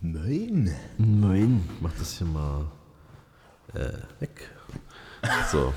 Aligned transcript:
Nein. 0.00 0.74
Nein, 0.98 1.68
mach 1.80 1.92
das 1.98 2.18
hier 2.18 2.26
mal 2.26 2.66
äh, 3.74 3.98
weg. 4.20 4.50
So, 5.50 5.72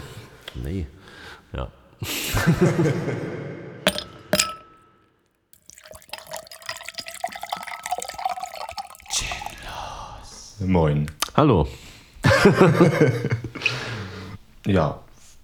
nee. 0.55 0.87
Ja. 1.53 1.71
Moin. 10.59 11.11
Hallo. 11.35 11.67
Ja, 14.67 14.99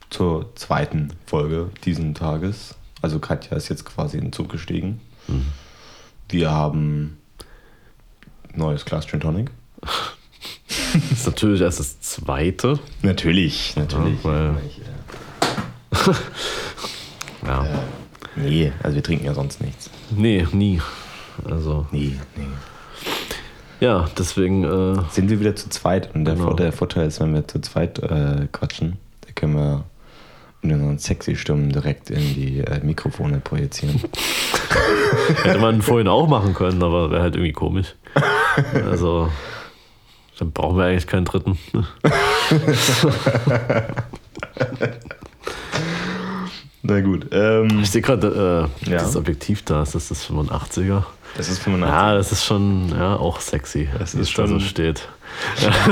zur 0.10 0.56
zweiten 0.56 1.14
Folge 1.28 1.70
diesen 1.86 2.16
Tages. 2.16 2.74
Also 3.04 3.20
Katja 3.20 3.56
ist 3.56 3.70
jetzt 3.70 3.86
quasi 3.86 4.18
in 4.18 4.26
den 4.26 4.34
Zug 4.34 4.50
gestiegen. 4.50 5.00
Wir 6.32 6.50
haben 6.52 7.18
neues 8.56 8.86
Glas 8.86 9.06
Gin 9.08 9.20
Tonic. 9.20 9.50
Das 9.82 11.12
ist 11.12 11.26
natürlich 11.26 11.62
erst 11.62 11.80
das 11.80 12.00
zweite. 12.02 12.80
Natürlich, 13.02 13.76
natürlich. 13.76 14.24
Ja, 14.24 14.30
weil- 14.30 14.56
äh, 17.44 17.48
Ja. 17.48 17.66
nee, 18.36 18.72
also 18.84 18.96
wir 18.96 19.04
trinken 19.04 19.26
ja 19.26 19.34
sonst 19.34 19.62
nichts. 19.62 19.90
Nee, 20.12 20.46
nie. 20.52 20.82
Also, 21.46 21.88
Nee, 21.92 22.16
nee. 22.36 22.44
ja, 23.80 24.08
deswegen, 24.18 24.64
äh, 24.64 25.02
Sind 25.12 25.30
wir 25.30 25.40
wieder 25.40 25.56
zu 25.56 25.70
zweit 25.70 26.14
und 26.14 26.26
der, 26.26 26.36
Genau. 26.36 26.54
Der 26.54 26.72
Vorteil 26.72 27.08
ist, 27.08 27.20
wenn 27.20 27.34
wir 27.34 27.48
zu 27.48 27.60
zweit 27.62 28.00
äh, 28.00 28.48
quatschen, 28.52 28.98
da 29.22 29.32
können 29.34 29.56
wir 29.56 29.84
unseren 30.64 31.00
sexy 31.00 31.36
Stimmen 31.36 31.72
direkt 31.72 32.10
in 32.12 32.20
die 32.36 32.60
äh, 32.60 32.80
Mikrofone 32.84 33.40
projizieren. 33.40 34.00
hätte 35.44 35.60
man 35.60 35.82
vorhin 35.82 36.08
auch 36.08 36.28
machen 36.28 36.54
können, 36.54 36.84
aber 36.84 37.10
wäre 37.12 37.22
halt 37.24 37.36
irgendwie 37.36 37.54
komisch. 37.54 37.96
Also, 38.74 39.30
dann 40.38 40.52
brauchen 40.52 40.78
wir 40.78 40.86
eigentlich 40.86 41.08
keinen 41.08 41.26
dritten. 41.26 41.58
Na 46.84 47.00
gut. 47.02 47.28
Ähm, 47.32 47.80
Ich 47.82 47.92
sehe 47.92 48.02
gerade, 48.02 48.70
äh, 48.86 48.90
Ja. 48.92 48.98
das 49.00 49.16
Objektiv 49.16 49.64
da, 49.64 49.84
ist 49.84 49.96
das 49.96 50.08
das 50.10 50.28
85er? 50.30 51.04
das 51.38 51.48
ist 51.48 51.60
85. 51.60 51.90
Ja, 51.96 52.14
das 52.16 52.32
ist 52.32 52.44
schon 52.44 52.90
ja, 52.90 53.16
auch 53.16 53.40
sexy, 53.40 53.88
Das 53.98 54.14
ist 54.16 54.30
es 54.30 54.34
da 54.34 54.48
so 54.48 54.60
schon- 54.60 54.68
steht. 54.68 55.08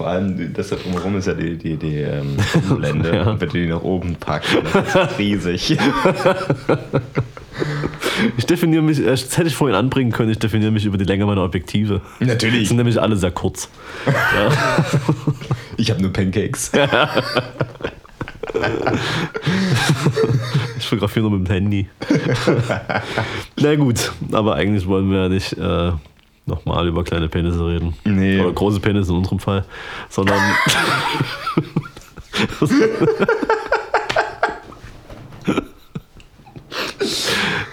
Vor 0.00 0.08
allem, 0.08 0.54
das 0.54 0.70
da 0.70 0.76
drumherum 0.76 1.18
ist 1.18 1.26
ja 1.26 1.34
die, 1.34 1.58
die, 1.58 1.76
die 1.76 1.96
ähm, 1.96 2.34
Blende. 2.74 3.10
Ja. 3.14 3.32
Und 3.32 3.40
wenn 3.42 3.48
du 3.50 3.58
die 3.58 3.66
nach 3.66 3.82
oben 3.82 4.16
packst, 4.16 4.56
das 4.72 5.12
ist 5.12 5.18
riesig. 5.18 5.76
Ich 8.38 8.46
definiere 8.46 8.82
mich, 8.82 8.98
äh, 9.00 9.06
das 9.10 9.36
hätte 9.36 9.48
ich 9.48 9.54
vorhin 9.54 9.76
anbringen 9.76 10.12
können, 10.12 10.30
ich 10.30 10.38
definiere 10.38 10.70
mich 10.70 10.86
über 10.86 10.96
die 10.96 11.04
Länge 11.04 11.26
meiner 11.26 11.42
Objektive. 11.42 12.00
Die 12.18 12.24
Natürlich. 12.24 12.68
sind 12.68 12.78
nämlich 12.78 12.98
alle 12.98 13.16
sehr 13.16 13.30
kurz. 13.30 13.68
Ich 15.76 15.90
habe 15.90 16.00
nur 16.02 16.12
Pancakes. 16.12 16.72
Ich 20.78 20.86
fotografiere 20.86 21.28
nur 21.28 21.38
mit 21.38 21.48
dem 21.48 21.52
Handy. 21.52 21.88
Na 23.56 23.74
gut, 23.76 24.12
aber 24.32 24.56
eigentlich 24.56 24.86
wollen 24.86 25.10
wir 25.10 25.22
ja 25.22 25.28
nicht 25.28 25.52
äh, 25.54 25.92
nochmal 26.50 26.88
über 26.88 27.04
kleine 27.04 27.28
Penisse 27.28 27.64
reden. 27.66 27.94
Nee. 28.04 28.40
Oder 28.40 28.52
große 28.52 28.80
Penisse 28.80 29.12
in 29.12 29.18
unserem 29.18 29.38
Fall. 29.38 29.64
Sondern. 30.08 30.38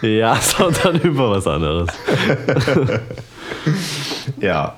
ja, 0.02 0.36
sondern 0.38 1.00
über 1.02 1.32
was 1.32 1.48
anderes. 1.48 1.90
Ja. 4.40 4.78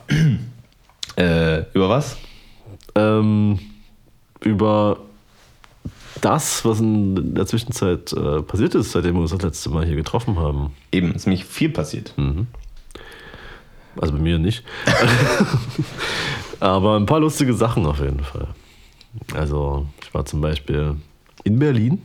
äh, 1.16 1.64
über 1.73 1.89
was? 1.89 2.17
Ähm, 2.95 3.60
über 4.42 4.99
das, 6.21 6.66
was 6.66 6.80
in 6.80 7.36
der 7.36 7.45
Zwischenzeit 7.45 8.11
äh, 8.14 8.42
passiert 8.42 8.76
ist, 8.76 8.92
seitdem 8.92 9.16
wir 9.16 9.21
uns 9.21 9.31
das 9.31 9.42
letzte 9.42 9.70
Mal 9.70 9.86
hier 9.86 9.95
getroffen 9.95 10.37
haben. 10.37 10.71
Eben, 10.92 11.14
ist 11.14 11.26
nämlich 11.26 11.45
viel 11.45 11.70
passiert. 11.70 12.14
Also 14.00 14.14
bei 14.14 14.20
mir 14.20 14.39
nicht. 14.39 14.64
Aber 16.60 16.98
ein 16.98 17.05
paar 17.05 17.20
lustige 17.20 17.54
Sachen 17.54 17.86
auf 17.86 18.00
jeden 18.00 18.20
Fall. 18.22 18.48
Also 19.33 19.88
ich 20.02 20.14
war 20.14 20.26
zum 20.26 20.42
Beispiel 20.42 20.95
in 21.44 21.58
Berlin. 21.60 22.02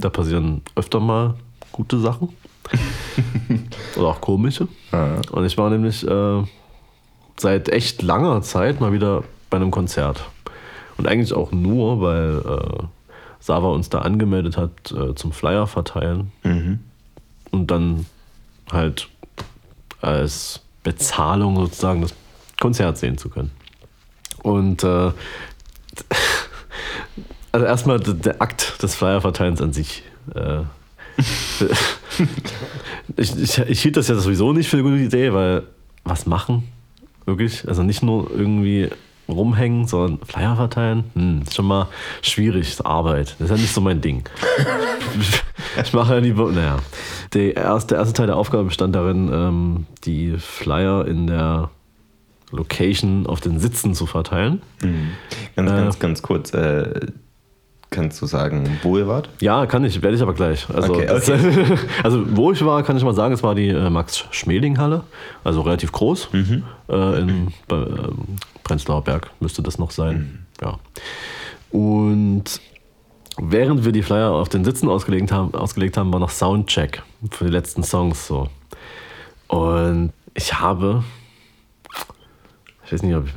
Da 0.00 0.10
passieren 0.10 0.62
öfter 0.76 1.00
mal 1.00 1.34
gute 1.72 1.98
Sachen. 1.98 2.28
Oder 3.96 4.08
auch 4.08 4.20
komische. 4.20 4.68
Ja. 4.92 5.20
Und 5.32 5.44
ich 5.44 5.58
war 5.58 5.70
nämlich 5.70 6.06
äh, 6.06 6.42
seit 7.36 7.68
echt 7.68 8.02
langer 8.02 8.42
Zeit 8.42 8.80
mal 8.80 8.92
wieder 8.92 9.24
bei 9.50 9.56
einem 9.56 9.70
Konzert. 9.70 10.24
Und 10.96 11.08
eigentlich 11.08 11.32
auch 11.32 11.50
nur, 11.52 12.00
weil 12.00 12.38
äh, 12.38 12.84
Sava 13.40 13.68
uns 13.68 13.90
da 13.90 13.98
angemeldet 13.98 14.56
hat 14.56 14.92
äh, 14.92 15.14
zum 15.14 15.32
Flyer 15.32 15.66
verteilen. 15.66 16.32
Und 17.50 17.70
dann 17.70 18.06
halt 18.70 19.08
als 20.00 20.63
Bezahlung 20.84 21.56
sozusagen 21.56 22.02
das 22.02 22.14
Konzert 22.60 22.98
sehen 22.98 23.18
zu 23.18 23.28
können. 23.28 23.50
Und 24.42 24.84
äh, 24.84 25.10
also 27.50 27.66
erstmal 27.66 27.98
der 27.98 28.40
Akt 28.40 28.82
des 28.82 28.94
Flyerverteilens 28.94 29.60
an 29.60 29.72
sich. 29.72 30.04
Äh, 30.34 30.60
ich, 33.16 33.36
ich, 33.38 33.58
ich 33.58 33.82
hielt 33.82 33.96
das 33.96 34.08
ja 34.08 34.14
sowieso 34.16 34.52
nicht 34.52 34.68
für 34.68 34.76
eine 34.76 34.84
gute 34.84 35.02
Idee, 35.02 35.32
weil 35.32 35.64
was 36.04 36.26
machen? 36.26 36.68
Wirklich? 37.24 37.66
Also 37.66 37.82
nicht 37.82 38.02
nur 38.02 38.30
irgendwie 38.30 38.90
rumhängen, 39.28 39.86
sondern 39.86 40.18
Flyer 40.26 40.56
verteilen? 40.56 41.04
Hm, 41.14 41.42
ist 41.42 41.54
schon 41.54 41.66
mal 41.66 41.88
schwierig, 42.22 42.68
ist 42.68 42.84
Arbeit. 42.84 43.36
Das 43.38 43.46
ist 43.46 43.50
ja 43.50 43.56
nicht 43.56 43.72
so 43.72 43.80
mein 43.80 44.00
Ding. 44.00 44.28
ich 45.82 45.92
mache 45.92 46.14
ja 46.14 46.18
lieber, 46.20 46.50
naja. 46.52 46.76
Der 47.32 47.56
erste, 47.56 47.94
der 47.94 47.98
erste 47.98 48.14
Teil 48.14 48.26
der 48.26 48.36
Aufgabe 48.36 48.64
bestand 48.64 48.94
darin, 48.94 49.30
ähm, 49.32 49.86
die 50.04 50.36
Flyer 50.38 51.06
in 51.06 51.26
der 51.26 51.70
Location 52.50 53.26
auf 53.26 53.40
den 53.40 53.58
Sitzen 53.58 53.94
zu 53.94 54.06
verteilen. 54.06 54.62
Ganz, 55.56 55.70
Äh. 55.70 55.74
ganz, 55.74 55.98
ganz 55.98 56.22
kurz. 56.22 56.52
Äh, 56.54 57.08
kannst 57.94 58.20
du 58.20 58.26
sagen, 58.26 58.78
wo 58.82 58.98
ihr 58.98 59.08
wart? 59.08 59.28
Ja, 59.40 59.66
kann 59.66 59.84
ich, 59.84 60.02
werde 60.02 60.16
ich 60.16 60.22
aber 60.22 60.34
gleich. 60.34 60.68
Also, 60.68 60.92
Okay, 60.94 61.06
das- 61.06 61.30
also 62.02 62.24
wo 62.36 62.52
ich 62.52 62.64
war, 62.64 62.82
kann 62.82 62.96
ich 62.96 63.04
mal 63.04 63.14
sagen, 63.14 63.32
es 63.32 63.42
war 63.42 63.54
die 63.54 63.68
äh, 63.68 63.88
Max-Schmeling-Halle, 63.90 65.02
also 65.44 65.62
relativ 65.62 65.92
groß. 65.92 66.28
Äh, 66.88 67.20
in 67.20 67.48
bei, 67.68 67.76
ähm, 67.76 68.36
Prenzlauer 68.64 69.02
Berg 69.02 69.30
müsste 69.40 69.62
das 69.62 69.78
noch 69.78 69.90
sein. 69.90 70.46
Ja. 70.62 70.78
Und 71.70 72.44
während 73.38 73.84
wir 73.84 73.92
die 73.92 74.02
Flyer 74.02 74.30
auf 74.32 74.48
den 74.48 74.64
Sitzen 74.64 74.88
ausgelegt 74.88 75.32
haben, 75.32 75.54
ausgelegt 75.54 75.96
haben, 75.96 76.12
war 76.12 76.20
noch 76.20 76.30
Soundcheck 76.30 77.02
für 77.30 77.44
die 77.46 77.50
letzten 77.50 77.82
Songs 77.82 78.26
so. 78.26 78.48
Und 79.48 80.12
ich 80.34 80.54
habe, 80.60 81.04
ich 82.86 82.92
weiß 82.92 83.02
nicht, 83.02 83.14
ob 83.16 83.26
ich, 83.26 83.32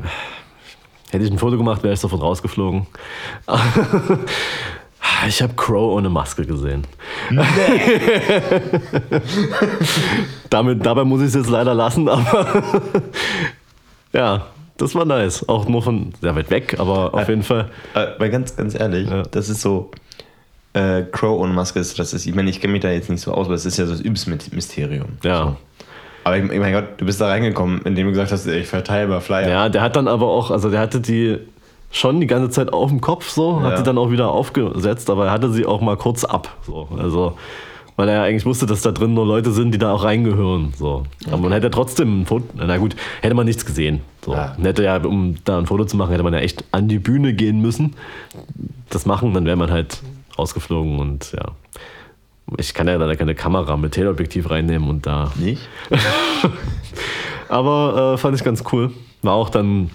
hätte 1.11 1.23
ich 1.23 1.31
ein 1.31 1.37
Foto 1.39 1.57
gemacht, 1.57 1.83
wäre 1.83 1.93
ich 1.93 1.99
sofort 1.99 2.21
rausgeflogen. 2.21 2.87
Ich 5.27 5.41
habe 5.41 5.53
Crow 5.55 5.93
ohne 5.95 6.09
Maske 6.09 6.45
gesehen. 6.45 6.85
Damit, 10.49 10.85
dabei 10.85 11.03
muss 11.03 11.21
ich 11.21 11.27
es 11.27 11.33
jetzt 11.35 11.49
leider 11.49 11.73
lassen, 11.73 12.07
aber 12.07 12.81
ja, 14.13 14.45
das 14.77 14.95
war 14.95 15.05
nice. 15.05 15.47
Auch 15.49 15.67
nur 15.67 15.81
von 15.81 16.13
sehr 16.21 16.35
weit 16.35 16.49
weg, 16.49 16.75
aber 16.79 17.13
auf 17.13 17.27
jeden 17.29 17.43
Fall. 17.43 17.69
Äh, 17.93 18.07
weil 18.17 18.29
ganz, 18.29 18.55
ganz 18.55 18.75
ehrlich, 18.79 19.09
Ja. 19.09 19.23
das 19.23 19.49
ist 19.49 19.61
so. 19.61 19.91
Äh, 20.73 21.03
Crow 21.11 21.39
und 21.41 21.55
Maske 21.55 21.79
ist, 21.79 21.97
das 21.97 22.13
ist, 22.13 22.25
ich 22.27 22.35
meine, 22.35 22.49
ich 22.51 22.61
kenne 22.61 22.73
mich 22.73 22.81
da 22.83 22.91
jetzt 22.91 23.09
nicht 23.09 23.21
so 23.21 23.31
aus, 23.33 23.47
aber 23.47 23.55
es 23.55 23.65
ist 23.65 23.77
ja 23.77 23.85
so 23.85 23.93
das 23.93 24.01
übelste 24.01 24.29
Myst- 24.29 24.53
Mysterium. 24.53 25.17
Ja. 25.23 25.43
So. 25.45 25.55
Aber 26.27 26.37
ich, 26.37 26.43
mein 26.59 26.73
Gott, 26.73 26.85
du 26.97 27.05
bist 27.05 27.21
da 27.21 27.27
reingekommen, 27.27 27.81
indem 27.85 28.07
du 28.07 28.11
gesagt 28.11 28.33
hast, 28.33 28.45
ich 28.47 28.67
verteile 28.67 29.07
mal 29.07 29.21
Flyer. 29.21 29.47
Ja, 29.47 29.69
der 29.69 29.81
hat 29.81 29.95
dann 29.95 30.09
aber 30.09 30.27
auch, 30.27 30.51
also 30.51 30.69
der 30.69 30.81
hatte 30.81 30.99
die 30.99 31.37
schon 31.89 32.19
die 32.19 32.27
ganze 32.27 32.49
Zeit 32.49 32.73
auf 32.73 32.89
dem 32.89 32.99
Kopf 32.99 33.29
so, 33.29 33.61
hat 33.61 33.71
Ja. 33.71 33.77
die 33.77 33.83
dann 33.83 33.97
auch 33.97 34.11
wieder 34.11 34.29
aufgesetzt, 34.29 35.09
aber 35.09 35.27
er 35.27 35.31
hatte 35.31 35.49
sie 35.53 35.65
auch 35.65 35.79
mal 35.79 35.95
kurz 35.95 36.25
ab. 36.25 36.53
So. 36.63 36.89
Also, 36.99 37.37
weil 37.95 38.09
er 38.09 38.15
ja 38.15 38.23
eigentlich 38.23 38.45
wusste, 38.45 38.65
dass 38.65 38.81
da 38.81 38.91
drin 38.91 39.13
nur 39.13 39.25
Leute 39.25 39.51
sind, 39.53 39.71
die 39.71 39.77
da 39.77 39.93
auch 39.93 40.03
reingehören. 40.03 40.73
So. 40.77 41.03
Aber 41.27 41.37
man 41.37 41.53
hätte 41.53 41.71
trotzdem 41.71 42.23
ein 42.23 42.25
Foto, 42.25 42.43
na 42.55 42.75
gut, 42.75 42.97
hätte 43.21 43.33
man 43.33 43.45
nichts 43.45 43.65
gesehen. 43.65 44.01
So. 44.25 44.33
Ja. 44.33 44.53
Hätte 44.61 44.83
ja, 44.83 44.97
um 44.97 45.35
da 45.45 45.57
ein 45.59 45.65
Foto 45.65 45.85
zu 45.85 45.95
machen, 45.95 46.11
hätte 46.11 46.23
man 46.23 46.33
ja 46.33 46.39
echt 46.39 46.65
an 46.73 46.89
die 46.89 46.99
Bühne 46.99 47.33
gehen 47.33 47.61
müssen. 47.61 47.95
Das 48.89 49.05
machen, 49.05 49.33
dann 49.33 49.45
wäre 49.45 49.55
man 49.55 49.71
halt 49.71 50.01
rausgeflogen 50.37 50.99
und 50.99 51.31
ja. 51.31 51.53
Ich 52.55 52.73
kann 52.73 52.87
ja 52.87 52.97
da 52.97 53.13
keine 53.15 53.35
Kamera 53.35 53.75
mit 53.75 53.93
Teleobjektiv 53.93 54.49
reinnehmen 54.49 54.89
und 54.89 55.05
da 55.05 55.31
Nicht? 55.35 55.67
aber 57.49 58.13
äh, 58.13 58.17
fand 58.17 58.35
ich 58.35 58.43
ganz 58.43 58.63
cool. 58.71 58.91
War 59.21 59.33
auch 59.33 59.49
dann 59.49 59.91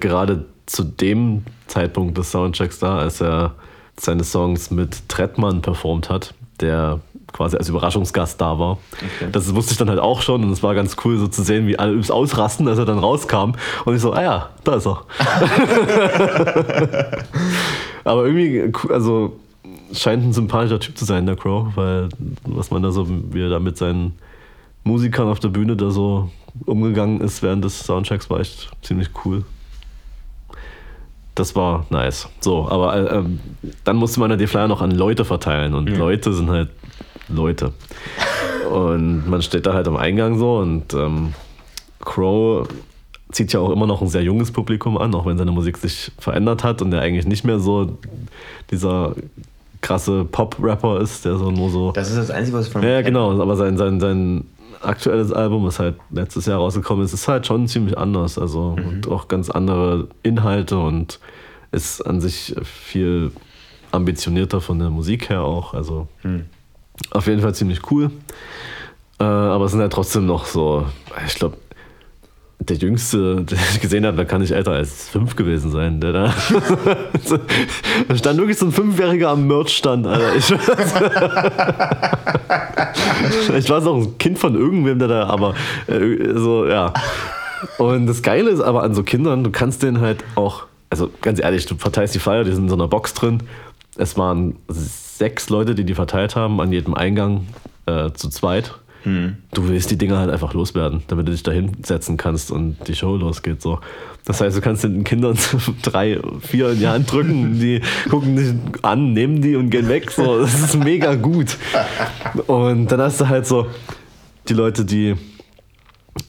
gerade 0.00 0.46
zu 0.64 0.84
dem 0.84 1.44
Zeitpunkt 1.66 2.16
des 2.16 2.30
Soundchecks 2.30 2.78
da, 2.78 2.98
als 2.98 3.20
er 3.20 3.54
seine 3.98 4.24
Songs 4.24 4.70
mit 4.70 5.08
Trettmann 5.08 5.62
performt 5.62 6.08
hat, 6.08 6.34
der 6.60 7.00
quasi 7.32 7.56
als 7.56 7.68
Überraschungsgast 7.68 8.40
da 8.40 8.58
war. 8.58 8.78
Okay. 8.92 9.28
Das 9.30 9.54
wusste 9.54 9.72
ich 9.72 9.78
dann 9.78 9.90
halt 9.90 10.00
auch 10.00 10.22
schon 10.22 10.44
und 10.44 10.52
es 10.52 10.62
war 10.62 10.74
ganz 10.74 10.96
cool 11.04 11.18
so 11.18 11.28
zu 11.28 11.42
sehen, 11.42 11.66
wie 11.66 11.78
alle 11.78 11.92
übelst 11.92 12.10
ausrasten, 12.10 12.66
als 12.68 12.78
er 12.78 12.86
dann 12.86 12.98
rauskam. 12.98 13.52
Und 13.84 13.94
ich 13.94 14.00
so, 14.00 14.12
ah 14.12 14.22
ja, 14.22 14.50
da 14.64 14.76
ist 14.76 14.86
er. 14.86 15.04
Aber 18.04 18.24
irgendwie, 18.24 18.72
also 18.90 19.38
scheint 19.92 20.24
ein 20.24 20.32
sympathischer 20.32 20.80
Typ 20.80 20.96
zu 20.96 21.04
sein, 21.04 21.26
der 21.26 21.36
Crow, 21.36 21.68
weil 21.76 22.08
was 22.44 22.70
man 22.70 22.82
da 22.82 22.90
so, 22.90 23.06
wie 23.08 23.42
er 23.42 23.50
da 23.50 23.58
mit 23.58 23.76
seinen 23.76 24.12
Musikern 24.84 25.28
auf 25.28 25.40
der 25.40 25.48
Bühne 25.48 25.76
da 25.76 25.90
so 25.90 26.30
umgegangen 26.64 27.20
ist 27.20 27.42
während 27.42 27.64
des 27.64 27.80
Soundchecks, 27.80 28.30
war 28.30 28.40
echt 28.40 28.70
ziemlich 28.82 29.10
cool. 29.24 29.44
Das 31.34 31.54
war 31.54 31.84
nice. 31.90 32.28
So, 32.40 32.68
aber 32.68 32.96
äh, 32.96 33.16
ähm, 33.16 33.40
dann 33.84 33.96
musste 33.96 34.20
man 34.20 34.30
ja 34.30 34.36
die 34.36 34.46
Flyer 34.46 34.68
noch 34.68 34.80
an 34.80 34.90
Leute 34.90 35.24
verteilen 35.24 35.74
und 35.74 35.90
ja. 35.90 35.96
Leute 35.96 36.32
sind 36.32 36.48
halt 36.48 36.70
Leute. 37.28 37.72
Und 38.72 39.28
man 39.28 39.42
steht 39.42 39.66
da 39.66 39.74
halt 39.74 39.86
am 39.86 39.96
Eingang 39.96 40.38
so 40.38 40.58
und 40.58 40.94
ähm, 40.94 41.34
Crow 42.00 42.66
zieht 43.32 43.52
ja 43.52 43.60
auch 43.60 43.70
immer 43.70 43.86
noch 43.86 44.00
ein 44.00 44.08
sehr 44.08 44.22
junges 44.22 44.50
Publikum 44.50 44.96
an, 44.96 45.14
auch 45.14 45.26
wenn 45.26 45.36
seine 45.36 45.52
Musik 45.52 45.76
sich 45.76 46.12
verändert 46.18 46.64
hat 46.64 46.80
und 46.80 46.92
er 46.92 47.02
eigentlich 47.02 47.26
nicht 47.26 47.44
mehr 47.44 47.58
so 47.58 47.98
dieser 48.70 49.14
krasse 49.80 50.24
Pop-Rapper 50.24 51.00
ist, 51.00 51.24
der 51.24 51.36
so 51.36 51.50
nur 51.50 51.70
so. 51.70 51.92
Das 51.92 52.08
ist 52.08 52.18
das 52.18 52.30
Einzige, 52.30 52.56
was 52.56 52.66
ich 52.66 52.72
von 52.72 52.82
Ja, 52.82 53.02
genau, 53.02 53.40
aber 53.40 53.56
sein, 53.56 53.76
sein, 53.76 54.00
sein 54.00 54.44
aktuelles 54.82 55.32
Album, 55.32 55.64
das 55.64 55.78
halt 55.78 55.96
letztes 56.10 56.46
Jahr 56.46 56.58
rausgekommen 56.58 57.04
ist, 57.04 57.12
ist 57.12 57.28
halt 57.28 57.46
schon 57.46 57.66
ziemlich 57.68 57.96
anders. 57.96 58.38
Also 58.38 58.76
mhm. 58.76 58.88
und 58.88 59.08
auch 59.08 59.28
ganz 59.28 59.50
andere 59.50 60.08
Inhalte 60.22 60.78
und 60.78 61.20
ist 61.72 62.00
an 62.02 62.20
sich 62.20 62.54
viel 62.62 63.32
ambitionierter 63.92 64.60
von 64.60 64.78
der 64.78 64.90
Musik 64.90 65.28
her 65.30 65.42
auch. 65.42 65.74
Also 65.74 66.08
mhm. 66.22 66.44
auf 67.10 67.26
jeden 67.26 67.40
Fall 67.40 67.54
ziemlich 67.54 67.90
cool. 67.90 68.10
Äh, 69.18 69.24
aber 69.24 69.64
es 69.64 69.72
sind 69.72 69.80
halt 69.80 69.92
trotzdem 69.92 70.26
noch 70.26 70.44
so, 70.44 70.86
ich 71.26 71.34
glaube, 71.34 71.56
der 72.68 72.76
Jüngste, 72.76 73.42
den 73.42 73.58
ich 73.72 73.80
gesehen 73.86 74.06
habe, 74.06 74.16
da 74.16 74.24
kann 74.24 74.42
ich 74.42 74.52
älter 74.52 74.72
als 74.72 75.08
fünf 75.08 75.36
gewesen 75.36 75.70
sein. 75.70 76.00
Der 76.00 76.12
da, 76.12 76.34
stand 78.16 78.38
wirklich 78.38 78.58
so 78.58 78.66
ein 78.66 78.72
Fünfjähriger 78.72 79.30
am 79.30 79.46
Merch-Stand, 79.46 80.06
Alter. 80.06 80.36
Ich, 80.36 80.50
ich 83.56 83.70
war 83.70 83.86
auch 83.86 83.96
ein 83.96 84.18
Kind 84.18 84.38
von 84.38 84.54
irgendwem, 84.54 84.98
der 84.98 85.08
da, 85.08 85.26
aber 85.26 85.54
äh, 85.86 86.34
so, 86.34 86.66
ja. 86.66 86.92
Und 87.78 88.06
das 88.06 88.22
Geile 88.22 88.50
ist 88.50 88.60
aber 88.60 88.82
an 88.82 88.94
so 88.94 89.02
Kindern, 89.02 89.44
du 89.44 89.50
kannst 89.50 89.82
denen 89.82 90.00
halt 90.00 90.24
auch, 90.34 90.64
also 90.90 91.10
ganz 91.22 91.40
ehrlich, 91.40 91.66
du 91.66 91.76
verteilst 91.76 92.14
die 92.14 92.18
Flyer, 92.18 92.44
die 92.44 92.52
sind 92.52 92.64
in 92.64 92.68
so 92.68 92.74
einer 92.74 92.88
Box 92.88 93.14
drin. 93.14 93.42
Es 93.96 94.18
waren 94.18 94.56
sechs 94.68 95.48
Leute, 95.48 95.74
die 95.74 95.84
die 95.84 95.94
verteilt 95.94 96.36
haben, 96.36 96.60
an 96.60 96.72
jedem 96.72 96.94
Eingang 96.94 97.46
äh, 97.86 98.10
zu 98.12 98.28
zweit. 98.28 98.74
Hm. 99.06 99.36
Du 99.54 99.68
willst 99.68 99.88
die 99.92 99.96
Dinger 99.96 100.18
halt 100.18 100.30
einfach 100.30 100.52
loswerden, 100.52 101.04
damit 101.06 101.28
du 101.28 101.32
dich 101.32 101.44
da 101.44 101.52
hinsetzen 101.52 102.16
kannst 102.16 102.50
und 102.50 102.76
die 102.88 102.94
Show 102.96 103.16
losgeht. 103.16 103.62
So. 103.62 103.78
Das 104.24 104.40
heißt, 104.40 104.56
du 104.56 104.60
kannst 104.60 104.82
den 104.82 105.04
Kindern 105.04 105.38
drei, 105.82 106.18
vier 106.40 106.76
Hand 106.90 107.12
drücken, 107.12 107.60
die 107.60 107.82
gucken 108.10 108.34
dich 108.34 108.52
an, 108.82 109.12
nehmen 109.12 109.40
die 109.40 109.54
und 109.54 109.70
gehen 109.70 109.88
weg. 109.88 110.10
So. 110.10 110.40
Das 110.40 110.58
ist 110.58 110.76
mega 110.76 111.14
gut. 111.14 111.56
Und 112.48 112.88
dann 112.90 113.00
hast 113.00 113.20
du 113.20 113.28
halt 113.28 113.46
so 113.46 113.68
die 114.48 114.54
Leute, 114.54 114.84
die 114.84 115.14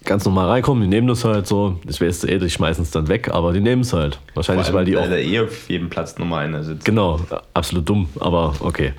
ganz 0.05 0.25
normal 0.25 0.47
reinkommen, 0.47 0.83
die 0.83 0.87
nehmen 0.87 1.07
das 1.07 1.25
halt 1.25 1.47
so. 1.47 1.79
Ich 1.89 1.99
weiß 1.99 2.25
eh, 2.25 2.37
die 2.37 2.49
schmeißen 2.51 2.83
es 2.83 2.91
dann 2.91 3.07
weg, 3.07 3.29
aber 3.33 3.53
die 3.53 3.59
nehmen 3.59 3.81
es 3.81 3.91
halt. 3.91 4.19
Wahrscheinlich, 4.35 4.71
weil 4.71 4.85
die 4.85 4.97
auch. 4.97 5.09
Weil 5.09 5.25
eh 5.25 5.39
auf 5.39 5.67
jedem 5.67 5.89
Platz 5.89 6.19
Nummer 6.19 6.37
einer 6.37 6.63
sitzt. 6.63 6.85
Genau, 6.85 7.19
absolut 7.55 7.89
dumm, 7.89 8.07
aber 8.19 8.53
okay. 8.59 8.93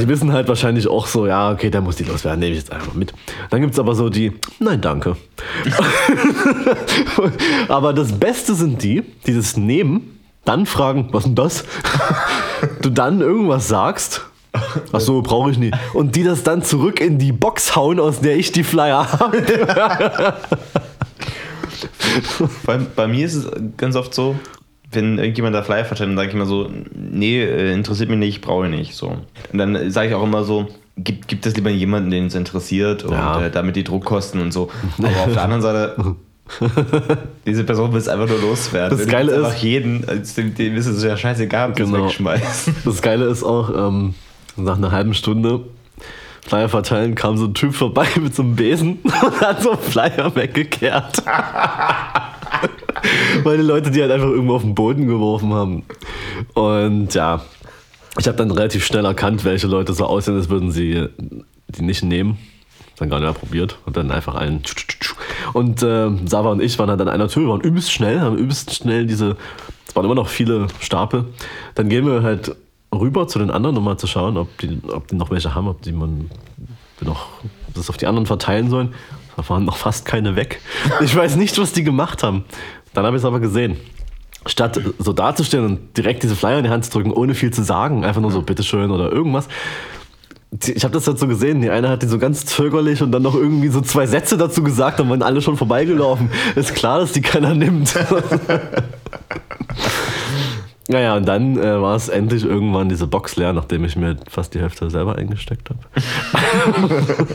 Die 0.00 0.08
wissen 0.08 0.32
halt 0.32 0.48
wahrscheinlich 0.48 0.88
auch 0.88 1.06
so, 1.06 1.26
ja, 1.26 1.50
okay, 1.50 1.70
der 1.70 1.80
muss 1.80 1.96
die 1.96 2.04
loswerden, 2.04 2.40
nehme 2.40 2.52
ich 2.52 2.58
jetzt 2.58 2.72
einfach 2.72 2.94
mit. 2.94 3.12
Dann 3.50 3.60
gibt 3.60 3.74
es 3.74 3.78
aber 3.78 3.94
so 3.94 4.08
die, 4.08 4.32
nein, 4.58 4.80
danke. 4.80 5.16
aber 7.68 7.92
das 7.92 8.12
Beste 8.12 8.54
sind 8.54 8.82
die, 8.82 9.02
die 9.26 9.34
das 9.34 9.56
nehmen, 9.56 10.18
dann 10.44 10.66
fragen, 10.66 11.08
was 11.12 11.24
denn 11.24 11.34
das? 11.34 11.64
du 12.82 12.90
dann 12.90 13.20
irgendwas 13.20 13.68
sagst. 13.68 14.22
Ach 14.92 15.00
so, 15.00 15.22
brauche 15.22 15.50
ich 15.50 15.58
nicht. 15.58 15.76
Und 15.92 16.16
die 16.16 16.24
das 16.24 16.42
dann 16.42 16.62
zurück 16.62 17.00
in 17.00 17.18
die 17.18 17.32
Box 17.32 17.76
hauen, 17.76 18.00
aus 18.00 18.20
der 18.20 18.36
ich 18.36 18.50
die 18.50 18.64
Flyer 18.64 19.12
habe. 19.12 20.34
bei, 22.64 22.78
bei 22.78 23.06
mir 23.06 23.26
ist 23.26 23.34
es 23.34 23.46
ganz 23.76 23.94
oft 23.94 24.14
so, 24.14 24.36
wenn 24.90 25.18
irgendjemand 25.18 25.54
da 25.54 25.62
Flyer 25.62 25.84
verteilt, 25.84 26.10
dann 26.10 26.16
sage 26.16 26.28
ich 26.28 26.34
immer 26.34 26.46
so, 26.46 26.70
nee, 26.94 27.42
äh, 27.42 27.72
interessiert 27.72 28.08
mich 28.08 28.18
nicht, 28.18 28.40
brauche 28.40 28.66
ich 28.66 28.70
nicht. 28.70 28.94
So. 28.94 29.18
Und 29.52 29.58
dann 29.58 29.90
sage 29.90 30.08
ich 30.08 30.14
auch 30.14 30.22
immer 30.22 30.44
so, 30.44 30.68
gibt, 30.96 31.28
gibt 31.28 31.46
es 31.46 31.54
lieber 31.56 31.70
jemanden, 31.70 32.10
den 32.10 32.26
es 32.26 32.34
interessiert 32.34 33.04
und 33.04 33.12
ja. 33.12 33.46
äh, 33.46 33.50
damit 33.50 33.76
die 33.76 33.84
Druckkosten 33.84 34.40
und 34.40 34.52
so. 34.52 34.70
Aber 34.98 35.08
auf 35.08 35.32
der 35.32 35.42
anderen 35.42 35.62
Seite, 35.62 36.16
diese 37.46 37.64
Person 37.64 37.92
will 37.92 37.98
es 37.98 38.08
einfach 38.08 38.28
nur 38.28 38.40
loswerden. 38.40 38.96
Das 38.96 39.06
Geile 39.06 39.32
ist, 39.32 39.44
einfach 39.44 39.58
jeden, 39.58 40.04
dem, 40.36 40.54
dem 40.54 40.76
ist 40.76 40.86
es 40.86 41.02
ja 41.02 41.16
scheißegal, 41.16 41.72
genau. 41.72 42.04
wegschmeißen. 42.04 42.76
Das 42.84 43.02
Geile 43.02 43.26
ist 43.26 43.42
auch, 43.42 43.70
ähm, 43.74 44.14
nach 44.56 44.76
einer 44.76 44.90
halben 44.90 45.14
Stunde 45.14 45.60
Flyer 46.48 46.68
verteilen 46.68 47.14
kam 47.14 47.36
so 47.36 47.44
ein 47.44 47.54
Typ 47.54 47.74
vorbei 47.74 48.06
mit 48.20 48.34
so 48.34 48.42
einem 48.42 48.56
Besen 48.56 48.98
und 49.04 49.40
hat 49.40 49.62
so 49.62 49.72
einen 49.72 49.80
Flyer 49.80 50.34
weggekehrt. 50.34 51.22
Die 53.44 53.62
Leute 53.62 53.90
die 53.90 54.02
halt 54.02 54.12
einfach 54.12 54.28
irgendwo 54.28 54.54
auf 54.54 54.62
den 54.62 54.74
Boden 54.74 55.06
geworfen 55.06 55.52
haben. 55.52 55.82
Und 56.54 57.14
ja, 57.14 57.42
ich 58.18 58.26
habe 58.26 58.36
dann 58.36 58.50
relativ 58.50 58.84
schnell 58.84 59.04
erkannt, 59.04 59.44
welche 59.44 59.66
Leute 59.66 59.92
so 59.92 60.04
aussehen, 60.04 60.36
als 60.36 60.48
würden 60.48 60.70
sie 60.70 61.08
die 61.68 61.82
nicht 61.82 62.02
nehmen. 62.02 62.38
Dann 62.96 63.10
gar 63.10 63.20
nicht 63.20 63.26
mehr 63.26 63.34
probiert 63.34 63.78
und 63.86 63.96
dann 63.96 64.10
einfach 64.10 64.34
einen. 64.34 64.62
Und 65.52 65.82
äh, 65.82 66.10
Sava 66.26 66.50
und 66.50 66.60
ich 66.60 66.78
waren 66.78 66.88
dann 66.88 67.00
an 67.00 67.08
einer 67.08 67.28
Tür, 67.28 67.48
waren 67.48 67.60
übelst 67.60 67.92
schnell, 67.92 68.20
haben 68.20 68.36
übelst 68.36 68.74
schnell 68.74 69.06
diese. 69.06 69.36
Es 69.86 69.94
waren 69.94 70.04
immer 70.04 70.16
noch 70.16 70.28
viele 70.28 70.66
Stapel. 70.80 71.26
Dann 71.76 71.88
gehen 71.88 72.06
wir 72.06 72.22
halt 72.22 72.56
rüber 72.92 73.28
zu 73.28 73.38
den 73.38 73.50
anderen, 73.50 73.76
um 73.76 73.84
mal 73.84 73.98
zu 73.98 74.06
schauen, 74.06 74.36
ob 74.36 74.56
die, 74.58 74.80
ob 74.88 75.06
die 75.06 75.14
noch 75.14 75.30
welche 75.30 75.54
haben, 75.54 75.68
ob 75.68 75.82
die 75.82 75.92
man 75.92 76.30
noch 77.00 77.28
das 77.74 77.88
auf 77.88 77.96
die 77.96 78.06
anderen 78.06 78.26
verteilen 78.26 78.68
sollen. 78.70 78.94
Da 79.36 79.48
waren 79.48 79.64
noch 79.64 79.76
fast 79.76 80.04
keine 80.04 80.34
weg. 80.34 80.60
Ich 81.00 81.14
weiß 81.14 81.36
nicht, 81.36 81.56
was 81.58 81.72
die 81.72 81.84
gemacht 81.84 82.24
haben. 82.24 82.44
Dann 82.98 83.06
habe 83.06 83.16
ich 83.16 83.22
es 83.22 83.24
aber 83.24 83.38
gesehen. 83.38 83.76
Statt 84.44 84.80
so 84.98 85.12
dazustehen 85.12 85.64
und 85.64 85.96
direkt 85.96 86.24
diese 86.24 86.34
Flyer 86.34 86.58
in 86.58 86.64
die 86.64 86.70
Hand 86.70 86.84
zu 86.84 86.90
drücken, 86.90 87.12
ohne 87.12 87.36
viel 87.36 87.52
zu 87.52 87.62
sagen, 87.62 88.04
einfach 88.04 88.20
nur 88.20 88.32
so 88.32 88.42
bitteschön 88.42 88.90
oder 88.90 89.12
irgendwas. 89.12 89.46
Ich 90.66 90.82
habe 90.82 90.94
das 90.94 91.06
halt 91.06 91.20
so 91.20 91.28
gesehen, 91.28 91.62
die 91.62 91.70
eine 91.70 91.90
hat 91.90 92.02
die 92.02 92.08
so 92.08 92.18
ganz 92.18 92.44
zögerlich 92.44 93.00
und 93.00 93.12
dann 93.12 93.22
noch 93.22 93.36
irgendwie 93.36 93.68
so 93.68 93.82
zwei 93.82 94.08
Sätze 94.08 94.36
dazu 94.36 94.64
gesagt, 94.64 94.98
dann 94.98 95.08
waren 95.10 95.22
alle 95.22 95.40
schon 95.42 95.56
vorbeigelaufen. 95.56 96.28
Ist 96.56 96.74
klar, 96.74 96.98
dass 96.98 97.12
die 97.12 97.20
keiner 97.20 97.54
nimmt. 97.54 97.94
Naja, 100.90 101.16
und 101.16 101.28
dann 101.28 101.58
äh, 101.58 101.82
war 101.82 101.94
es 101.96 102.08
endlich 102.08 102.44
irgendwann 102.44 102.88
diese 102.88 103.06
Box 103.06 103.36
leer, 103.36 103.52
nachdem 103.52 103.84
ich 103.84 103.94
mir 103.94 104.16
fast 104.26 104.54
die 104.54 104.60
Hälfte 104.60 104.88
selber 104.88 105.16
eingesteckt 105.16 105.68
habe. 105.68 105.80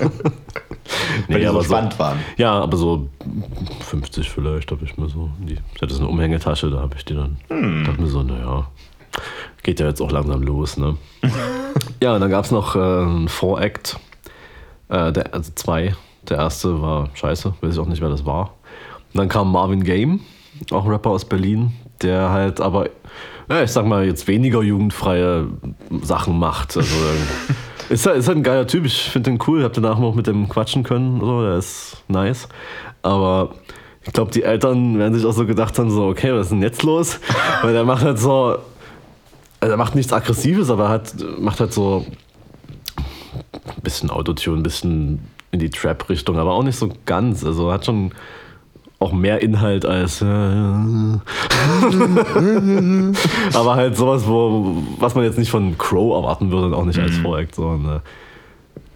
nee, 1.27 1.39
die 1.39 1.47
aber 1.47 1.59
so 1.61 1.65
spannend 1.65 1.97
waren. 1.99 2.19
Ja, 2.37 2.59
aber 2.59 2.77
so 2.77 3.09
50 3.81 4.29
vielleicht 4.29 4.71
habe 4.71 4.83
ich 4.85 4.97
mir 4.97 5.09
so. 5.09 5.29
Die, 5.39 5.57
ich 5.75 5.81
hatte 5.81 5.93
so 5.93 6.01
eine 6.01 6.09
Umhängetasche, 6.09 6.69
da 6.69 6.79
habe 6.81 6.95
ich 6.97 7.05
die 7.05 7.15
dann. 7.15 7.37
Hm. 7.49 7.83
dachte 7.85 8.01
mir 8.01 8.07
so, 8.07 8.23
naja, 8.23 8.67
geht 9.63 9.79
ja 9.79 9.87
jetzt 9.87 10.01
auch 10.01 10.11
langsam 10.11 10.41
los, 10.41 10.77
ne? 10.77 10.97
ja, 12.01 12.15
und 12.15 12.21
dann 12.21 12.29
gab 12.29 12.45
es 12.45 12.51
noch 12.51 12.75
äh, 12.75 12.79
einen 12.79 13.29
Voract, 13.29 13.99
äh, 14.89 15.11
der, 15.11 15.33
also 15.33 15.51
zwei. 15.55 15.95
Der 16.29 16.37
erste 16.37 16.81
war 16.81 17.09
scheiße, 17.15 17.53
weiß 17.59 17.73
ich 17.73 17.79
auch 17.79 17.87
nicht, 17.87 18.01
wer 18.01 18.09
das 18.09 18.25
war. 18.25 18.53
Und 19.13 19.19
dann 19.19 19.27
kam 19.27 19.51
Marvin 19.51 19.83
Game, 19.83 20.21
auch 20.71 20.85
ein 20.85 20.91
Rapper 20.91 21.09
aus 21.09 21.25
Berlin, 21.25 21.73
der 22.01 22.29
halt 22.29 22.61
aber 22.61 22.87
ja, 23.49 23.63
ich 23.63 23.71
sag 23.71 23.85
mal, 23.85 24.05
jetzt 24.05 24.27
weniger 24.27 24.61
jugendfreie 24.61 25.47
Sachen 26.01 26.39
macht. 26.39 26.77
Also, 26.77 26.95
ist, 27.89 28.05
halt, 28.05 28.17
ist 28.17 28.27
halt 28.27 28.37
ein 28.37 28.43
geiler 28.43 28.67
Typ. 28.67 28.85
Ich 28.85 29.09
finde 29.09 29.31
den 29.31 29.39
cool. 29.47 29.59
Ich 29.59 29.63
habe 29.63 29.79
danach 29.79 29.99
noch 29.99 30.15
mit 30.15 30.27
dem 30.27 30.49
quatschen 30.49 30.83
können. 30.83 31.19
So, 31.19 31.43
der 31.43 31.57
ist 31.57 32.03
nice. 32.07 32.47
Aber 33.01 33.55
ich 34.05 34.13
glaube, 34.13 34.31
die 34.31 34.43
Eltern 34.43 34.97
werden 34.97 35.13
sich 35.13 35.25
auch 35.25 35.33
so 35.33 35.45
gedacht 35.45 35.77
haben: 35.79 35.91
so, 35.91 36.07
okay, 36.07 36.33
was 36.33 36.47
ist 36.47 36.51
denn 36.51 36.61
jetzt 36.61 36.83
los? 36.83 37.19
Weil 37.61 37.73
der 37.73 37.83
macht 37.83 38.03
halt 38.03 38.19
so. 38.19 38.57
Also 39.59 39.73
er 39.73 39.77
macht 39.77 39.95
nichts 39.95 40.11
Aggressives, 40.11 40.69
aber 40.69 40.89
hat, 40.89 41.15
macht 41.39 41.61
halt 41.61 41.71
so 41.71 42.05
ein 43.33 43.81
bisschen 43.81 44.09
Autotune, 44.09 44.57
ein 44.57 44.63
bisschen 44.63 45.19
in 45.51 45.59
die 45.59 45.69
Trap-Richtung, 45.69 46.37
aber 46.37 46.51
auch 46.51 46.63
nicht 46.63 46.77
so 46.77 46.89
ganz. 47.05 47.45
Also 47.45 47.71
hat 47.71 47.85
schon 47.85 48.11
auch 48.99 49.13
mehr 49.13 49.41
Inhalt 49.41 49.85
als. 49.85 50.21
Äh, 50.21 50.25
aber 53.53 53.75
halt 53.75 53.97
sowas, 53.97 54.27
wo, 54.27 54.83
was 54.99 55.15
man 55.15 55.23
jetzt 55.23 55.37
nicht 55.37 55.51
von 55.51 55.77
Crow 55.77 56.15
erwarten 56.15 56.51
würde 56.51 56.67
und 56.67 56.73
auch 56.73 56.85
nicht 56.85 56.99
als 56.99 57.17
mhm. 57.17 57.21
Vorakt. 57.21 57.55
So, 57.55 57.75
ne? 57.75 58.01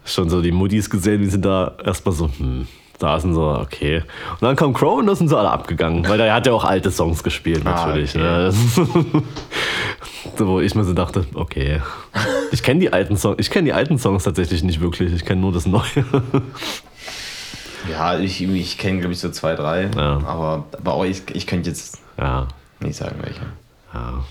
Schon 0.04 0.30
so 0.30 0.40
die 0.40 0.52
Muttis 0.52 0.88
gesehen, 0.88 1.20
die 1.22 1.28
sind 1.28 1.44
da 1.44 1.76
erstmal 1.84 2.14
so, 2.14 2.30
hm, 2.38 2.66
da 2.98 3.20
sind 3.20 3.34
so, 3.34 3.42
okay. 3.42 4.02
Und 4.32 4.42
dann 4.42 4.56
kam 4.56 4.72
Crow 4.72 4.98
und 4.98 5.06
da 5.06 5.14
sind 5.14 5.28
sie 5.28 5.38
alle 5.38 5.50
abgegangen, 5.50 6.08
weil 6.08 6.18
er 6.18 6.34
hat 6.34 6.46
ja 6.46 6.52
auch 6.52 6.64
alte 6.64 6.90
Songs 6.90 7.22
gespielt, 7.22 7.62
ah, 7.64 7.70
natürlich. 7.70 8.16
Ah, 8.16 8.48
okay. 8.48 9.04
ne? 10.38 10.46
wo 10.46 10.60
ich 10.60 10.74
mir 10.74 10.84
so 10.84 10.94
dachte, 10.94 11.26
okay. 11.34 11.80
Ich 12.50 12.62
kenne 12.62 12.80
die 12.80 12.92
alten 12.92 13.16
Songs, 13.16 13.36
ich 13.38 13.50
kenne 13.50 13.66
die 13.66 13.72
alten 13.72 13.98
Songs 13.98 14.24
tatsächlich 14.24 14.62
nicht 14.62 14.80
wirklich. 14.80 15.12
Ich 15.12 15.24
kenne 15.24 15.40
nur 15.40 15.52
das 15.52 15.66
Neue. 15.66 15.84
Ja, 17.88 18.18
ich, 18.18 18.42
ich 18.42 18.78
kenne, 18.78 18.98
glaube 18.98 19.12
ich, 19.12 19.20
so 19.20 19.30
zwei, 19.30 19.54
drei. 19.54 19.88
Ja. 19.96 20.20
Aber, 20.26 20.64
aber 20.72 20.94
auch 20.94 21.04
ich, 21.04 21.22
ich 21.32 21.46
könnte 21.46 21.70
jetzt 21.70 21.98
Ja, 22.18 22.48
nicht 22.80 22.96
sagen, 22.96 23.16
welche. 23.22 23.40
ja. 23.94 24.24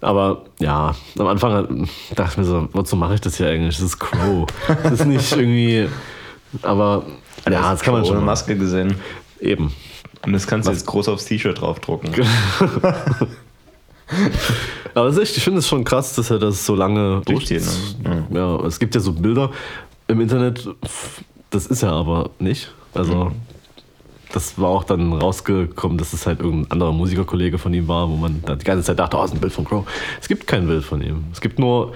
Aber 0.00 0.42
ja, 0.58 0.96
am 1.16 1.26
Anfang 1.28 1.88
dachte 2.16 2.32
ich 2.32 2.38
mir 2.38 2.44
so, 2.44 2.68
wozu 2.72 2.96
mache 2.96 3.14
ich 3.14 3.20
das 3.20 3.36
hier 3.36 3.46
eigentlich? 3.48 3.76
Das 3.76 3.84
ist 3.86 4.00
Crow. 4.00 4.48
Das 4.82 4.94
ist 4.94 5.06
nicht 5.06 5.30
irgendwie. 5.36 5.88
Aber 6.62 7.04
ja, 7.48 7.70
das 7.70 7.82
kann 7.82 7.94
man 7.94 8.04
schon. 8.04 8.16
ohne. 8.16 8.26
Maske 8.26 8.56
gesehen. 8.56 8.96
Eben. 9.40 9.72
Und 10.26 10.32
das 10.32 10.46
kannst 10.48 10.68
du 10.68 10.72
jetzt 10.72 10.86
groß 10.86 11.08
aufs 11.08 11.24
T-Shirt 11.26 11.60
draufdrucken. 11.60 12.12
Aber 14.94 15.06
es 15.06 15.16
ist 15.16 15.22
echt, 15.22 15.36
ich 15.38 15.44
finde 15.44 15.60
es 15.60 15.68
schon 15.68 15.84
krass, 15.84 16.14
dass 16.16 16.30
er 16.30 16.38
das 16.38 16.66
so 16.66 16.74
lange 16.74 17.22
Durchzieht, 17.24 17.62
ne? 18.02 18.26
Ja, 18.30 18.56
es 18.66 18.78
gibt 18.78 18.94
ja 18.94 19.00
so 19.00 19.12
Bilder 19.12 19.50
im 20.08 20.20
Internet, 20.20 20.68
das 21.50 21.66
ist 21.66 21.82
er 21.82 21.92
aber 21.92 22.30
nicht. 22.38 22.72
Also, 22.92 23.32
das 24.32 24.58
war 24.58 24.68
auch 24.68 24.84
dann 24.84 25.12
rausgekommen, 25.12 25.98
dass 25.98 26.12
es 26.12 26.26
halt 26.26 26.40
irgendein 26.40 26.72
anderer 26.72 26.92
Musikerkollege 26.92 27.58
von 27.58 27.72
ihm 27.72 27.88
war, 27.88 28.08
wo 28.08 28.16
man 28.16 28.42
da 28.44 28.54
die 28.54 28.64
ganze 28.64 28.84
Zeit 28.84 28.98
dachte, 28.98 29.16
oh, 29.16 29.24
ist 29.24 29.34
ein 29.34 29.40
Bild 29.40 29.52
von 29.52 29.64
Crow. 29.64 29.86
Es 30.20 30.28
gibt 30.28 30.46
kein 30.46 30.66
Bild 30.66 30.84
von 30.84 31.02
ihm. 31.02 31.24
Es 31.32 31.40
gibt 31.40 31.58
nur 31.58 31.92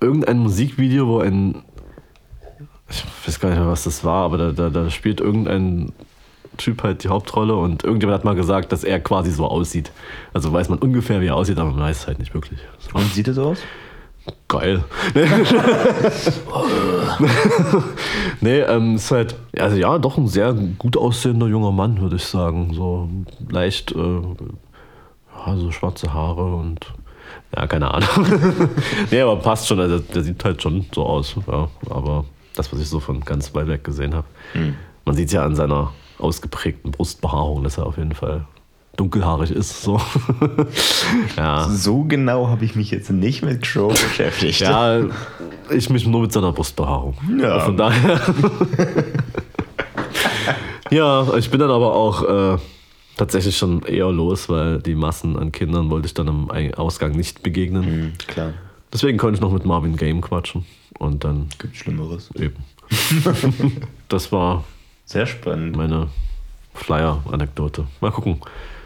irgendein 0.00 0.38
Musikvideo, 0.38 1.06
wo 1.06 1.18
ein. 1.20 1.62
Ich 2.90 3.04
weiß 3.26 3.40
gar 3.40 3.48
nicht 3.48 3.58
mehr, 3.58 3.68
was 3.68 3.84
das 3.84 4.04
war, 4.04 4.24
aber 4.24 4.38
da, 4.38 4.52
da, 4.52 4.70
da 4.70 4.90
spielt 4.90 5.20
irgendein 5.20 5.92
Typ 6.58 6.82
halt 6.82 7.02
die 7.02 7.08
Hauptrolle 7.08 7.56
und 7.56 7.82
irgendjemand 7.82 8.18
hat 8.18 8.24
mal 8.24 8.34
gesagt, 8.34 8.70
dass 8.72 8.84
er 8.84 9.00
quasi 9.00 9.30
so 9.30 9.46
aussieht. 9.46 9.90
Also 10.32 10.52
weiß 10.52 10.68
man 10.68 10.78
ungefähr, 10.78 11.20
wie 11.20 11.26
er 11.26 11.36
aussieht, 11.36 11.58
aber 11.58 11.70
man 11.70 11.80
weiß 11.80 12.00
es 12.00 12.06
halt 12.06 12.18
nicht 12.18 12.34
wirklich. 12.34 12.60
Und 12.92 13.12
sieht 13.12 13.26
das 13.26 13.36
so 13.36 13.44
aus? 13.46 13.58
Geil. 14.48 14.84
nee, 18.40 18.60
ähm, 18.60 18.96
ist 18.96 19.10
halt, 19.10 19.36
also 19.58 19.76
ja, 19.76 19.98
doch 19.98 20.16
ein 20.16 20.28
sehr 20.28 20.54
gut 20.78 20.96
aussehender 20.96 21.46
junger 21.46 21.72
Mann, 21.72 22.00
würde 22.00 22.16
ich 22.16 22.24
sagen. 22.24 22.72
So 22.72 23.08
leicht, 23.50 23.92
äh, 23.92 24.20
ja, 25.36 25.56
so 25.56 25.70
schwarze 25.70 26.14
Haare 26.14 26.54
und 26.54 26.92
ja, 27.54 27.66
keine 27.66 27.92
Ahnung. 27.92 28.08
nee, 29.10 29.20
aber 29.20 29.36
passt 29.36 29.66
schon, 29.66 29.80
also 29.80 29.98
der 29.98 30.22
sieht 30.22 30.42
halt 30.44 30.62
schon 30.62 30.86
so 30.94 31.04
aus. 31.04 31.34
Ja, 31.46 31.68
aber 31.90 32.24
das, 32.54 32.72
was 32.72 32.80
ich 32.80 32.88
so 32.88 33.00
von 33.00 33.20
ganz 33.20 33.54
weit 33.54 33.66
weg 33.66 33.84
gesehen 33.84 34.14
habe. 34.14 34.26
Man 35.04 35.16
sieht 35.16 35.32
ja 35.32 35.44
an 35.44 35.54
seiner 35.54 35.92
ausgeprägten 36.18 36.92
Brustbehaarung, 36.92 37.64
dass 37.64 37.78
er 37.78 37.86
auf 37.86 37.98
jeden 37.98 38.14
Fall 38.14 38.46
dunkelhaarig 38.96 39.50
ist. 39.50 39.82
So. 39.82 40.00
ja. 41.36 41.68
So 41.68 42.04
genau 42.04 42.48
habe 42.48 42.64
ich 42.64 42.74
mich 42.76 42.90
jetzt 42.90 43.10
nicht 43.10 43.42
mit 43.42 43.62
Crow 43.62 43.92
beschäftigt. 44.08 44.60
Ja, 44.60 45.00
ich 45.70 45.90
mich 45.90 46.06
nur 46.06 46.22
mit 46.22 46.32
seiner 46.32 46.52
Brustbehaarung. 46.52 47.16
Ja. 47.40 47.60
Von 47.60 47.76
daher. 47.76 48.20
ja, 50.90 51.34
ich 51.36 51.50
bin 51.50 51.60
dann 51.60 51.70
aber 51.70 51.94
auch 51.94 52.54
äh, 52.54 52.58
tatsächlich 53.16 53.56
schon 53.56 53.82
eher 53.82 54.10
los, 54.10 54.48
weil 54.48 54.80
die 54.80 54.94
Massen 54.94 55.38
an 55.38 55.52
Kindern 55.52 55.90
wollte 55.90 56.06
ich 56.06 56.14
dann 56.14 56.28
am 56.28 56.50
Ausgang 56.76 57.12
nicht 57.12 57.42
begegnen. 57.42 57.84
Mhm, 57.84 58.12
klar. 58.26 58.52
Deswegen 58.92 59.18
konnte 59.18 59.36
ich 59.36 59.40
noch 59.40 59.52
mit 59.52 59.64
Marvin 59.64 59.96
Game 59.96 60.20
quatschen. 60.20 60.64
Und 60.98 61.24
dann 61.24 61.48
Gibt 61.58 61.76
Schlimmeres. 61.76 62.30
eben. 62.36 62.54
das 64.08 64.30
war 64.30 64.62
Sehr 65.04 65.26
spannend. 65.26 65.76
meine 65.76 66.08
Flyer-Anekdote. 66.74 67.86
Mal 68.00 68.12
gucken, 68.12 68.40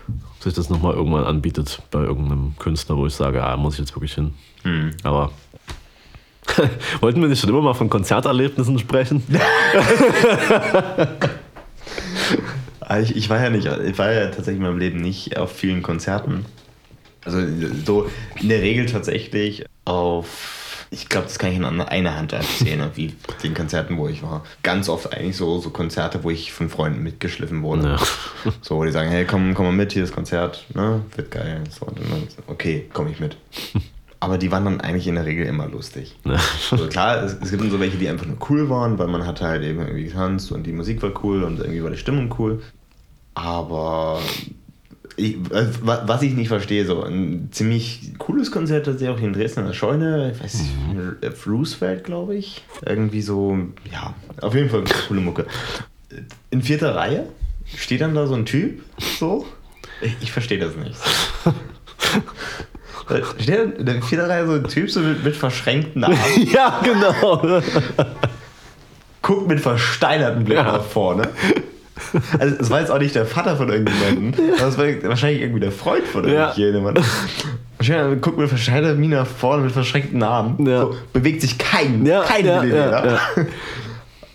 ob 0.08 0.42
sich 0.42 0.54
das 0.54 0.70
nochmal 0.70 0.94
irgendwann 0.94 1.24
anbietet 1.24 1.82
bei 1.90 2.00
irgendeinem 2.00 2.54
Künstler, 2.58 2.96
wo 2.96 3.06
ich 3.06 3.14
sage, 3.14 3.42
ah, 3.44 3.56
muss 3.56 3.74
ich 3.74 3.80
jetzt 3.80 3.94
wirklich 3.94 4.14
hin. 4.14 4.34
Hm. 4.62 4.90
Aber 5.02 5.30
wollten 7.00 7.20
wir 7.20 7.28
nicht 7.28 7.40
schon 7.40 7.50
immer 7.50 7.60
mal 7.62 7.74
von 7.74 7.90
Konzerterlebnissen 7.90 8.78
sprechen? 8.78 9.22
Ah, 12.80 13.00
Ich, 13.00 13.14
ich 13.14 13.28
war 13.28 13.38
ja 13.42 13.50
nicht, 13.50 13.66
ich 13.66 13.98
war 13.98 14.12
ja 14.12 14.26
tatsächlich 14.26 14.56
in 14.56 14.62
meinem 14.62 14.78
Leben 14.78 15.00
nicht 15.00 15.36
auf 15.36 15.52
vielen 15.52 15.82
Konzerten. 15.82 16.46
Also 17.24 17.40
so 17.84 18.08
in 18.40 18.48
der 18.48 18.62
Regel 18.62 18.86
tatsächlich 18.86 19.66
auf, 19.84 20.67
ich 20.90 21.08
glaube, 21.08 21.26
das 21.26 21.38
kann 21.38 21.52
ich 21.52 21.62
an 21.62 21.80
einer 21.80 22.16
Hand 22.16 22.32
erzählen, 22.32 22.90
wie 22.94 23.14
den 23.42 23.54
Konzerten, 23.54 23.96
wo 23.98 24.08
ich 24.08 24.22
war. 24.22 24.44
Ganz 24.62 24.88
oft 24.88 25.12
eigentlich 25.12 25.36
so, 25.36 25.58
so 25.58 25.70
Konzerte, 25.70 26.24
wo 26.24 26.30
ich 26.30 26.52
von 26.52 26.70
Freunden 26.70 27.02
mitgeschliffen 27.02 27.62
wurde. 27.62 27.88
Ja. 27.88 27.98
So, 28.62 28.76
wo 28.76 28.84
die 28.84 28.92
sagen, 28.92 29.10
hey, 29.10 29.24
komm, 29.26 29.54
komm 29.54 29.66
mal 29.66 29.72
mit, 29.72 29.92
hier 29.92 30.04
ist 30.04 30.14
Konzert, 30.14 30.64
ne? 30.74 31.02
wird 31.16 31.30
geil. 31.30 31.64
So, 31.70 31.86
und 31.86 31.98
dann, 31.98 32.28
okay, 32.46 32.88
komme 32.92 33.10
ich 33.10 33.20
mit. 33.20 33.36
Aber 34.20 34.38
die 34.38 34.50
waren 34.50 34.64
dann 34.64 34.80
eigentlich 34.80 35.06
in 35.06 35.14
der 35.14 35.26
Regel 35.26 35.46
immer 35.46 35.68
lustig. 35.68 36.16
Also 36.70 36.88
klar, 36.88 37.22
es, 37.22 37.36
es 37.40 37.50
gibt 37.50 37.62
dann 37.62 37.70
so 37.70 37.78
welche, 37.78 37.98
die 37.98 38.08
einfach 38.08 38.26
nur 38.26 38.38
cool 38.48 38.68
waren, 38.68 38.98
weil 38.98 39.06
man 39.06 39.26
hat 39.26 39.40
halt 39.40 39.62
eben 39.62 39.80
irgendwie 39.80 40.04
getanzt 40.04 40.50
und 40.50 40.64
die 40.64 40.72
Musik 40.72 41.02
war 41.02 41.12
cool 41.22 41.44
und 41.44 41.60
irgendwie 41.60 41.82
war 41.82 41.90
die 41.90 41.98
Stimmung 41.98 42.34
cool. 42.38 42.62
Aber 43.34 44.20
ich, 45.18 45.34
äh, 45.52 45.66
wa- 45.82 46.02
was 46.06 46.22
ich 46.22 46.32
nicht 46.34 46.48
verstehe, 46.48 46.86
so 46.86 47.02
ein 47.02 47.48
ziemlich 47.50 48.12
cooles 48.18 48.50
Konzert 48.50 48.86
hat 48.86 48.98
sie 48.98 49.08
auch 49.08 49.18
hier 49.18 49.28
in 49.28 49.34
Dresden 49.34 49.60
in 49.60 49.66
der 49.66 49.72
Scheune, 49.74 50.32
ich 50.34 50.42
weiß 50.42 50.54
nicht, 50.54 50.72
auf 51.32 51.46
Roosevelt, 51.46 52.04
glaube 52.04 52.36
ich. 52.36 52.64
Irgendwie 52.86 53.20
so, 53.20 53.58
ja, 53.92 54.14
auf 54.40 54.54
jeden 54.54 54.70
Fall 54.70 54.84
coole 55.08 55.20
Mucke. 55.20 55.46
In 56.50 56.62
vierter 56.62 56.94
Reihe 56.94 57.26
steht 57.76 58.00
dann 58.00 58.14
da 58.14 58.26
so 58.26 58.34
ein 58.34 58.46
Typ, 58.46 58.82
so. 59.18 59.46
Ich, 60.00 60.16
ich 60.20 60.32
verstehe 60.32 60.58
das 60.58 60.76
nicht. 60.76 60.96
Da 63.08 63.16
steht 63.40 63.78
in 63.78 63.86
der 63.86 64.00
vierten 64.02 64.26
Reihe 64.30 64.46
so 64.46 64.52
ein 64.54 64.64
Typ 64.64 64.90
so 64.90 65.00
mit, 65.00 65.24
mit 65.24 65.36
verschränkten 65.36 66.04
Armen 66.04 66.16
ja, 66.52 66.80
genau. 66.84 67.60
guckt 69.22 69.48
mit 69.48 69.60
versteinerten 69.60 70.44
Blick 70.44 70.56
Ja. 70.58 70.62
nach 70.64 70.84
vorne. 70.84 71.28
Also 72.38 72.56
es 72.60 72.70
war 72.70 72.80
jetzt 72.80 72.90
auch 72.90 72.98
nicht 72.98 73.14
der 73.14 73.26
Vater 73.26 73.56
von 73.56 73.68
irgendjemandem, 73.68 74.34
aber 74.58 74.68
es 74.68 74.78
war 74.78 74.86
wahrscheinlich 75.10 75.42
irgendwie 75.42 75.60
der 75.60 75.72
Freund 75.72 76.04
von 76.06 76.28
Ja. 76.28 76.52
irgendjemandem. 76.56 77.04
Wahrscheinlich 77.78 78.20
guckt 78.20 78.38
mit 78.38 78.48
versteinerter 78.48 78.94
Miene 78.94 79.16
nach 79.16 79.26
vorne 79.26 79.62
mit 79.62 79.72
verschränkten 79.72 80.22
Armen. 80.22 80.66
Ja. 80.66 80.82
So, 80.82 80.96
bewegt 81.12 81.40
sich 81.42 81.58
kein, 81.58 82.04
Ja, 82.06 82.22
kein 82.22 82.44
ja, 82.46 82.60
Millimeter. 82.60 83.06
ja, 83.06 83.20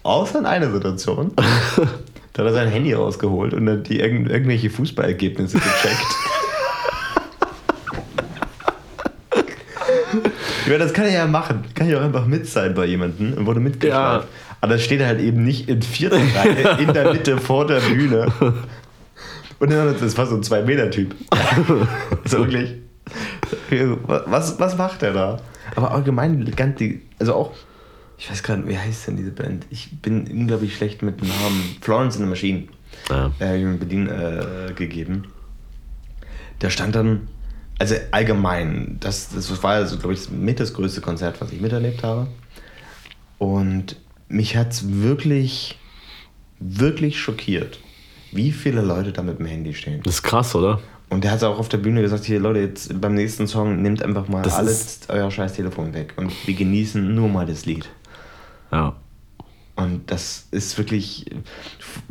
Außer 0.03 0.39
in 0.39 0.45
einer 0.45 0.71
Situation. 0.71 1.31
Da 2.35 2.41
hat 2.41 2.49
er 2.49 2.53
sein 2.55 2.67
Handy 2.69 2.91
rausgeholt 2.93 3.53
und 3.53 3.67
dann 3.67 3.83
die 3.83 3.99
irgend, 3.99 4.27
irgendwelche 4.27 4.71
Fußballergebnisse 4.71 5.59
gecheckt. 5.59 6.01
Ich 10.61 10.67
meine, 10.67 10.79
das 10.79 10.93
kann 10.93 11.05
er 11.05 11.11
ja 11.13 11.25
machen. 11.27 11.63
Kann 11.75 11.89
ja 11.89 11.99
auch 11.99 12.03
einfach 12.03 12.25
mit 12.25 12.47
sein 12.47 12.73
bei 12.73 12.85
jemandem 12.85 13.33
und 13.33 13.45
wurde 13.45 13.59
mitgeschleift. 13.59 14.27
Aber 14.63 14.75
das 14.75 14.83
steht 14.85 15.01
halt 15.01 15.19
eben 15.19 15.43
nicht 15.43 15.67
in 15.67 15.81
vierter 15.81 16.15
Reihe 16.15 16.79
in 16.79 16.93
der 16.93 17.11
Mitte 17.11 17.37
vor 17.37 17.67
der 17.67 17.81
Bühne. 17.81 18.31
Und 19.59 19.71
das 19.71 20.17
war 20.17 20.25
so 20.25 20.35
ein 20.35 20.41
2-Meter-Typ. 20.41 21.13
so 22.23 22.37
wirklich. 22.37 22.75
Was, 24.07 24.57
was 24.61 24.77
macht 24.77 25.03
er 25.03 25.11
da? 25.11 25.41
Aber 25.75 25.91
allgemein, 25.91 26.49
ganz 26.55 26.77
die, 26.77 27.01
also 27.19 27.33
auch, 27.33 27.51
ich 28.17 28.31
weiß 28.31 28.41
gerade, 28.41 28.65
wie 28.65 28.77
heißt 28.77 29.07
denn 29.07 29.17
diese 29.17 29.31
Band? 29.31 29.65
Ich 29.69 29.99
bin 30.01 30.31
unglaublich 30.31 30.77
schlecht 30.77 31.01
mit 31.01 31.21
Namen. 31.21 31.75
Florence 31.81 32.15
in 32.15 32.21
the 32.21 32.29
Machine. 32.29 32.63
Ja. 33.09 33.33
Äh, 33.41 33.61
in 33.61 33.79
Berlin 33.79 34.07
äh, 34.07 34.71
gegeben. 34.71 35.25
Der 36.61 36.69
stand 36.69 36.95
dann, 36.95 37.27
also 37.79 37.95
allgemein, 38.11 38.95
das, 39.01 39.27
das 39.35 39.61
war 39.61 39.73
also, 39.73 39.97
glaube 39.97 40.13
ich, 40.13 40.31
mit 40.31 40.61
das 40.61 40.73
größte 40.73 41.01
Konzert, 41.01 41.41
was 41.41 41.51
ich 41.51 41.59
miterlebt 41.59 42.01
habe. 42.01 42.27
Und 43.39 43.97
mich 44.27 44.55
hat 44.55 44.71
es 44.71 45.01
wirklich, 45.01 45.77
wirklich 46.59 47.19
schockiert, 47.19 47.79
wie 48.31 48.51
viele 48.51 48.81
Leute 48.81 49.11
da 49.11 49.21
mit 49.21 49.39
dem 49.39 49.45
Handy 49.45 49.73
stehen. 49.73 50.01
Das 50.03 50.15
ist 50.15 50.23
krass, 50.23 50.55
oder? 50.55 50.79
Und 51.09 51.23
der 51.23 51.31
hat 51.31 51.43
auch 51.43 51.59
auf 51.59 51.69
der 51.69 51.77
Bühne 51.77 52.01
gesagt, 52.01 52.25
hier 52.25 52.39
Leute, 52.39 52.59
jetzt 52.59 52.99
beim 52.99 53.13
nächsten 53.13 53.47
Song 53.47 53.81
nehmt 53.81 54.01
einfach 54.01 54.27
mal 54.27 54.41
Das 54.41 54.55
alles 54.55 55.01
euer 55.09 55.29
scheiß 55.29 55.53
Telefon 55.53 55.93
weg 55.93 56.13
und 56.15 56.31
wir 56.47 56.55
genießen 56.55 57.13
nur 57.13 57.29
mal 57.29 57.45
das 57.45 57.65
Lied. 57.65 57.87
Ja. 58.71 58.95
Und 59.75 60.09
das 60.09 60.47
ist 60.51 60.77
wirklich, 60.77 61.25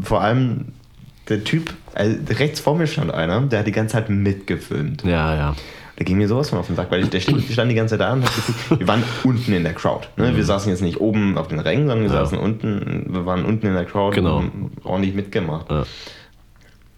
vor 0.01 0.21
allem 0.21 0.73
der 1.29 1.43
Typ, 1.43 1.75
also 1.95 2.17
rechts 2.31 2.61
vor 2.61 2.77
mir 2.77 2.87
stand 2.87 3.13
einer, 3.13 3.41
der 3.43 3.61
hat 3.61 3.67
die 3.67 3.73
ganze 3.73 3.95
Zeit 3.95 4.11
mitgefilmt. 4.11 5.03
Ja, 5.05 5.35
ja. 5.35 5.57
Der 6.03 6.07
ging 6.07 6.19
mir 6.19 6.27
sowas 6.27 6.51
von 6.51 6.59
auf 6.59 6.67
den 6.67 6.75
Sack, 6.75 6.91
weil 6.91 7.05
der 7.05 7.21
stand, 7.21 7.49
der 7.49 7.53
stand 7.53 7.71
die 7.71 7.77
ganze 7.77 7.93
Zeit 7.97 8.01
da 8.01 8.13
und 8.13 8.25
hat 8.25 8.35
gefühlt, 8.35 8.81
wir 8.81 8.89
waren 8.89 9.05
unten 9.23 9.53
in 9.53 9.63
der 9.63 9.73
Crowd. 9.73 10.09
Ne? 10.17 10.35
Wir 10.35 10.45
saßen 10.45 10.69
jetzt 10.69 10.83
nicht 10.83 11.01
oben 11.01 11.39
auf 11.39 11.47
den 11.47 11.61
Rängen, 11.61 11.87
sondern 11.87 12.01
wir 12.03 12.09
Mhm. 12.11 12.15
Ja. 12.17 12.25
saßen 12.25 12.39
unten, 12.39 13.07
wir 13.09 13.25
waren 13.25 13.45
unten 13.45 13.69
in 13.69 13.75
der 13.75 13.85
Crowd 13.85 14.13
Genau. 14.17 14.39
und 14.39 14.47
haben 14.47 14.73
ordentlich 14.83 15.15
mitgemacht. 15.15 15.71
ja. 15.71 15.85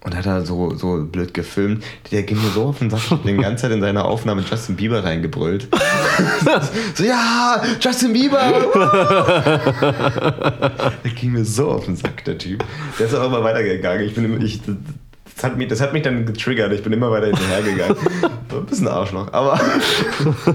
Und 0.06 0.14
hat 0.16 0.24
da 0.26 0.40
so, 0.42 0.74
so 0.74 1.02
blöd 1.04 1.32
gefilmt. 1.34 1.82
Der 2.12 2.22
ging 2.22 2.36
mir 2.36 2.48
so 2.50 2.64
auf 2.64 2.78
den 2.78 2.88
Sack, 2.90 3.00
die 3.26 3.36
ganze 3.36 3.62
Zeit 3.62 3.72
in 3.72 3.80
seiner 3.82 4.04
Aufnahme 4.06 4.42
Justin 4.42 4.76
Bieber 4.76 5.02
reingebrüllt. 5.04 5.68
so, 6.94 7.04
ja, 7.04 7.62
Justin 7.80 8.12
Bieber! 8.14 8.38
der 11.04 11.10
ging 11.14 11.32
mir 11.32 11.44
so 11.44 11.70
auf 11.70 11.84
den 11.86 11.96
Sack, 11.96 12.24
der 12.24 12.38
Typ. 12.38 12.64
Der 12.98 13.06
ist 13.06 13.14
auch 13.14 13.26
immer 13.26 13.42
weitergegangen. 13.44 14.06
Ich 14.06 14.14
bin 14.14 14.24
immer, 14.26 14.42
ich, 14.44 14.60
Das 15.34 15.44
hat, 15.44 15.56
mich, 15.56 15.68
das 15.68 15.80
hat 15.80 15.92
mich 15.92 16.02
dann 16.02 16.26
getriggert. 16.26 16.72
Ich 16.72 16.82
bin 16.82 16.92
immer 16.92 17.10
weiter 17.10 17.26
hinterhergegangen. 17.26 17.96
Ein 18.50 18.66
bisschen 18.66 18.88
Arschloch, 18.88 19.32
aber. 19.32 19.60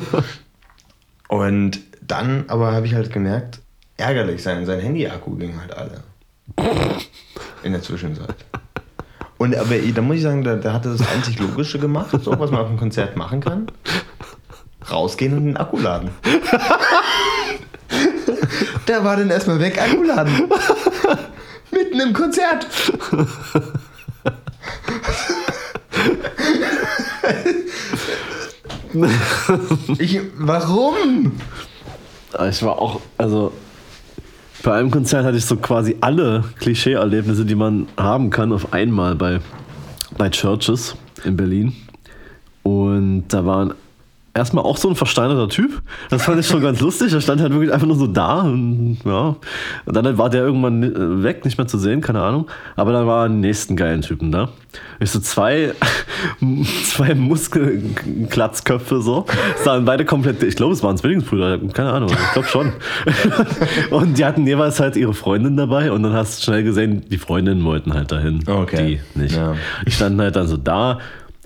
Und 1.27 1.79
dann 2.01 2.45
aber 2.47 2.71
habe 2.71 2.85
ich 2.85 2.95
halt 2.95 3.11
gemerkt, 3.11 3.59
ärgerlich, 3.97 4.41
sein, 4.41 4.65
sein 4.65 4.79
Handy-Akku 4.79 5.35
ging 5.35 5.59
halt 5.59 5.75
alle. 5.75 6.03
In 7.63 7.73
der 7.73 7.81
Zwischenzeit. 7.81 8.35
Und 9.37 9.55
aber 9.55 9.75
da 9.77 10.01
muss 10.01 10.17
ich 10.17 10.21
sagen, 10.23 10.43
da, 10.43 10.55
da 10.55 10.73
hat 10.73 10.85
er 10.85 10.93
das 10.93 11.07
einzig 11.07 11.39
Logische 11.39 11.77
gemacht, 11.79 12.09
so 12.21 12.37
was 12.39 12.51
man 12.51 12.61
auf 12.61 12.67
einem 12.67 12.77
Konzert 12.77 13.15
machen 13.15 13.41
kann. 13.41 13.67
Rausgehen 14.89 15.37
und 15.37 15.45
den 15.45 15.57
Akku 15.57 15.77
laden. 15.77 16.09
Der 18.87 19.03
war 19.03 19.17
dann 19.17 19.29
erstmal 19.29 19.59
weg, 19.59 19.79
Akku 19.79 20.03
laden. 20.03 20.49
Mitten 21.71 21.99
im 21.99 22.13
Konzert. 22.13 22.65
Ich, 29.99 30.19
warum? 30.37 31.33
Ich 32.49 32.63
war 32.63 32.79
auch, 32.79 33.01
also 33.17 33.51
bei 34.63 34.73
einem 34.73 34.91
Konzert 34.91 35.25
hatte 35.25 35.37
ich 35.37 35.45
so 35.45 35.55
quasi 35.55 35.97
alle 36.01 36.43
Klischee-Erlebnisse, 36.59 37.45
die 37.45 37.55
man 37.55 37.87
haben 37.97 38.29
kann, 38.29 38.51
auf 38.51 38.73
einmal 38.73 39.15
bei, 39.15 39.39
bei 40.17 40.29
Churches 40.29 40.95
in 41.23 41.37
Berlin. 41.37 41.73
Und 42.63 43.25
da 43.29 43.45
waren 43.45 43.73
erstmal 44.39 44.63
auch 44.63 44.77
so 44.77 44.89
ein 44.89 44.95
versteinerter 44.95 45.49
Typ. 45.49 45.81
Das 46.09 46.23
fand 46.23 46.39
ich 46.39 46.47
schon 46.47 46.61
ganz 46.61 46.79
lustig. 46.79 47.13
Er 47.13 47.21
stand 47.21 47.41
halt 47.41 47.51
wirklich 47.51 47.71
einfach 47.71 47.87
nur 47.87 47.97
so 47.97 48.07
da. 48.07 48.41
Und, 48.41 48.97
ja. 49.05 49.35
und 49.85 49.95
dann 49.95 50.17
war 50.17 50.29
der 50.29 50.41
irgendwann 50.41 50.83
äh, 50.83 51.23
weg, 51.23 51.45
nicht 51.45 51.57
mehr 51.57 51.67
zu 51.67 51.77
sehen, 51.77 52.01
keine 52.01 52.21
Ahnung. 52.21 52.47
Aber 52.75 52.91
dann 52.91 53.05
waren 53.05 53.41
die 53.41 53.47
nächsten 53.47 53.75
geilen 53.75 54.01
Typen 54.01 54.31
da. 54.31 54.49
Ich 54.99 55.11
so 55.11 55.19
zwei, 55.19 55.73
zwei 56.83 57.15
Muskelklatzköpfe 57.15 59.01
so. 59.01 59.25
Sahen 59.63 59.85
beide 59.85 60.05
komplett, 60.05 60.43
ich 60.43 60.55
glaube, 60.55 60.73
es 60.73 60.83
waren 60.83 60.97
Zwillingsbrüder, 60.97 61.59
keine 61.73 61.91
Ahnung, 61.91 62.09
ich 62.11 62.33
glaube 62.33 62.47
schon. 62.47 62.73
und 63.91 64.17
die 64.17 64.25
hatten 64.25 64.45
jeweils 64.45 64.79
halt 64.79 64.95
ihre 64.95 65.13
Freundin 65.13 65.57
dabei 65.57 65.91
und 65.91 66.03
dann 66.03 66.13
hast 66.13 66.39
du 66.39 66.43
schnell 66.43 66.63
gesehen, 66.63 67.03
die 67.09 67.17
Freundinnen 67.17 67.63
wollten 67.63 67.93
halt 67.93 68.11
dahin. 68.11 68.43
Okay. 68.47 69.01
Die 69.15 69.19
nicht. 69.19 69.35
Ja. 69.35 69.55
Die 69.85 69.91
standen 69.91 70.21
halt 70.21 70.35
dann 70.35 70.47
so 70.47 70.57
da 70.57 70.99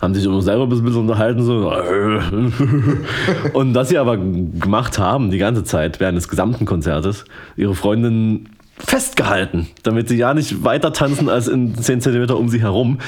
haben 0.03 0.13
sich 0.13 0.25
immer 0.25 0.41
selber 0.41 0.63
ein 0.63 0.69
bisschen 0.69 0.95
unterhalten. 0.95 1.43
So. 1.43 1.71
Und 3.53 3.73
was 3.73 3.89
sie 3.89 3.97
aber 3.97 4.17
gemacht 4.17 4.99
haben, 4.99 5.31
die 5.31 5.37
ganze 5.37 5.63
Zeit, 5.63 5.99
während 5.99 6.17
des 6.17 6.27
gesamten 6.27 6.65
Konzertes, 6.65 7.25
ihre 7.55 7.73
Freundin 7.73 8.49
festgehalten, 8.77 9.67
damit 9.83 10.09
sie 10.09 10.17
ja 10.17 10.33
nicht 10.33 10.63
weiter 10.63 10.91
tanzen 10.91 11.29
als 11.29 11.47
in 11.47 11.75
10 11.75 12.01
cm 12.01 12.31
um 12.31 12.49
sie 12.49 12.61
herum. 12.61 12.99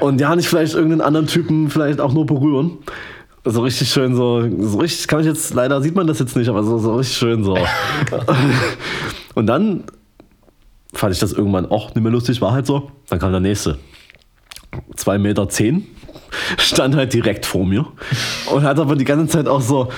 Und 0.00 0.20
ja 0.20 0.36
nicht 0.36 0.48
vielleicht 0.48 0.74
irgendeinen 0.74 1.00
anderen 1.00 1.26
Typen 1.26 1.70
vielleicht 1.70 2.00
auch 2.00 2.12
nur 2.12 2.24
berühren. 2.24 2.78
So 3.44 3.62
richtig 3.62 3.88
schön 3.88 4.14
so, 4.14 4.48
so 4.60 4.78
richtig 4.78 5.08
kann 5.08 5.20
ich 5.20 5.26
jetzt, 5.26 5.52
leider 5.54 5.82
sieht 5.82 5.96
man 5.96 6.06
das 6.06 6.20
jetzt 6.20 6.36
nicht, 6.36 6.48
aber 6.48 6.62
so, 6.62 6.78
so 6.78 6.94
richtig 6.94 7.16
schön 7.16 7.42
so. 7.42 7.58
Und 9.34 9.46
dann 9.46 9.82
fand 10.92 11.12
ich 11.12 11.18
das 11.18 11.32
irgendwann 11.32 11.66
auch 11.66 11.92
nicht 11.94 12.02
mehr 12.04 12.12
lustig, 12.12 12.40
war 12.40 12.52
halt 12.52 12.66
so. 12.66 12.92
Dann 13.08 13.18
kam 13.18 13.32
der 13.32 13.40
nächste. 13.40 13.78
2,10 14.96 15.18
Meter 15.18 15.48
zehn, 15.48 15.86
stand 16.58 16.96
halt 16.96 17.12
direkt 17.12 17.46
vor 17.46 17.64
mir 17.66 17.86
und 18.52 18.62
hat 18.64 18.78
aber 18.78 18.96
die 18.96 19.04
ganze 19.04 19.26
Zeit 19.28 19.48
auch 19.48 19.60
so 19.60 19.88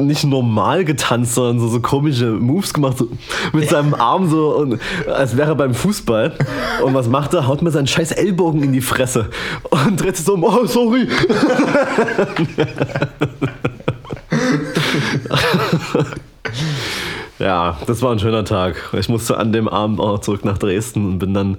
nicht 0.00 0.24
normal 0.24 0.84
getanzt, 0.84 1.34
sondern 1.34 1.60
so, 1.60 1.68
so 1.68 1.80
komische 1.80 2.26
Moves 2.26 2.72
gemacht, 2.74 2.98
so 2.98 3.08
mit 3.52 3.68
seinem 3.68 3.94
Arm 3.94 4.28
so, 4.28 4.56
und, 4.56 4.80
als 5.06 5.36
wäre 5.36 5.50
er 5.50 5.54
beim 5.54 5.74
Fußball. 5.74 6.36
Und 6.84 6.94
was 6.94 7.08
macht 7.08 7.34
er? 7.34 7.46
Haut 7.46 7.62
mir 7.62 7.70
seinen 7.70 7.86
scheiß 7.86 8.10
Ellbogen 8.12 8.62
in 8.62 8.72
die 8.72 8.80
Fresse 8.80 9.28
und 9.70 10.00
dreht 10.00 10.16
sich 10.16 10.24
so 10.26 10.34
um, 10.34 10.44
oh, 10.44 10.64
sorry. 10.66 11.06
ja, 17.38 17.78
das 17.86 18.02
war 18.02 18.12
ein 18.12 18.18
schöner 18.18 18.44
Tag. 18.44 18.76
Ich 18.98 19.08
musste 19.08 19.36
an 19.38 19.52
dem 19.52 19.68
Abend 19.68 20.00
auch 20.00 20.20
zurück 20.20 20.44
nach 20.44 20.58
Dresden 20.58 21.06
und 21.06 21.18
bin 21.18 21.34
dann 21.34 21.58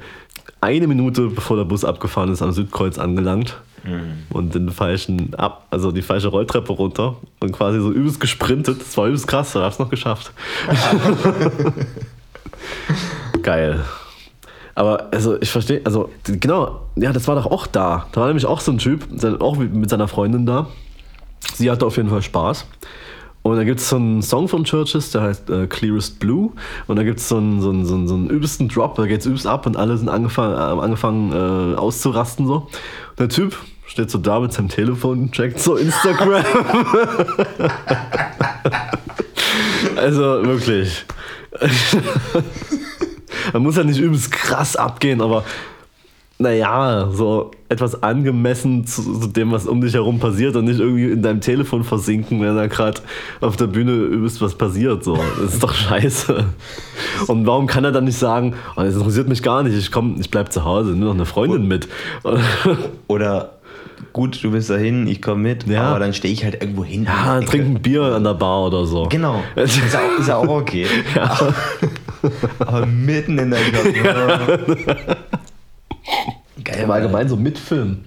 eine 0.60 0.88
Minute 0.88 1.28
bevor 1.28 1.58
der 1.58 1.65
Bus 1.65 1.84
abgefahren 1.84 2.32
ist 2.32 2.41
am 2.41 2.52
Südkreuz 2.52 3.00
angelangt 3.00 3.58
mhm. 3.84 4.24
und 4.30 4.56
den 4.56 4.70
falschen 4.70 5.34
ab, 5.36 5.67
also 5.70 5.91
die 5.91 6.02
falsche 6.02 6.30
Rolltreppe 6.30 6.74
runter 6.74 7.15
und 7.39 7.52
quasi 7.52 7.80
so 7.80 7.91
übelst 7.91 8.20
gesprintet. 8.20 8.82
Das 8.82 8.98
war 8.98 9.08
übelst 9.08 9.28
krass, 9.28 9.54
da 9.54 9.62
hab's 9.62 9.80
noch 9.80 9.89
geschafft. 9.89 10.32
Geil. 13.41 13.82
Aber 14.76 15.10
also 15.12 15.39
ich 15.41 15.52
verstehe, 15.52 15.82
also 15.84 16.10
genau, 16.24 16.82
ja, 16.96 17.12
das 17.12 17.28
war 17.28 17.36
doch 17.36 17.46
auch 17.46 17.67
da. 17.67 18.08
Da 18.12 18.22
war 18.22 18.28
nämlich 18.28 18.46
auch 18.46 18.62
so 18.62 18.72
ein 18.72 18.78
Typ, 18.78 19.06
auch 19.41 19.58
mit 19.58 19.89
seiner 19.89 20.08
Freundin 20.08 20.46
da. 20.46 20.67
Sie 21.54 21.70
hatte 21.70 21.86
auf 21.86 21.98
jeden 21.98 22.10
Fall 22.10 22.22
Spaß. 22.22 22.65
Und 23.43 23.56
da 23.58 23.63
gibt 23.63 23.80
es 23.80 23.89
so 23.89 23.95
einen 23.95 24.21
Song 24.21 24.47
von 24.47 24.63
Churches, 24.63 25.12
der 25.12 25.23
heißt 25.23 25.49
äh, 25.49 25.65
Clearest 25.67 26.19
Blue. 26.19 26.51
Und 26.88 26.97
da 26.97 27.04
gibt 27.04 27.19
es 27.19 27.27
so 27.27 27.38
einen, 27.38 27.60
so, 27.62 27.71
einen, 27.71 27.86
so, 27.86 28.06
so 28.06 28.13
einen 28.13 28.30
übelsten 28.30 28.69
Drop, 28.69 28.95
da 28.95 29.08
geht 29.08 29.21
es 29.21 29.25
übelst 29.25 29.47
ab 29.47 29.65
und 29.65 29.77
alle 29.77 29.97
sind 29.97 30.10
angefangen, 30.10 30.54
äh, 30.54 30.82
angefangen 30.82 31.32
äh, 31.32 31.75
auszurasten. 31.75 32.45
So. 32.45 32.67
Und 33.10 33.19
der 33.19 33.30
Typ 33.30 33.58
steht 33.88 34.12
so 34.12 34.19
da 34.19 34.39
mit 34.39 34.54
seinem 34.54 34.69
Telefon 34.69 35.23
und 35.23 35.32
checkt 35.32 35.60
so 35.60 35.75
Instagram. 35.75 36.45
also 39.95 40.21
wirklich. 40.43 41.06
Man 43.54 43.63
muss 43.63 43.75
ja 43.75 43.84
nicht 43.84 43.99
übelst 43.99 44.32
krass 44.32 44.75
abgehen, 44.75 45.19
aber 45.19 45.43
naja, 46.41 47.10
so 47.12 47.51
etwas 47.69 48.04
angemessen 48.04 48.86
zu, 48.86 49.19
zu, 49.19 49.27
dem, 49.27 49.51
was 49.51 49.67
um 49.67 49.80
dich 49.80 49.93
herum 49.93 50.19
passiert 50.19 50.56
und 50.56 50.65
nicht 50.65 50.80
irgendwie 50.80 51.12
in 51.12 51.21
deinem 51.21 51.39
Telefon 51.39 51.84
versinken, 51.84 52.41
wenn 52.41 52.56
da 52.56 52.67
gerade 52.67 53.01
auf 53.39 53.56
der 53.56 53.67
Bühne 53.67 53.93
übelst 53.93 54.41
was 54.41 54.56
passiert. 54.56 55.04
So. 55.04 55.17
Das 55.39 55.54
ist 55.54 55.63
doch 55.63 55.73
scheiße. 55.75 56.45
Und 57.27 57.45
warum 57.45 57.67
kann 57.67 57.84
er 57.84 57.91
dann 57.91 58.06
nicht 58.06 58.17
sagen, 58.17 58.56
oh, 58.75 58.82
das 58.82 58.95
interessiert 58.95 59.30
mich 59.30 59.43
gar 59.43 59.63
nicht, 59.63 59.77
ich 59.77 59.91
komm, 59.91 60.17
ich 60.19 60.30
bleib 60.30 60.51
zu 60.51 60.65
Hause, 60.65 60.91
nimm 60.91 61.06
noch 61.06 61.13
eine 61.13 61.25
Freundin 61.25 61.67
mit. 61.67 61.88
Oder 63.08 63.62
gut, 64.13 64.43
du 64.43 64.51
bist 64.51 64.69
dahin, 64.69 65.08
ich 65.08 65.21
komme 65.21 65.41
mit, 65.41 65.67
ja. 65.67 65.84
aber 65.84 65.99
dann 65.99 66.13
stehe 66.13 66.34
ich 66.34 66.43
halt 66.43 66.62
irgendwo 66.62 66.84
hin. 66.84 67.06
Ja, 67.06 67.39
trink 67.41 67.65
ein 67.65 67.82
Bier 67.82 68.04
an 68.04 68.23
der 68.23 68.34
Bar 68.34 68.65
oder 68.65 68.86
so. 68.86 69.08
Genau. 69.10 69.43
Ist 69.56 69.80
auch, 69.95 70.19
ist 70.19 70.30
auch 70.30 70.47
okay. 70.47 70.86
Ja. 71.15 71.54
Aber, 72.60 72.86
mitten 72.86 73.38
in 73.38 73.51
der 73.51 73.60
Klasse. 73.60 75.17
Geil. 76.63 76.84
Aber 76.84 76.95
allgemein 76.95 77.30
so 77.30 77.36
mitfilmen. 77.36 78.06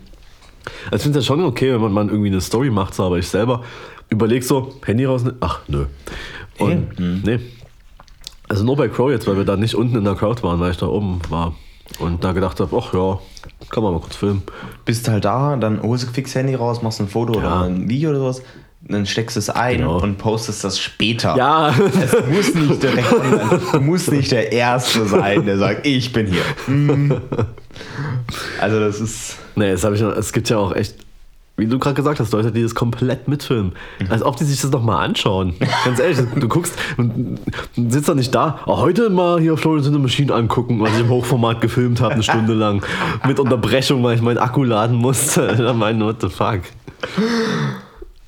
Also 0.87 0.97
ich 0.97 1.03
finde 1.03 1.19
es 1.19 1.27
ja 1.27 1.35
schon 1.35 1.45
okay, 1.45 1.81
wenn 1.81 1.93
man, 1.93 2.09
irgendwie 2.09 2.29
eine 2.29 2.41
Story 2.41 2.71
macht, 2.71 2.95
so, 2.95 3.05
aber 3.05 3.19
ich 3.19 3.29
selber 3.29 3.63
überlege 4.09 4.45
so, 4.45 4.75
Handy 4.85 5.05
raus, 5.05 5.25
ach 5.41 5.61
nö. 5.69 5.87
Und, 6.59 6.99
mhm. 6.99 7.23
nee. 7.25 7.41
Also 8.49 8.65
nur 8.65 8.77
bei 8.77 8.89
Crow 8.89 9.11
jetzt, 9.11 9.27
weil 9.27 9.37
wir 9.37 9.45
da 9.45 9.57
nicht 9.57 9.75
unten 9.75 9.97
in 9.97 10.05
der 10.05 10.15
Crowd 10.15 10.43
waren, 10.43 10.61
weil 10.61 10.71
ich 10.71 10.77
da 10.77 10.87
oben 10.87 11.21
war. 11.29 11.55
Und 11.99 12.25
da 12.25 12.33
gedacht 12.33 12.61
habe, 12.61 12.77
ach 12.77 12.95
ja, 12.95 13.19
kann 13.71 13.83
man 13.83 13.93
mal 13.93 14.01
kurz 14.01 14.17
filmen. 14.17 14.43
Bist 14.85 15.09
halt 15.09 15.25
da, 15.25 15.57
dann 15.57 15.83
holst 15.83 16.09
du 16.09 16.13
fix 16.13 16.35
Handy 16.35 16.55
raus, 16.55 16.83
machst 16.83 17.01
ein 17.01 17.09
Foto 17.09 17.35
ja. 17.35 17.39
oder 17.41 17.61
ein 17.63 17.89
Video 17.89 18.11
oder 18.11 18.21
sowas 18.21 18.43
dann 18.87 19.07
steckst 19.07 19.37
du 19.37 19.41
es 19.41 19.51
ein 19.51 19.79
genau. 19.79 20.01
und 20.01 20.19
postest 20.19 20.63
das 20.63 20.79
später. 20.79 21.37
Ja. 21.37 21.75
Es 22.03 22.13
muss 22.29 22.55
nicht 22.55 22.83
direkt. 22.83 23.13
Du 23.73 23.81
musst 23.81 24.13
nicht 24.13 24.31
der 24.31 24.53
Erste 24.53 25.07
sein, 25.07 25.47
der 25.47 25.59
sagt, 25.59 25.87
ich 25.87 26.13
bin 26.13 26.27
hier. 26.27 26.43
Hm. 26.67 27.21
Also 28.61 28.81
das 28.81 29.01
ist. 29.01 29.37
Nee, 29.57 29.73
das 29.73 29.85
habe 29.85 29.95
ich 29.95 30.03
noch, 30.03 30.15
es 30.15 30.33
gibt 30.33 30.49
ja 30.51 30.59
auch 30.59 30.75
echt, 30.75 30.97
wie 31.57 31.67
du 31.67 31.79
gerade 31.79 31.95
gesagt 31.95 32.21
hast, 32.21 32.33
Leute, 32.33 32.53
die 32.53 32.63
das 32.63 32.75
komplett 32.75 33.29
mitfilmen. 33.29 33.73
Mhm. 34.01 34.11
Als 34.11 34.23
ob 34.23 34.37
die 34.37 34.45
sich 34.45 34.61
das 34.61 34.71
nochmal 34.71 35.05
anschauen. 35.05 35.55
Ganz 35.85 36.01
ehrlich, 36.01 36.19
du 36.35 36.49
guckst 36.49 36.75
und 36.97 37.39
sitzt 37.77 38.09
da 38.09 38.15
nicht 38.15 38.35
da, 38.35 38.61
oh, 38.67 38.79
heute 38.79 39.11
mal 39.11 39.41
hier 39.41 39.57
Florence 39.57 39.87
in 39.87 39.93
the 39.93 39.99
Machine 39.99 40.35
angucken, 40.35 40.81
was 40.81 40.93
ich 40.95 41.01
im 41.01 41.09
Hochformat 41.09 41.61
gefilmt 41.61 42.01
habe, 42.01 42.15
eine 42.15 42.23
Stunde 42.23 42.55
lang. 42.55 42.85
Mit 43.27 43.39
Unterbrechung, 43.39 44.03
weil 44.03 44.17
ich 44.17 44.23
meinen 44.23 44.39
Akku 44.39 44.65
laden 44.65 44.97
musste. 44.97 45.55
Da 45.65 45.73
meine, 45.73 46.05
what 46.05 46.21
the 46.21 46.29
fuck. 46.29 46.61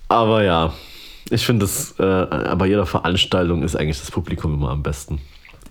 Aber 0.09 0.42
ja, 0.45 0.73
ich 1.31 1.45
finde 1.45 1.66
das, 1.66 1.92
äh, 1.99 2.57
bei 2.57 2.66
jeder 2.66 2.87
Veranstaltung 2.87 3.62
ist 3.62 3.77
eigentlich 3.77 3.99
das 3.99 4.11
Publikum 4.11 4.55
immer 4.55 4.71
am 4.71 4.83
besten. 4.83 5.21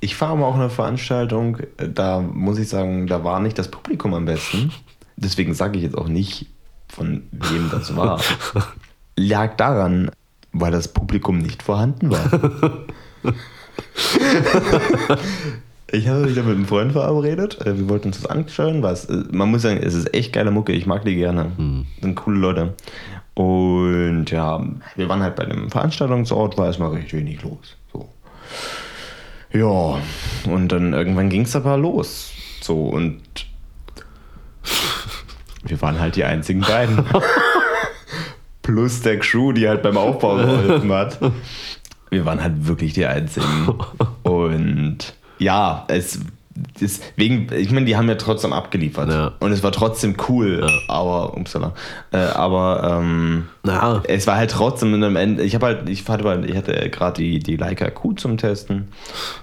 Ich 0.01 0.15
fahre 0.15 0.37
mal 0.37 0.45
auch 0.45 0.55
eine 0.55 0.69
Veranstaltung, 0.69 1.57
da 1.77 2.19
muss 2.19 2.59
ich 2.59 2.67
sagen, 2.67 3.07
da 3.07 3.23
war 3.23 3.39
nicht 3.39 3.57
das 3.57 3.71
Publikum 3.71 4.13
am 4.13 4.25
besten. 4.25 4.71
Deswegen 5.15 5.53
sage 5.53 5.77
ich 5.77 5.83
jetzt 5.83 5.97
auch 5.97 6.09
nicht, 6.09 6.47
von 6.89 7.23
wem 7.31 7.69
das 7.71 7.95
war. 7.95 8.21
Lag 9.15 9.55
daran, 9.55 10.11
weil 10.51 10.71
das 10.71 10.89
Publikum 10.89 11.37
nicht 11.37 11.63
vorhanden 11.63 12.11
war. 12.11 12.85
Ich 15.91 16.07
habe 16.07 16.21
mich 16.21 16.35
da 16.35 16.41
mit 16.41 16.55
einem 16.55 16.65
Freund 16.65 16.91
verabredet. 16.91 17.61
Äh, 17.61 17.77
wir 17.77 17.87
wollten 17.89 18.07
uns 18.07 18.21
das 18.21 18.29
anschauen. 18.29 18.81
Was, 18.83 19.05
äh, 19.05 19.23
man 19.31 19.49
muss 19.49 19.61
sagen, 19.61 19.79
es 19.81 19.93
ist 19.93 20.13
echt 20.13 20.33
geile 20.33 20.51
Mucke. 20.51 20.73
Ich 20.73 20.85
mag 20.85 21.05
die 21.05 21.15
gerne. 21.15 21.51
Mhm. 21.57 21.85
Sind 22.01 22.15
coole 22.15 22.39
Leute. 22.39 22.73
Und 23.35 24.31
ja, 24.31 24.65
wir 24.95 25.09
waren 25.09 25.21
halt 25.21 25.35
bei 25.35 25.43
einem 25.43 25.69
Veranstaltungsort, 25.69 26.57
war 26.57 26.67
erstmal 26.67 26.91
recht 26.91 27.13
wenig 27.13 27.43
los. 27.43 27.75
So. 27.91 28.09
Ja, 29.51 29.99
und 30.51 30.71
dann 30.71 30.93
irgendwann 30.93 31.29
ging 31.29 31.41
es 31.43 31.55
aber 31.55 31.77
los. 31.77 32.31
So, 32.61 32.87
und 32.87 33.21
Wir 35.65 35.81
waren 35.81 35.99
halt 35.99 36.15
die 36.15 36.23
einzigen 36.23 36.61
beiden. 36.61 37.03
Plus 38.61 39.01
der 39.01 39.19
Crew, 39.19 39.51
die 39.51 39.67
halt 39.67 39.81
beim 39.83 39.97
Aufbau 39.97 40.37
geholfen 40.37 40.91
hat. 40.91 41.19
Wir 42.09 42.25
waren 42.25 42.41
halt 42.41 42.67
wirklich 42.67 42.93
die 42.93 43.05
einzigen. 43.05 43.75
Und 44.23 45.15
ja, 45.39 45.85
es 45.87 46.19
deswegen, 46.79 47.47
ich 47.53 47.71
meine, 47.71 47.85
die 47.85 47.97
haben 47.97 48.07
ja 48.07 48.15
trotzdem 48.15 48.53
abgeliefert. 48.53 49.09
Ja. 49.09 49.33
Und 49.39 49.51
es 49.51 49.63
war 49.63 49.71
trotzdem 49.71 50.15
cool, 50.29 50.67
aber, 50.87 51.35
upsala, 51.37 51.73
äh, 52.11 52.17
aber 52.17 52.99
ähm, 53.01 53.47
Na. 53.63 54.01
es 54.07 54.25
war 54.27 54.37
halt 54.37 54.51
trotzdem 54.51 55.01
am 55.03 55.15
Ende, 55.15 55.43
ich 55.43 55.55
habe 55.55 55.65
halt, 55.65 55.89
ich 55.89 56.07
hatte, 56.07 56.45
ich 56.47 56.55
hatte 56.55 56.89
gerade 56.89 57.21
die, 57.21 57.39
die 57.39 57.57
Leica 57.57 57.89
Q 57.89 58.13
zum 58.13 58.37
Testen 58.37 58.87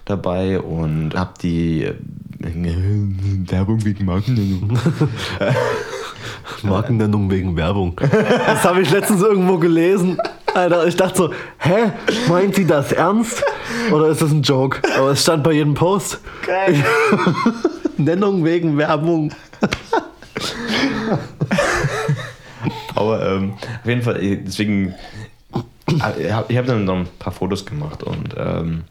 dabei 0.04 0.60
und 0.60 1.14
habe 1.14 1.34
die 1.42 1.84
äh, 1.84 1.94
Werbung 3.50 3.84
wegen 3.84 4.04
Markennennung. 4.04 4.78
Markennennung 6.62 7.30
wegen 7.30 7.56
Werbung. 7.56 8.00
Das 8.00 8.64
habe 8.64 8.82
ich 8.82 8.90
letztens 8.90 9.22
irgendwo 9.22 9.58
gelesen. 9.58 10.18
Alter, 10.54 10.86
ich 10.86 10.96
dachte 10.96 11.16
so, 11.16 11.30
hä? 11.58 11.92
Meint 12.28 12.54
sie 12.54 12.66
das 12.66 12.92
ernst? 12.92 13.42
Oder 13.90 14.08
ist 14.08 14.20
das 14.22 14.30
ein 14.30 14.42
Joke? 14.42 14.80
Aber 14.98 15.10
es 15.10 15.22
stand 15.22 15.42
bei 15.42 15.52
jedem 15.52 15.74
Post. 15.74 16.20
Geil. 16.46 16.84
Nennung 17.96 18.44
wegen 18.44 18.76
Werbung. 18.76 19.32
Aber 22.94 23.26
ähm, 23.26 23.54
auf 23.54 23.88
jeden 23.88 24.02
Fall, 24.02 24.18
deswegen, 24.20 24.94
äh, 25.88 26.26
ich 26.26 26.32
habe 26.32 26.56
hab 26.56 26.66
dann 26.66 26.84
noch 26.84 26.96
ein 26.96 27.08
paar 27.18 27.32
Fotos 27.32 27.64
gemacht 27.64 28.02
und 28.02 28.34
ähm, 28.36 28.84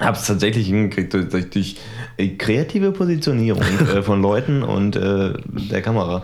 habe 0.00 0.16
es 0.16 0.26
tatsächlich 0.26 0.66
hingekriegt 0.66 1.14
durch, 1.14 1.50
durch, 1.50 1.76
äh, 2.18 2.28
kreative 2.36 2.92
Positionierung 2.92 3.62
äh, 3.94 4.02
von 4.02 4.20
Leuten 4.22 4.62
und 4.62 4.96
äh, 4.96 5.32
der 5.46 5.82
Kamera 5.82 6.22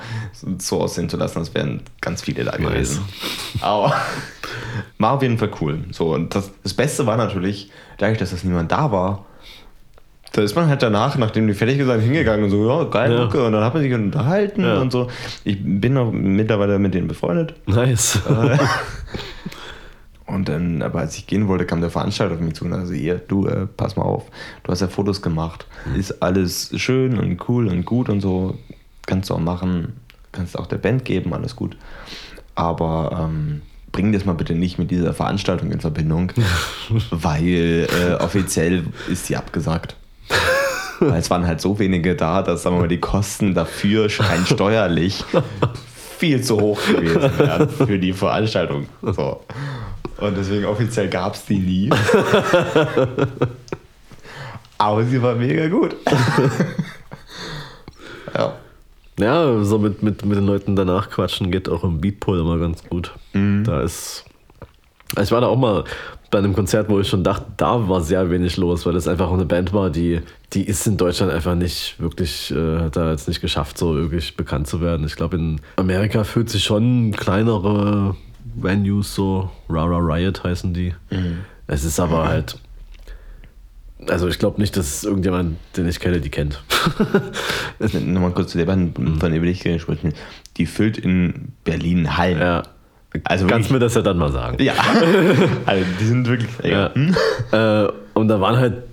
so 0.59 0.81
aussehen 0.83 1.09
zu 1.09 1.17
lassen, 1.17 1.39
als 1.39 1.55
wären 1.55 1.81
ganz 2.01 2.23
viele 2.23 2.45
da 2.45 2.57
gewesen. 2.57 3.01
Aber 3.61 3.95
war 4.99 5.13
auf 5.13 5.23
jeden 5.23 5.39
Fall 5.39 5.51
cool. 5.61 5.81
So, 5.91 6.15
und 6.15 6.35
das, 6.35 6.51
das 6.63 6.75
Beste 6.75 7.07
war 7.07 7.17
natürlich, 7.17 7.71
dadurch, 7.99 8.19
dass 8.19 8.31
das 8.31 8.45
niemand 8.45 8.71
da 8.73 8.93
war, 8.93 9.25
da 10.35 10.41
ist 10.41 10.55
man 10.57 10.67
halt 10.69 10.83
danach, 10.83 11.19
nachdem 11.19 11.47
die 11.47 11.53
fertig 11.53 11.77
gesagt 11.77 12.03
hingegangen 12.03 12.45
und 12.45 12.51
so, 12.51 12.67
ja, 12.67 12.85
geil, 12.85 13.13
Ja. 13.13 13.25
Mucke. 13.25 13.45
Und 13.45 13.53
dann 13.53 13.63
hat 13.65 13.75
man 13.75 13.83
sich 13.83 13.93
unterhalten 13.93 14.63
Ja. 14.65 14.81
und 14.81 14.91
so. 14.91 15.09
Ich 15.45 15.59
bin 15.63 15.97
auch 15.99 16.11
mittlerweile 16.11 16.79
mit 16.79 16.95
denen 16.95 17.07
befreundet. 17.07 17.55
Nice. 17.67 18.19
Und 20.33 20.49
dann, 20.49 20.81
aber 20.81 21.01
als 21.01 21.16
ich 21.18 21.27
gehen 21.27 21.47
wollte, 21.47 21.66
kam 21.66 21.83
der 21.83 21.90
Veranstalter 21.90 22.35
auf 22.35 22.40
mich 22.40 22.55
zu 22.55 22.64
und 22.64 22.73
also 22.73 22.95
hier, 22.95 23.16
du, 23.16 23.47
äh, 23.47 23.66
pass 23.66 23.97
mal 23.97 24.05
auf, 24.05 24.25
du 24.62 24.73
hast 24.73 24.81
ja 24.81 24.88
Fotos 24.88 25.21
gemacht. 25.21 25.66
Ist 25.97 26.23
alles 26.23 26.73
schön 26.77 27.18
und 27.18 27.49
cool 27.49 27.68
und 27.68 27.85
gut 27.85 28.09
und 28.09 28.23
so. 28.23 28.57
Kannst 29.05 29.29
du 29.29 29.35
auch 29.35 29.40
machen, 29.40 29.92
kannst 30.33 30.59
auch 30.59 30.66
der 30.66 30.79
Band 30.79 31.05
geben, 31.05 31.35
alles 31.35 31.55
gut. 31.55 31.77
Aber 32.55 33.29
ähm, 33.29 33.61
bring 33.92 34.12
das 34.12 34.25
mal 34.25 34.33
bitte 34.33 34.55
nicht 34.55 34.79
mit 34.79 34.90
dieser 34.90 35.12
Veranstaltung 35.12 35.71
in 35.71 35.81
Verbindung, 35.81 36.33
weil 37.11 37.87
äh, 37.90 38.14
offiziell 38.14 38.85
ist 39.11 39.29
die 39.29 39.37
abgesagt. 39.37 39.97
Weil 40.99 41.21
es 41.21 41.29
waren 41.29 41.47
halt 41.47 41.61
so 41.61 41.79
wenige 41.79 42.16
da, 42.16 42.42
dass 42.42 42.62
sagen 42.62 42.77
wir 42.77 42.83
mal, 42.83 42.88
die 42.88 43.01
Kosten 43.01 43.53
dafür 43.53 44.09
rein 44.18 44.47
steuerlich 44.47 45.25
viel 46.18 46.40
zu 46.40 46.59
hoch 46.59 46.81
gewesen 46.87 47.38
wären 47.38 47.68
für 47.68 47.99
die 47.99 48.14
Veranstaltung. 48.14 48.87
So. 49.03 49.40
Und 50.19 50.37
deswegen 50.37 50.67
offiziell 50.67 51.09
gab 51.09 51.35
es 51.35 51.45
die 51.45 51.59
nie. 51.59 51.91
Aber 54.79 55.05
sie 55.05 55.21
war 55.23 55.35
mega 55.35 55.69
gut. 55.69 55.97
ja. 58.35 58.55
Ja, 59.19 59.62
so 59.62 59.79
mit, 59.79 60.03
mit, 60.03 60.25
mit 60.25 60.38
den 60.38 60.47
Leuten 60.47 60.75
danach 60.75 61.11
quatschen 61.11 61.51
geht 61.51 61.69
auch 61.69 61.85
im 61.85 62.01
Beatpool 62.01 62.41
immer 62.41 62.57
ganz 62.59 62.83
gut. 62.88 63.12
Da 63.33 63.83
ist. 63.83 64.25
Ich 65.21 65.31
war 65.31 65.43
da 65.43 65.49
auch 65.49 65.59
mal 65.59 65.85
bei 66.33 66.38
einem 66.38 66.55
Konzert, 66.55 66.88
wo 66.88 66.99
ich 66.99 67.09
schon 67.09 67.23
dachte, 67.23 67.45
da 67.59 67.88
war 67.88 68.01
sehr 68.01 68.31
wenig 68.31 68.57
los, 68.57 68.87
weil 68.87 68.95
das 68.95 69.07
einfach 69.07 69.29
auch 69.29 69.35
eine 69.35 69.45
Band 69.45 69.75
war, 69.75 69.91
die, 69.91 70.23
die 70.55 70.67
ist 70.67 70.87
in 70.87 70.97
Deutschland 70.97 71.31
einfach 71.31 71.55
nicht 71.55 72.01
wirklich, 72.01 72.51
äh, 72.51 72.79
hat 72.79 72.97
da 72.97 73.11
jetzt 73.11 73.29
nicht 73.29 73.43
geschafft, 73.43 73.77
so 73.77 73.95
wirklich 73.95 74.35
bekannt 74.35 74.67
zu 74.67 74.81
werden. 74.81 75.07
Ich 75.07 75.15
glaube, 75.15 75.37
in 75.37 75.61
Amerika 75.77 76.25
fühlt 76.25 76.49
sich 76.49 76.65
schon 76.65 77.12
kleinere 77.12 78.17
Venues, 78.55 79.15
so 79.15 79.51
Rara 79.69 79.99
Riot 79.99 80.45
heißen 80.45 80.75
die. 80.75 80.95
Es 81.67 81.85
ist 81.85 82.01
aber 82.01 82.29
halt. 82.29 82.59
Also 84.09 84.27
ich 84.27 84.38
glaube 84.38 84.61
nicht, 84.61 84.77
dass 84.77 85.05
irgendjemand, 85.05 85.59
den 85.77 85.88
ich 85.88 86.01
kenne, 86.01 86.21
die 86.21 86.31
kennt. 86.31 86.61
Nochmal 87.79 88.33
kurz 88.33 88.51
zu 88.51 88.59
der 88.59 88.65
Band, 88.65 88.97
von 88.97 89.33
der 89.33 89.41
will 89.41 89.49
ich 89.49 89.61
sprechen. 89.81 90.12
Die 90.57 90.67
füllt 90.67 90.99
in 90.99 91.53
Berlin 91.65 92.17
Hallen. 92.17 92.41
ja. 92.41 92.62
Also 93.25 93.47
Kannst 93.47 93.69
wirklich, 93.69 93.73
mir 93.73 93.79
das 93.79 93.95
ja 93.95 94.03
dann 94.03 94.19
mal 94.19 94.33
sagen. 94.33 94.62
ja. 94.62 94.73
also 95.67 95.85
die 96.01 96.05
sind 96.05 96.27
wirklich. 96.27 96.51
Ja. 96.65 96.93
Hm? 96.95 97.15
Äh, 97.53 97.93
und 98.15 98.29
da 98.29 98.41
waren 98.41 98.57
halt 98.57 98.85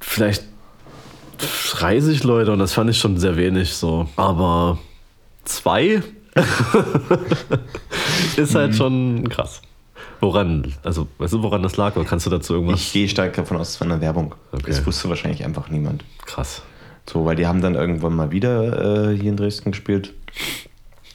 vielleicht 0.00 0.44
30 1.72 2.24
Leute 2.24 2.52
und 2.52 2.58
das 2.58 2.72
fand 2.72 2.90
ich 2.90 2.98
schon 2.98 3.18
sehr 3.18 3.36
wenig 3.36 3.74
so. 3.74 4.08
Aber 4.16 4.78
zwei 5.44 6.02
ist 8.36 8.52
Mhm. 8.54 8.58
halt 8.58 8.74
schon 8.74 9.28
krass. 9.28 9.62
Woran? 10.20 10.72
Also, 10.84 11.08
weißt 11.18 11.32
du, 11.34 11.42
woran 11.42 11.62
das 11.62 11.76
lag? 11.76 11.96
Oder 11.96 12.04
kannst 12.04 12.26
du 12.26 12.30
dazu 12.30 12.54
irgendwas? 12.54 12.80
Ich 12.80 12.92
gehe 12.92 13.08
stark 13.08 13.34
davon 13.34 13.56
aus, 13.56 13.70
es 13.70 13.80
war 13.80 13.88
eine 13.90 14.00
Werbung. 14.00 14.34
Okay. 14.52 14.64
Das 14.68 14.86
wusste 14.86 15.08
wahrscheinlich 15.08 15.44
einfach 15.44 15.68
niemand. 15.68 16.04
krass. 16.26 16.62
So, 17.10 17.24
weil 17.24 17.34
die 17.34 17.48
haben 17.48 17.60
dann 17.60 17.74
irgendwann 17.74 18.14
mal 18.14 18.30
wieder 18.30 19.10
äh, 19.10 19.16
hier 19.18 19.30
in 19.30 19.36
Dresden 19.36 19.72
gespielt. 19.72 20.14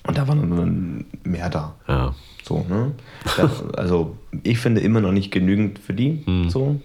Und 0.05 0.17
da 0.17 0.27
waren 0.27 0.49
dann 0.55 1.05
mehr 1.23 1.49
da. 1.49 1.75
Ja. 1.87 2.13
So, 2.43 2.65
ne? 2.67 2.91
Da, 3.37 3.49
also, 3.77 4.17
ich 4.43 4.59
finde 4.59 4.81
immer 4.81 4.99
noch 4.99 5.13
nicht 5.13 5.31
genügend 5.31 5.79
für 5.79 5.93
die. 5.93 6.23
Hm. 6.25 6.49
So. 6.49 6.81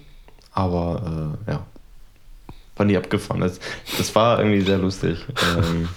Aber, 0.52 1.36
äh, 1.48 1.50
ja. 1.52 1.66
Fand 2.76 2.90
die 2.92 2.96
abgefahren. 2.96 3.40
Das, 3.40 3.58
das 3.98 4.14
war 4.14 4.38
irgendwie 4.38 4.60
sehr 4.62 4.78
lustig. 4.78 5.18
Ähm, 5.58 5.88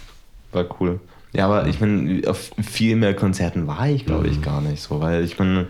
war 0.51 0.65
cool. 0.79 0.99
Ja, 1.35 1.45
aber 1.45 1.67
ich 1.67 1.79
meine, 1.79 2.27
auf 2.27 2.51
viel 2.63 2.95
mehr 2.95 3.13
Konzerten 3.13 3.67
war 3.67 3.87
ich, 3.89 4.05
glaube 4.05 4.27
ich, 4.27 4.41
gar 4.41 4.61
nicht 4.61 4.81
so, 4.81 5.01
weil 5.01 5.23
ich 5.23 5.37
meine, 5.37 5.67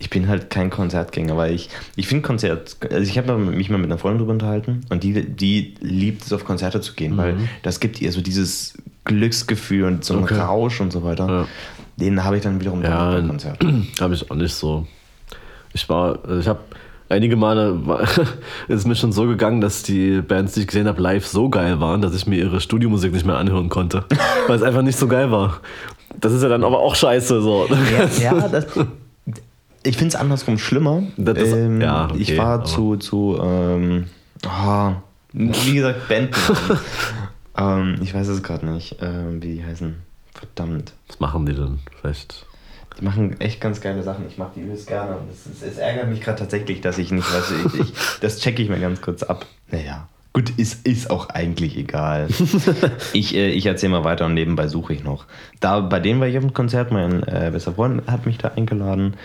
ich 0.00 0.10
bin 0.10 0.28
halt 0.28 0.50
kein 0.50 0.70
Konzertgänger, 0.70 1.36
weil 1.36 1.54
ich, 1.54 1.70
ich 1.96 2.08
finde 2.08 2.22
Konzert, 2.22 2.76
also 2.90 2.98
ich 3.10 3.16
habe 3.16 3.36
mich 3.38 3.70
mal 3.70 3.78
mit 3.78 3.86
einer 3.86 3.98
Freundin 3.98 4.18
drüber 4.18 4.32
unterhalten 4.32 4.80
und 4.90 5.04
die, 5.04 5.24
die 5.24 5.74
liebt 5.80 6.22
es, 6.24 6.32
auf 6.32 6.44
Konzerte 6.44 6.80
zu 6.80 6.94
gehen, 6.94 7.16
weil 7.16 7.36
das 7.62 7.78
gibt 7.80 8.00
ihr 8.00 8.10
so 8.10 8.20
dieses 8.20 8.74
Glücksgefühl 9.04 9.84
und 9.84 10.04
so 10.04 10.14
einen 10.14 10.22
Mhm. 10.24 10.28
Okay. 10.30 10.40
Rausch 10.40 10.80
und 10.80 10.92
so 10.92 11.04
weiter. 11.04 11.28
Ja. 11.28 11.46
Den 11.96 12.24
habe 12.24 12.36
ich 12.36 12.42
dann 12.42 12.60
wiederum 12.60 12.82
Ja, 12.82 13.12
bei 13.12 13.22
Konzerten. 13.26 13.88
habe 14.00 14.14
ich 14.14 14.28
auch 14.30 14.34
nicht 14.34 14.54
so. 14.54 14.86
Ich 15.72 15.88
war, 15.88 16.18
also 16.24 16.40
ich 16.40 16.48
habe 16.48 16.60
einige 17.14 17.36
Male 17.36 17.86
war, 17.86 18.06
ist 18.68 18.86
mir 18.86 18.94
schon 18.94 19.12
so 19.12 19.26
gegangen, 19.26 19.60
dass 19.60 19.82
die 19.82 20.20
Bands, 20.20 20.52
die 20.54 20.60
ich 20.60 20.66
gesehen 20.66 20.86
habe, 20.86 21.00
live 21.00 21.26
so 21.26 21.48
geil 21.48 21.80
waren, 21.80 22.02
dass 22.02 22.14
ich 22.14 22.26
mir 22.26 22.36
ihre 22.36 22.60
Studiomusik 22.60 23.12
nicht 23.12 23.26
mehr 23.26 23.36
anhören 23.36 23.68
konnte, 23.68 24.04
weil 24.46 24.56
es 24.56 24.62
einfach 24.62 24.82
nicht 24.82 24.98
so 24.98 25.08
geil 25.08 25.30
war. 25.30 25.60
Das 26.20 26.32
ist 26.32 26.42
ja 26.42 26.48
dann 26.48 26.64
aber 26.64 26.78
auch 26.80 26.94
scheiße 26.94 27.40
so. 27.40 27.66
Ja, 28.20 28.32
ja 28.40 28.48
das, 28.48 28.66
ich 29.82 29.96
finde 29.96 30.08
es 30.08 30.16
andersrum 30.16 30.58
schlimmer. 30.58 31.02
Ist- 31.16 31.52
ähm, 31.52 31.80
ja, 31.80 32.06
okay, 32.06 32.16
ich 32.18 32.38
war 32.38 32.64
zu, 32.64 32.96
zu 32.96 33.38
ähm, 33.42 34.06
ah, 34.46 34.92
wie 35.32 35.74
gesagt, 35.74 36.08
Band. 36.08 36.36
ähm, 37.58 37.96
ich 38.02 38.14
weiß 38.14 38.28
es 38.28 38.42
gerade 38.42 38.66
nicht, 38.66 38.96
ähm, 39.00 39.42
wie 39.42 39.56
die 39.56 39.64
heißen. 39.64 39.96
Verdammt. 40.32 40.92
Was 41.08 41.20
machen 41.20 41.46
die 41.46 41.54
denn? 41.54 41.78
Vielleicht. 42.00 42.46
Die 43.00 43.04
machen 43.04 43.40
echt 43.40 43.60
ganz 43.60 43.80
geile 43.80 44.02
Sachen. 44.02 44.26
Ich 44.28 44.38
mache 44.38 44.52
die 44.56 44.60
übelst 44.60 44.86
gerne. 44.86 45.16
Und 45.16 45.30
es, 45.30 45.46
ist- 45.46 45.62
es 45.62 45.78
ärgert 45.78 46.08
mich 46.08 46.20
gerade 46.20 46.38
tatsächlich, 46.38 46.80
dass 46.80 46.98
ich 46.98 47.10
nicht 47.10 47.26
weiß. 47.32 47.52
Ich, 47.74 47.80
ich, 47.80 47.92
das 48.20 48.38
checke 48.38 48.62
ich 48.62 48.68
mir 48.68 48.78
ganz 48.78 49.00
kurz 49.00 49.22
ab. 49.22 49.46
Naja. 49.70 50.08
Gut, 50.32 50.50
ist, 50.56 50.84
ist 50.86 51.10
auch 51.10 51.28
eigentlich 51.28 51.76
egal. 51.76 52.26
ich 53.12 53.36
äh, 53.36 53.50
ich 53.50 53.66
erzähle 53.66 53.92
mal 53.92 54.04
weiter 54.04 54.26
und 54.26 54.34
nebenbei 54.34 54.66
suche 54.66 54.92
ich 54.92 55.04
noch. 55.04 55.26
Da, 55.60 55.78
bei 55.80 56.00
dem 56.00 56.18
war 56.20 56.26
ich 56.26 56.36
auf 56.36 56.44
dem 56.44 56.52
Konzert. 56.54 56.90
Mein 56.90 57.22
äh, 57.22 57.50
bester 57.52 57.72
Freund 57.74 58.02
hat 58.08 58.26
mich 58.26 58.38
da 58.38 58.48
eingeladen, 58.48 59.16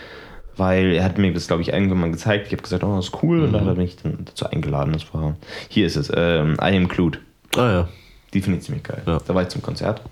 weil 0.56 0.92
er 0.92 1.02
hat 1.04 1.18
mir 1.18 1.32
das, 1.32 1.48
glaube 1.48 1.62
ich, 1.62 1.70
irgendwann 1.72 1.98
mal 1.98 2.10
gezeigt. 2.12 2.46
Ich 2.46 2.52
habe 2.52 2.62
gesagt, 2.62 2.84
oh, 2.84 2.94
das 2.96 3.06
ist 3.06 3.22
cool. 3.24 3.42
Und 3.42 3.52
dann 3.52 3.62
hat 3.62 3.68
er 3.68 3.74
mich 3.74 3.96
dann 3.96 4.18
dazu 4.24 4.46
eingeladen. 4.46 4.92
Das 4.92 5.12
war, 5.12 5.34
hier 5.68 5.84
ist 5.86 5.96
es, 5.96 6.12
ähm, 6.14 6.54
I 6.60 6.76
Am 6.76 6.86
Clued. 6.86 7.18
Ah 7.56 7.70
ja. 7.72 7.88
Die 8.32 8.40
finde 8.40 8.58
ich 8.58 8.64
ziemlich 8.64 8.84
geil. 8.84 9.02
Ja. 9.04 9.18
Da 9.26 9.34
war 9.34 9.42
ich 9.42 9.48
zum 9.48 9.62
Konzert. 9.62 10.02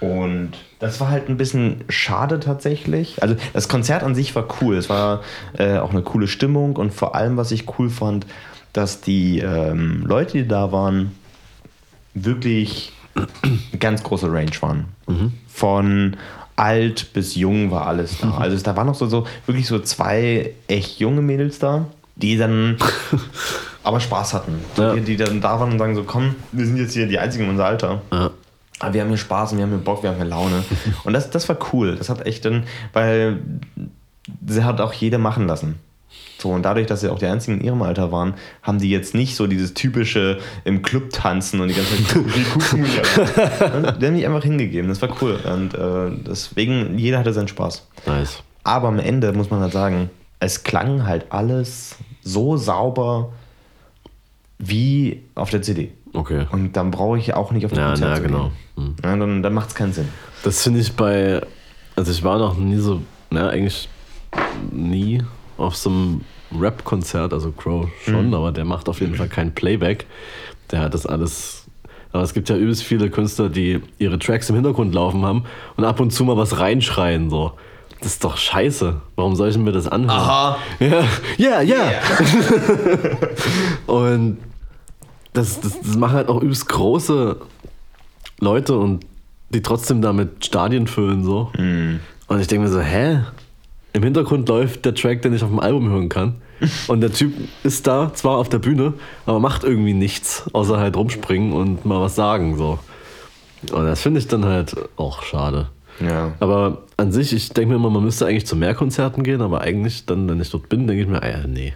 Und 0.00 0.52
das 0.82 0.98
war 0.98 1.10
halt 1.10 1.28
ein 1.28 1.36
bisschen 1.36 1.84
schade 1.88 2.40
tatsächlich. 2.40 3.22
Also 3.22 3.36
das 3.52 3.68
Konzert 3.68 4.02
an 4.02 4.16
sich 4.16 4.34
war 4.34 4.48
cool. 4.60 4.76
Es 4.76 4.88
war 4.88 5.20
äh, 5.56 5.78
auch 5.78 5.92
eine 5.92 6.02
coole 6.02 6.26
Stimmung 6.26 6.74
und 6.74 6.92
vor 6.92 7.14
allem, 7.14 7.36
was 7.36 7.52
ich 7.52 7.78
cool 7.78 7.88
fand, 7.88 8.26
dass 8.72 9.00
die 9.00 9.38
ähm, 9.38 10.02
Leute, 10.04 10.38
die 10.38 10.48
da 10.48 10.72
waren, 10.72 11.12
wirklich 12.14 12.92
eine 13.14 13.78
ganz 13.78 14.02
große 14.02 14.26
Range 14.32 14.50
waren. 14.60 14.86
Von 15.46 16.16
alt 16.56 17.12
bis 17.12 17.36
jung 17.36 17.70
war 17.70 17.86
alles 17.86 18.18
da. 18.18 18.38
Also 18.38 18.60
da 18.60 18.74
waren 18.74 18.88
noch 18.88 18.96
so, 18.96 19.06
so 19.06 19.24
wirklich 19.46 19.68
so 19.68 19.78
zwei 19.78 20.52
echt 20.66 20.98
junge 20.98 21.22
Mädels 21.22 21.60
da, 21.60 21.86
die 22.16 22.36
dann 22.36 22.76
aber 23.84 24.00
Spaß 24.00 24.34
hatten. 24.34 24.58
Ja. 24.76 24.94
Die, 24.94 25.02
die 25.02 25.16
dann 25.16 25.40
da 25.40 25.60
waren 25.60 25.70
und 25.70 25.78
sagen 25.78 25.94
so, 25.94 26.02
komm, 26.02 26.34
wir 26.50 26.66
sind 26.66 26.76
jetzt 26.76 26.94
hier 26.94 27.06
die 27.06 27.20
einzigen 27.20 27.44
in 27.44 27.50
unser 27.50 27.66
Alter. 27.66 28.02
ja. 28.12 28.30
Aber 28.82 28.94
wir 28.94 29.02
haben 29.02 29.08
hier 29.08 29.18
Spaß 29.18 29.52
und 29.52 29.58
wir 29.58 29.64
haben 29.64 29.70
hier 29.70 29.78
Bock, 29.78 30.02
wir 30.02 30.10
haben 30.10 30.16
hier 30.16 30.26
Laune. 30.26 30.64
Und 31.04 31.12
das, 31.12 31.30
das 31.30 31.48
war 31.48 31.56
cool. 31.72 31.94
Das 31.96 32.08
hat 32.08 32.26
echt 32.26 32.44
dann, 32.44 32.64
weil 32.92 33.40
sie 34.46 34.64
hat 34.64 34.80
auch 34.80 34.92
jeder 34.92 35.18
machen 35.18 35.46
lassen. 35.46 35.78
So, 36.38 36.50
und 36.50 36.64
dadurch, 36.64 36.88
dass 36.88 37.00
sie 37.00 37.08
auch 37.08 37.20
die 37.20 37.26
einzigen 37.26 37.60
in 37.60 37.64
ihrem 37.64 37.82
Alter 37.82 38.10
waren, 38.10 38.34
haben 38.62 38.78
die 38.80 38.90
jetzt 38.90 39.14
nicht 39.14 39.36
so 39.36 39.46
dieses 39.46 39.74
typische 39.74 40.38
im 40.64 40.82
Club 40.82 41.10
tanzen 41.10 41.60
und 41.60 41.68
die 41.68 41.74
ganze 41.74 42.04
Zeit 42.04 42.16
wie 42.16 42.42
gucken 42.42 42.82
mich 42.82 42.98
an. 42.98 43.96
Die 44.00 44.06
haben 44.06 44.14
mich 44.14 44.26
einfach 44.26 44.42
hingegeben. 44.42 44.88
Das 44.88 45.00
war 45.00 45.10
cool. 45.22 45.38
Und 45.44 45.74
äh, 45.74 46.10
deswegen, 46.26 46.98
jeder 46.98 47.20
hatte 47.20 47.32
seinen 47.32 47.46
Spaß. 47.46 47.86
Nice. 48.06 48.42
Aber 48.64 48.88
am 48.88 48.98
Ende 48.98 49.32
muss 49.32 49.50
man 49.50 49.60
halt 49.60 49.72
sagen, 49.72 50.10
es 50.40 50.64
klang 50.64 51.06
halt 51.06 51.26
alles 51.30 51.94
so 52.22 52.56
sauber 52.56 53.32
wie 54.58 55.22
auf 55.36 55.50
der 55.50 55.62
CD. 55.62 55.92
Okay. 56.14 56.46
Und 56.50 56.72
dann 56.76 56.90
brauche 56.90 57.18
ich 57.18 57.32
auch 57.34 57.52
nicht 57.52 57.64
auf 57.64 57.70
das 57.72 57.78
Ja, 57.78 57.88
Konzert 57.88 58.10
na, 58.10 58.16
zu 58.16 58.22
genau. 58.22 58.50
gehen. 58.76 58.96
Ja, 59.02 59.16
dann 59.16 59.42
dann 59.42 59.54
macht 59.54 59.68
es 59.70 59.74
keinen 59.74 59.92
Sinn. 59.92 60.08
Das 60.44 60.62
finde 60.62 60.80
ich 60.80 60.92
bei, 60.94 61.40
also 61.96 62.10
ich 62.12 62.22
war 62.22 62.38
noch 62.38 62.56
nie 62.56 62.76
so, 62.76 63.00
na 63.30 63.48
eigentlich 63.48 63.88
nie 64.70 65.22
auf 65.56 65.76
so 65.76 65.90
einem 65.90 66.20
Rap-Konzert, 66.58 67.32
also 67.32 67.52
Crow 67.52 67.88
schon, 68.04 68.34
aber 68.34 68.52
der 68.52 68.64
macht 68.64 68.88
auf 68.88 69.00
jeden 69.00 69.14
Fall 69.14 69.28
kein 69.28 69.54
Playback. 69.54 70.06
Der 70.70 70.80
hat 70.80 70.92
das 70.94 71.06
alles, 71.06 71.66
aber 72.12 72.22
es 72.22 72.34
gibt 72.34 72.48
ja 72.50 72.56
übelst 72.56 72.82
viele 72.82 73.08
Künstler, 73.10 73.48
die 73.48 73.80
ihre 73.98 74.18
Tracks 74.18 74.48
im 74.50 74.56
Hintergrund 74.56 74.94
laufen 74.94 75.24
haben 75.24 75.44
und 75.76 75.84
ab 75.84 76.00
und 76.00 76.10
zu 76.12 76.24
mal 76.24 76.36
was 76.36 76.58
reinschreien, 76.58 77.30
so. 77.30 77.52
Das 78.00 78.14
ist 78.14 78.24
doch 78.24 78.36
scheiße. 78.36 79.00
Warum 79.14 79.36
soll 79.36 79.50
ich 79.50 79.56
mir 79.56 79.70
das 79.70 79.86
anhören? 79.86 80.10
Aha. 80.18 80.58
Ja, 80.80 81.04
ja, 81.36 81.62
ja. 81.62 81.92
Und 83.86 84.38
das, 85.32 85.60
das, 85.60 85.80
das 85.80 85.96
machen 85.96 86.14
halt 86.14 86.28
auch 86.28 86.40
übelst 86.42 86.68
große 86.68 87.36
Leute 88.40 88.76
und 88.76 89.06
die 89.50 89.62
trotzdem 89.62 90.02
damit 90.02 90.44
Stadien 90.44 90.86
füllen 90.86 91.24
so. 91.24 91.50
Und 92.28 92.40
ich 92.40 92.46
denke 92.46 92.66
mir 92.66 92.72
so, 92.72 92.80
hä? 92.80 93.20
Im 93.94 94.02
Hintergrund 94.02 94.48
läuft 94.48 94.84
der 94.86 94.94
Track, 94.94 95.20
den 95.22 95.34
ich 95.34 95.42
auf 95.42 95.50
dem 95.50 95.60
Album 95.60 95.90
hören 95.90 96.08
kann. 96.08 96.36
Und 96.86 97.00
der 97.00 97.12
Typ 97.12 97.34
ist 97.62 97.86
da, 97.86 98.12
zwar 98.14 98.38
auf 98.38 98.48
der 98.48 98.58
Bühne, 98.58 98.94
aber 99.26 99.40
macht 99.40 99.64
irgendwie 99.64 99.94
nichts, 99.94 100.44
außer 100.52 100.78
halt 100.78 100.96
rumspringen 100.96 101.52
und 101.52 101.84
mal 101.84 102.00
was 102.00 102.14
sagen. 102.14 102.56
So. 102.56 102.78
Und 103.70 103.84
das 103.84 104.00
finde 104.00 104.20
ich 104.20 104.28
dann 104.28 104.44
halt 104.44 104.74
auch 104.96 105.22
schade. 105.22 105.68
Ja. 106.00 106.32
Aber 106.40 106.82
an 106.96 107.12
sich, 107.12 107.32
ich 107.32 107.50
denke 107.50 107.70
mir 107.70 107.76
immer, 107.76 107.90
man 107.90 108.02
müsste 108.02 108.26
eigentlich 108.26 108.46
zu 108.46 108.56
mehr 108.56 108.74
Konzerten 108.74 109.22
gehen, 109.22 109.40
aber 109.40 109.60
eigentlich 109.60 110.06
dann, 110.06 110.28
wenn 110.28 110.40
ich 110.40 110.50
dort 110.50 110.68
bin, 110.68 110.86
denke 110.86 111.02
ich 111.02 111.08
mir, 111.08 111.22
ah 111.22 111.28
ja, 111.28 111.46
nee. 111.46 111.74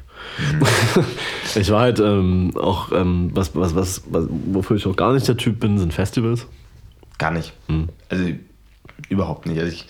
ich 1.55 1.71
war 1.71 1.83
halt 1.83 2.01
ähm, 2.01 2.53
auch, 2.57 2.91
ähm, 2.93 3.31
was, 3.35 3.55
was, 3.55 3.75
was, 3.75 4.03
was, 4.11 4.27
wofür 4.47 4.77
ich 4.77 4.87
auch 4.87 4.97
gar 4.97 5.13
nicht 5.13 5.29
der 5.29 5.37
Typ 5.37 5.61
bin, 5.61 5.79
sind 5.79 5.93
Festivals. 5.93 6.47
Gar 7.19 7.33
nicht. 7.33 7.53
Also 8.09 8.25
überhaupt 9.09 9.47
nicht. 9.47 9.59
Also 9.59 9.73
ich 9.73 9.87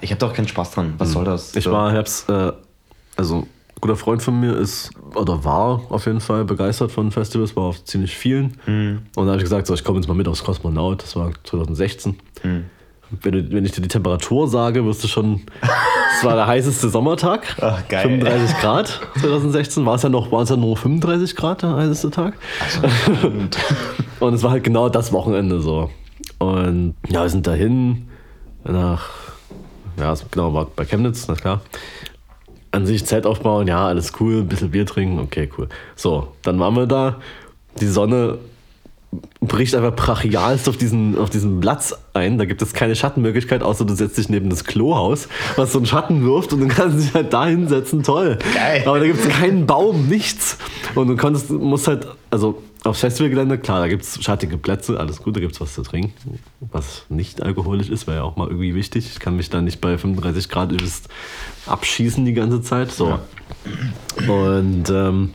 ich 0.00 0.10
habe 0.10 0.18
da 0.18 0.26
auch 0.28 0.32
keinen 0.32 0.48
Spaß 0.48 0.72
dran. 0.72 0.94
Was 0.98 1.12
soll 1.12 1.24
das? 1.24 1.54
Ich 1.54 1.66
war, 1.66 1.92
hab's, 1.92 2.28
äh, 2.28 2.52
also 3.16 3.40
ein 3.40 3.46
guter 3.80 3.96
Freund 3.96 4.22
von 4.22 4.38
mir 4.40 4.56
ist, 4.56 4.90
oder 5.14 5.44
war 5.44 5.82
auf 5.90 6.06
jeden 6.06 6.20
Fall 6.20 6.44
begeistert 6.44 6.92
von 6.92 7.10
Festivals, 7.10 7.54
war 7.56 7.64
auf 7.64 7.84
ziemlich 7.84 8.16
vielen. 8.16 8.58
Und 9.16 9.26
da 9.26 9.32
habe 9.32 9.36
ich 9.36 9.42
gesagt, 9.42 9.66
so, 9.66 9.74
ich 9.74 9.84
komme 9.84 9.98
jetzt 9.98 10.08
mal 10.08 10.14
mit 10.14 10.28
aufs 10.28 10.44
Kosmonaut, 10.44 11.02
das 11.02 11.16
war 11.16 11.32
2016. 11.44 12.18
Wenn, 13.20 13.32
du, 13.32 13.52
wenn 13.52 13.64
ich 13.64 13.72
dir 13.72 13.82
die 13.82 13.88
Temperatur 13.88 14.48
sage, 14.48 14.84
wirst 14.84 15.04
du 15.04 15.08
schon, 15.08 15.42
es 16.18 16.24
war 16.24 16.34
der 16.34 16.46
heißeste 16.46 16.88
Sommertag, 16.88 17.56
Ach, 17.60 17.86
geil. 17.88 18.02
35 18.02 18.56
Grad 18.58 19.00
2016, 19.20 19.84
war 19.84 19.96
es 19.96 20.02
ja 20.02 20.08
noch, 20.08 20.32
war 20.32 20.42
es 20.42 20.48
ja 20.48 20.56
nur 20.56 20.76
35 20.76 21.36
Grad 21.36 21.62
der 21.62 21.74
heißeste 21.76 22.10
Tag. 22.10 22.34
Und 24.20 24.34
es 24.34 24.42
war 24.42 24.52
halt 24.52 24.64
genau 24.64 24.88
das 24.88 25.12
Wochenende 25.12 25.60
so. 25.60 25.90
Und 26.38 26.94
ja, 27.08 27.22
wir 27.22 27.28
sind 27.28 27.46
dahin 27.46 28.08
nach, 28.64 29.08
ja, 29.98 30.12
es- 30.12 30.24
genau, 30.30 30.52
war 30.54 30.66
bei 30.74 30.84
Chemnitz, 30.84 31.26
na 31.28 31.34
klar. 31.34 31.60
An 32.70 32.86
sich 32.86 33.04
Zelt 33.04 33.26
aufbauen, 33.26 33.68
ja, 33.68 33.86
alles 33.86 34.12
cool, 34.20 34.38
ein 34.40 34.48
bisschen 34.48 34.70
Bier 34.70 34.86
trinken, 34.86 35.18
okay, 35.18 35.50
cool. 35.58 35.68
So, 35.94 36.28
dann 36.42 36.58
waren 36.58 36.74
wir 36.74 36.86
da. 36.86 37.16
Die 37.80 37.86
Sonne 37.86 38.38
bricht 39.40 39.74
einfach 39.74 39.94
brachialst 39.94 40.68
auf 40.68 40.76
diesen, 40.76 41.18
auf 41.18 41.28
diesen 41.28 41.60
Platz 41.60 41.94
ein. 42.14 42.38
Da 42.38 42.44
gibt 42.44 42.62
es 42.62 42.72
keine 42.72 42.96
Schattenmöglichkeit, 42.96 43.62
außer 43.62 43.84
du 43.84 43.94
setzt 43.94 44.16
dich 44.16 44.28
neben 44.28 44.48
das 44.48 44.64
Klohaus, 44.64 45.28
was 45.56 45.72
so 45.72 45.78
einen 45.78 45.86
Schatten 45.86 46.24
wirft 46.24 46.52
und 46.52 46.60
dann 46.60 46.68
kannst 46.68 46.96
du 46.96 47.02
dich 47.02 47.14
halt 47.14 47.32
da 47.32 47.46
hinsetzen. 47.46 48.02
Toll. 48.02 48.38
Geil. 48.54 48.82
Aber 48.86 49.00
da 49.00 49.06
gibt 49.06 49.20
es 49.20 49.28
keinen 49.28 49.66
Baum, 49.66 50.08
nichts. 50.08 50.56
Und 50.94 51.08
du 51.08 51.16
konntest, 51.16 51.50
musst 51.50 51.88
halt, 51.88 52.06
also 52.30 52.62
aufs 52.84 53.00
Festivalgelände, 53.00 53.58
klar, 53.58 53.80
da 53.80 53.88
gibt 53.88 54.02
es 54.02 54.22
schattige 54.22 54.58
Plätze, 54.58 54.98
alles 54.98 55.22
gut, 55.22 55.36
da 55.36 55.40
gibt 55.40 55.52
es 55.54 55.60
was 55.60 55.74
zu 55.74 55.82
trinken, 55.82 56.38
was 56.72 57.04
nicht 57.08 57.42
alkoholisch 57.42 57.88
ist, 57.88 58.06
wäre 58.08 58.18
ja 58.18 58.22
auch 58.24 58.36
mal 58.36 58.48
irgendwie 58.48 58.74
wichtig. 58.74 59.06
Ich 59.12 59.20
kann 59.20 59.36
mich 59.36 59.50
da 59.50 59.60
nicht 59.60 59.80
bei 59.80 59.96
35 59.96 60.48
Grad 60.48 60.72
übelst 60.72 61.08
abschießen 61.66 62.24
die 62.24 62.32
ganze 62.34 62.60
Zeit. 62.60 62.90
So. 62.90 63.20
Und 64.28 64.90
ähm, 64.90 65.30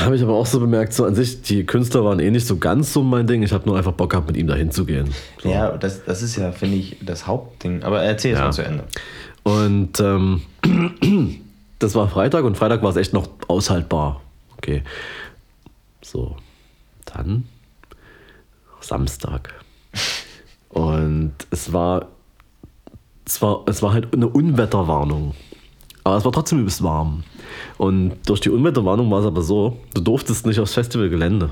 habe 0.00 0.16
ich 0.16 0.22
aber 0.22 0.34
auch 0.34 0.46
so 0.46 0.58
bemerkt, 0.58 0.94
so 0.94 1.04
an 1.04 1.14
sich, 1.14 1.42
die 1.42 1.64
Künstler 1.66 2.02
waren 2.04 2.18
eh 2.18 2.30
nicht 2.30 2.46
so 2.46 2.56
ganz 2.56 2.92
so 2.94 3.02
mein 3.02 3.26
Ding. 3.26 3.42
Ich 3.42 3.52
habe 3.52 3.66
nur 3.68 3.76
einfach 3.76 3.92
Bock 3.92 4.10
gehabt, 4.10 4.26
mit 4.28 4.36
ihm 4.38 4.46
dahin 4.46 4.70
zu 4.70 4.86
gehen. 4.86 5.12
So. 5.42 5.50
Ja, 5.50 5.76
das, 5.76 6.02
das 6.04 6.22
ist 6.22 6.36
ja, 6.36 6.52
finde 6.52 6.76
ich, 6.78 6.96
das 7.04 7.26
Hauptding. 7.26 7.82
Aber 7.82 8.02
erzähl 8.02 8.32
es 8.32 8.38
Ja. 8.38 8.44
mal 8.46 8.52
zu 8.52 8.62
Ende. 8.64 8.84
Und 9.42 10.00
ähm, 10.00 10.40
das 11.78 11.94
war 11.94 12.08
Freitag 12.08 12.44
und 12.44 12.56
Freitag 12.56 12.82
war 12.82 12.90
es 12.90 12.96
echt 12.96 13.12
noch 13.12 13.28
aushaltbar. 13.48 14.22
Okay. 14.56 14.82
So. 16.02 16.36
Dann 17.16 17.44
Samstag. 18.80 19.54
Und 20.68 21.32
es 21.50 21.72
war, 21.72 22.08
es 23.24 23.40
war, 23.42 23.64
es 23.66 23.82
war 23.82 23.92
halt 23.92 24.12
eine 24.14 24.28
Unwetterwarnung. 24.28 25.34
Aber 26.04 26.16
es 26.16 26.24
war 26.24 26.32
trotzdem 26.32 26.60
übelst 26.60 26.82
warm. 26.82 27.24
Und 27.78 28.16
durch 28.26 28.40
die 28.40 28.50
Unwetterwarnung 28.50 29.10
war 29.10 29.20
es 29.20 29.26
aber 29.26 29.42
so, 29.42 29.78
du 29.94 30.00
durftest 30.02 30.46
nicht 30.46 30.60
aufs 30.60 30.74
Festivalgelände, 30.74 31.50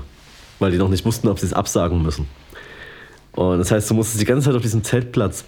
weil 0.59 0.71
die 0.71 0.77
noch 0.77 0.89
nicht 0.89 1.03
wussten, 1.05 1.27
ob 1.27 1.39
sie 1.39 1.47
es 1.47 1.53
absagen 1.53 2.01
müssen. 2.01 2.27
Und 3.33 3.57
das 3.59 3.71
heißt, 3.71 3.89
du 3.89 3.95
musstest 3.95 4.21
die 4.21 4.25
ganze 4.25 4.45
Zeit 4.45 4.55
auf 4.55 4.61
diesem 4.61 4.83
Zeltplatz 4.83 5.43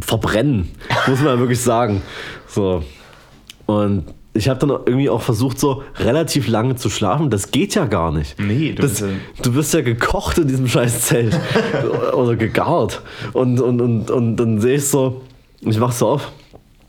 verbrennen, 0.00 0.70
muss 1.06 1.20
man 1.20 1.38
wirklich 1.38 1.60
sagen. 1.60 2.02
So. 2.46 2.82
Und 3.66 4.06
ich 4.36 4.48
habe 4.48 4.58
dann 4.58 4.70
irgendwie 4.70 5.08
auch 5.08 5.22
versucht, 5.22 5.58
so 5.60 5.82
relativ 5.96 6.48
lange 6.48 6.74
zu 6.74 6.90
schlafen. 6.90 7.30
Das 7.30 7.52
geht 7.52 7.74
ja 7.76 7.84
gar 7.86 8.10
nicht. 8.12 8.34
Nee, 8.40 8.72
du 8.72 8.82
das, 8.82 8.90
bist 8.90 9.02
ja- 9.02 9.42
du 9.42 9.54
wirst 9.54 9.74
ja 9.74 9.80
gekocht 9.82 10.38
in 10.38 10.48
diesem 10.48 10.66
scheiß 10.66 11.02
Zelt. 11.02 11.38
Oder 12.12 12.34
gegart. 12.36 13.00
Und, 13.32 13.60
und, 13.60 13.80
und, 13.80 14.10
und 14.10 14.36
dann 14.36 14.60
sehe 14.60 14.76
ich 14.76 14.86
so, 14.88 15.22
ich 15.60 15.80
wach 15.80 15.92
so 15.92 16.08
auf 16.08 16.32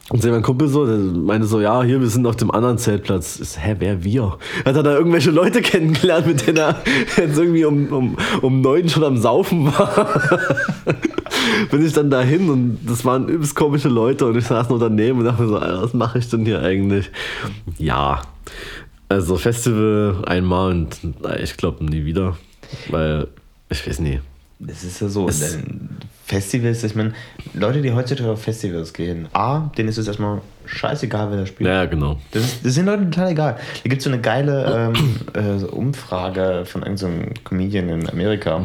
und 0.09 0.21
sehe 0.21 0.31
meinen 0.31 0.43
Kumpel 0.43 0.67
so, 0.67 0.85
der 0.85 0.97
meinte 0.97 1.47
so, 1.47 1.59
ja, 1.61 1.81
hier, 1.83 1.99
wir 2.01 2.07
sind 2.09 2.25
auf 2.27 2.35
dem 2.35 2.49
anderen 2.51 2.77
Zeltplatz. 2.79 3.35
So, 3.35 3.59
hä, 3.59 3.75
wer 3.79 4.03
wir? 4.03 4.37
Hat 4.65 4.75
er 4.75 4.83
da 4.83 4.93
irgendwelche 4.95 5.31
Leute 5.31 5.61
kennengelernt, 5.61 6.27
mit 6.27 6.45
denen 6.47 6.57
er 6.57 6.81
jetzt 7.17 7.37
irgendwie 7.37 7.65
um, 7.65 7.87
um, 7.93 8.17
um 8.41 8.61
neun 8.61 8.89
schon 8.89 9.03
am 9.03 9.17
Saufen 9.17 9.65
war? 9.67 10.09
Bin 11.71 11.85
ich 11.85 11.93
dann 11.93 12.09
dahin 12.09 12.49
und 12.49 12.79
das 12.87 13.03
waren 13.05 13.27
übelst 13.27 13.55
komische 13.55 13.89
Leute 13.89 14.25
und 14.25 14.37
ich 14.37 14.45
saß 14.45 14.69
nur 14.69 14.79
daneben 14.79 15.19
und 15.19 15.25
dachte 15.25 15.41
mir 15.43 15.47
so, 15.49 15.57
Alter, 15.57 15.81
was 15.83 15.93
mache 15.93 16.19
ich 16.19 16.29
denn 16.29 16.45
hier 16.45 16.61
eigentlich? 16.61 17.09
Ja, 17.77 18.21
also 19.09 19.37
Festival 19.37 20.23
einmal 20.25 20.71
und 20.71 20.97
ich 21.41 21.57
glaube 21.57 21.83
nie 21.85 22.05
wieder, 22.05 22.37
weil 22.89 23.27
ich 23.69 23.87
weiß 23.87 23.99
nie. 23.99 24.19
Das 24.59 24.83
ist 24.83 25.01
ja 25.01 25.07
so. 25.09 25.27
Es- 25.27 25.57
Festivals, 26.27 26.83
ich 26.83 26.95
meine, 26.95 27.13
Leute, 27.53 27.83
die 27.83 27.93
heutzutage 27.93 28.31
auf 28.31 28.41
Festivals 28.41 28.93
gehen, 28.93 29.27
A, 29.33 29.69
denen 29.77 29.89
ist 29.89 29.99
es 29.99 30.07
erstmal 30.07 30.41
scheißegal, 30.65 31.29
wer 31.29 31.37
da 31.37 31.45
spielt. 31.45 31.69
Ja, 31.69 31.85
genau. 31.85 32.19
Das, 32.31 32.43
ist, 32.43 32.65
das 32.65 32.73
sind 32.73 32.87
Leuten 32.87 33.11
total 33.11 33.29
egal. 33.31 33.57
Da 33.83 33.89
gibt 33.89 33.99
es 33.99 34.05
so 34.05 34.09
eine 34.09 34.19
geile 34.19 34.91
ähm, 34.95 35.19
äh, 35.33 35.59
so 35.59 35.67
Umfrage 35.69 36.63
von 36.65 36.81
irgendeinem 36.81 37.31
Comedian 37.43 37.89
in 37.89 38.09
Amerika 38.09 38.59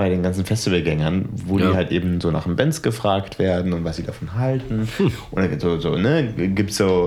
bei 0.00 0.08
den 0.08 0.22
ganzen 0.22 0.46
Festivalgängern, 0.46 1.28
wo 1.44 1.58
Ja. 1.58 1.68
die 1.72 1.76
halt 1.76 1.90
eben 1.92 2.22
so 2.22 2.30
nach 2.30 2.44
den 2.44 2.56
Bands 2.56 2.80
gefragt 2.80 3.38
werden 3.38 3.74
und 3.74 3.84
was 3.84 3.96
sie 3.96 4.02
davon 4.02 4.32
halten. 4.34 4.88
Und 4.98 5.12
dann 5.42 5.60
so, 5.60 5.78
so, 5.78 5.94
ne, 5.98 6.32
gibt 6.54 6.70
es 6.70 6.78
so 6.78 7.06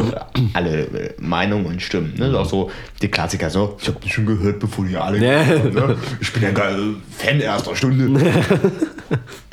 alle 0.53 0.81
äh, 0.83 1.13
Meinungen 1.17 1.65
und 1.65 1.81
Stimmen. 1.81 2.13
Ne? 2.15 2.37
Auch 2.37 2.45
so 2.45 2.69
die 3.01 3.07
Klassiker, 3.07 3.49
so, 3.49 3.77
ich 3.81 3.87
habe 3.87 3.97
das 3.99 4.11
schon 4.11 4.27
gehört, 4.27 4.59
bevor 4.59 4.85
die 4.85 4.95
alle 4.95 5.17
Ja. 5.17 5.43
haben, 5.43 5.73
ne? 5.73 5.97
Ich 6.21 6.31
bin 6.33 6.43
ja 6.43 6.49
ein 6.49 6.97
Fan 7.17 7.39
erster 7.39 7.75
Stunde. 7.75 8.21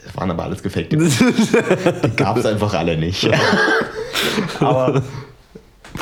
Das 0.04 0.16
waren 0.16 0.30
aber 0.30 0.42
alles 0.44 0.62
gefakte. 0.62 0.98
Die 0.98 2.16
gab 2.16 2.36
es 2.36 2.44
einfach 2.44 2.74
alle 2.74 2.98
nicht. 2.98 3.26
Aber 4.60 5.02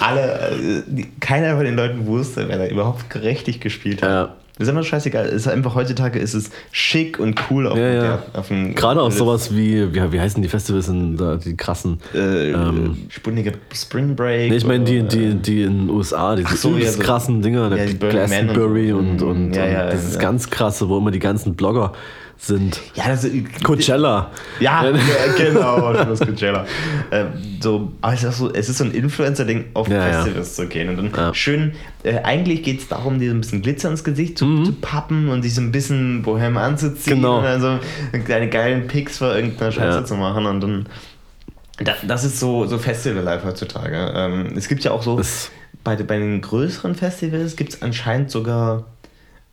alle, 0.01 0.51
äh, 0.88 1.05
keiner 1.20 1.55
von 1.55 1.64
den 1.64 1.77
Leuten 1.77 2.05
wusste, 2.07 2.48
wer 2.48 2.59
da 2.59 2.66
überhaupt 2.66 3.14
richtig 3.22 3.61
gespielt 3.61 4.03
hat. 4.03 4.09
Ja. 4.11 4.37
Das 4.59 4.66
ist 4.66 4.75
einfach 4.75 4.88
scheißegal. 4.88 5.27
Es 5.27 5.35
ist 5.35 5.49
einfach 5.49 5.75
heutzutage 5.75 6.18
ist 6.18 6.35
es 6.35 6.51
schick 6.73 7.18
und 7.21 7.40
cool 7.51 7.66
auf, 7.68 7.79
Ja, 7.79 7.92
ja. 7.92 8.23
Auf 8.35 8.49
dem 8.49 8.75
Gerade 8.75 9.01
auch 9.01 9.12
sowas 9.12 9.55
wie, 9.55 9.94
wie, 9.94 10.12
wie 10.12 10.21
heißen 10.21 10.42
die 10.42 10.49
Festivals 10.49 10.88
in 10.88 11.16
da, 11.16 11.37
die 11.37 11.57
krassen? 11.57 11.99
äh, 12.14 12.51
ähm, 12.51 12.97
Sputnik 13.09 13.53
Spring 13.73 14.16
Break. 14.16 14.51
Nee, 14.51 14.57
ich 14.57 14.66
meine 14.66 14.85
die, 14.85 15.03
die, 15.03 15.35
die 15.37 15.62
in 15.62 15.87
den 15.87 15.90
USA, 15.90 16.35
diese 16.37 16.57
so, 16.57 16.77
ja, 16.77 16.90
so- 16.90 17.01
krassen 17.01 17.40
Dinger, 17.40 17.68
ja, 17.71 17.77
der 17.77 17.87
die 17.87 17.92
und 17.92 18.11
Glastonbury 18.11 18.92
und, 18.92 19.23
und, 19.23 19.47
und 19.47 19.55
ja, 19.55 19.90
dieses 19.90 20.18
ganz 20.18 20.51
krasse, 20.51 20.88
wo 20.88 20.99
immer 20.99 21.11
die 21.12 21.18
ganzen 21.21 21.55
Blogger 21.55 21.92
sind. 22.40 22.81
Ja, 22.94 23.09
das 23.09 23.27
Coachella. 23.64 24.31
Ja, 24.61 24.85
ja 24.90 24.92
genau, 25.37 25.92
das 25.92 26.20
Coachella. 26.20 26.64
Ähm, 27.11 27.27
so, 27.61 27.92
aber 28.01 28.12
es 28.14 28.22
ist, 28.22 28.38
so, 28.38 28.53
es 28.53 28.68
ist 28.68 28.79
so 28.79 28.85
ein 28.85 28.92
Influencer-Ding, 28.92 29.66
auf 29.74 29.88
Ja, 29.88 29.96
ja. 30.07 30.22
Festivals 30.22 30.55
zu 30.55 30.66
gehen. 30.68 30.88
Und 30.88 30.96
dann 30.96 31.11
Ja. 31.14 31.35
schön, 31.35 31.72
äh, 32.05 32.18
eigentlich 32.22 32.62
geht 32.62 32.81
es 32.81 32.88
darum, 32.88 33.18
dir 33.18 33.31
so 33.31 33.37
ein 33.37 33.40
bisschen 33.40 33.61
Glitzer 33.62 33.90
ins 33.90 34.05
Gesicht 34.05 34.38
zu, 34.38 34.46
Mhm. 34.46 34.64
zu 34.66 34.72
pappen 34.72 35.29
und 35.29 35.42
sich 35.42 35.55
so 35.55 35.61
ein 35.61 35.72
bisschen 35.72 36.22
bohem 36.22 36.57
anzuziehen. 36.57 37.16
Genau. 37.16 37.38
Und 37.38 37.44
dann 37.44 37.61
so 37.61 37.79
kleine 38.24 38.48
geilen 38.48 38.87
Pics 38.87 39.18
vor 39.18 39.35
irgendeiner 39.35 39.72
Scheiße 39.72 39.98
Ja. 39.98 40.05
zu 40.05 40.14
machen. 40.14 40.46
Und 40.46 40.61
dann. 40.61 40.87
Da, 41.83 41.94
das 42.07 42.24
ist 42.24 42.38
so, 42.40 42.66
so 42.66 42.79
Festival-Life 42.79 43.46
heutzutage. 43.46 44.12
Ähm, 44.14 44.53
es 44.57 44.68
gibt 44.68 44.83
ja 44.85 44.90
auch 44.92 45.03
so, 45.03 45.16
Das- 45.16 45.51
bei, 45.85 45.96
bei 45.96 46.18
den 46.18 46.40
größeren 46.40 46.94
Festivals 46.94 47.57
gibt 47.57 47.72
es 47.74 47.83
anscheinend 47.83 48.31
sogar, 48.31 48.85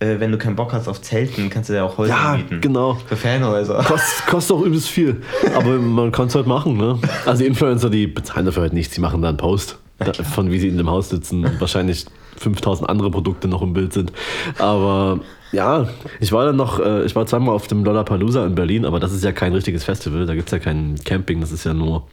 äh, 0.05 0.19
wenn 0.19 0.31
du 0.31 0.37
keinen 0.37 0.55
Bock 0.55 0.73
hast 0.73 0.87
auf 0.87 1.01
Zelten, 1.01 1.49
kannst 1.49 1.69
du 1.69 1.73
ja 1.73 1.83
auch 1.83 1.97
Häuser 1.97 2.13
Ja, 2.13 2.37
mieten. 2.37 2.61
genau. 2.61 2.95
Für 3.07 3.15
Fanhäuser. 3.15 3.83
Kostet, 3.83 4.27
kostet 4.27 4.55
auch 4.57 4.61
übelst 4.61 4.87
viel. 4.89 5.21
Aber 5.55 5.71
man 5.77 6.11
kann 6.11 6.27
es 6.27 6.35
halt 6.35 6.47
machen, 6.47 6.77
ne? 6.77 6.97
Also 7.25 7.43
Influencer, 7.43 7.89
die 7.89 8.07
bezahlen 8.07 8.45
dafür 8.45 8.63
halt 8.63 8.73
nichts, 8.73 8.93
die 8.95 9.01
machen 9.01 9.21
da 9.21 9.29
einen 9.29 9.37
Post 9.37 9.77
da, 9.99 10.11
von 10.13 10.51
wie 10.51 10.59
sie 10.59 10.67
in 10.67 10.77
dem 10.77 10.89
Haus 10.89 11.09
sitzen 11.09 11.45
und 11.45 11.59
wahrscheinlich 11.61 12.05
5000 12.37 12.89
andere 12.89 13.09
Produkte 13.11 13.47
noch 13.47 13.61
im 13.61 13.73
Bild 13.73 13.93
sind. 13.93 14.11
Aber 14.59 15.19
ja, 15.53 15.87
ich 16.19 16.31
war 16.33 16.45
dann 16.45 16.57
noch, 16.57 16.79
äh, 16.79 17.05
ich 17.05 17.15
war 17.15 17.25
zweimal 17.25 17.55
auf 17.55 17.67
dem 17.67 17.83
Lollapalooza 17.85 18.45
in 18.45 18.55
Berlin, 18.55 18.83
aber 18.85 18.99
das 18.99 19.13
ist 19.13 19.23
ja 19.23 19.31
kein 19.31 19.53
richtiges 19.53 19.85
Festival, 19.85 20.25
da 20.25 20.35
gibt 20.35 20.49
es 20.49 20.51
ja 20.51 20.59
kein 20.59 20.95
Camping, 21.05 21.39
das 21.39 21.51
ist 21.53 21.63
ja 21.63 21.73
nur 21.73 22.03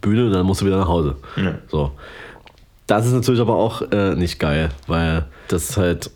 Bühne 0.00 0.26
und 0.26 0.32
dann 0.32 0.46
musst 0.46 0.62
du 0.62 0.66
wieder 0.66 0.78
nach 0.78 0.88
Hause. 0.88 1.16
Ja. 1.36 1.56
So. 1.68 1.90
Das 2.86 3.06
ist 3.06 3.12
natürlich 3.12 3.40
aber 3.40 3.54
auch 3.56 3.82
äh, 3.92 4.14
nicht 4.14 4.38
geil, 4.38 4.70
weil 4.86 5.26
das 5.48 5.76
halt. 5.76 6.10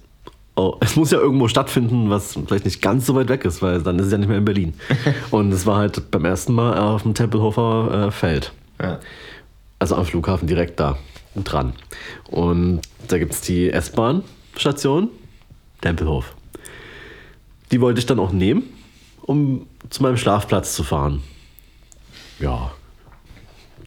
Oh, 0.59 0.77
es 0.81 0.97
muss 0.97 1.12
ja 1.12 1.18
irgendwo 1.18 1.47
stattfinden, 1.47 2.11
was 2.11 2.33
vielleicht 2.33 2.64
nicht 2.64 2.83
ganz 2.83 3.07
so 3.07 3.14
weit 3.14 3.29
weg 3.29 3.44
ist, 3.44 3.62
weil 3.62 3.81
dann 3.81 3.97
ist 4.01 4.07
es 4.07 4.12
ja 4.12 4.18
nicht 4.18 4.27
mehr 4.27 4.38
in 4.38 4.44
Berlin. 4.44 4.75
Und 5.31 5.53
es 5.53 5.66
war 5.66 5.77
halt 5.77 6.11
beim 6.11 6.25
ersten 6.25 6.53
Mal 6.53 6.77
auf 6.77 7.05
dem 7.05 7.14
Tempelhofer 7.14 8.09
äh, 8.09 8.11
Feld. 8.11 8.53
Ja. 8.83 8.99
Also 9.79 9.94
am 9.94 10.05
Flughafen 10.05 10.49
direkt 10.49 10.81
da 10.81 10.99
dran. 11.37 11.75
Und 12.29 12.81
da 13.07 13.18
gibt 13.18 13.35
es 13.35 13.40
die 13.42 13.71
S-Bahn-Station, 13.71 15.11
Tempelhof. 15.81 16.35
Die 17.71 17.81
wollte 17.81 18.01
ich 18.01 18.07
dann 18.07 18.18
auch 18.18 18.33
nehmen, 18.33 18.64
um 19.23 19.64
zu 19.90 20.03
meinem 20.03 20.16
Schlafplatz 20.16 20.75
zu 20.75 20.83
fahren. 20.83 21.23
Ja. 22.40 22.73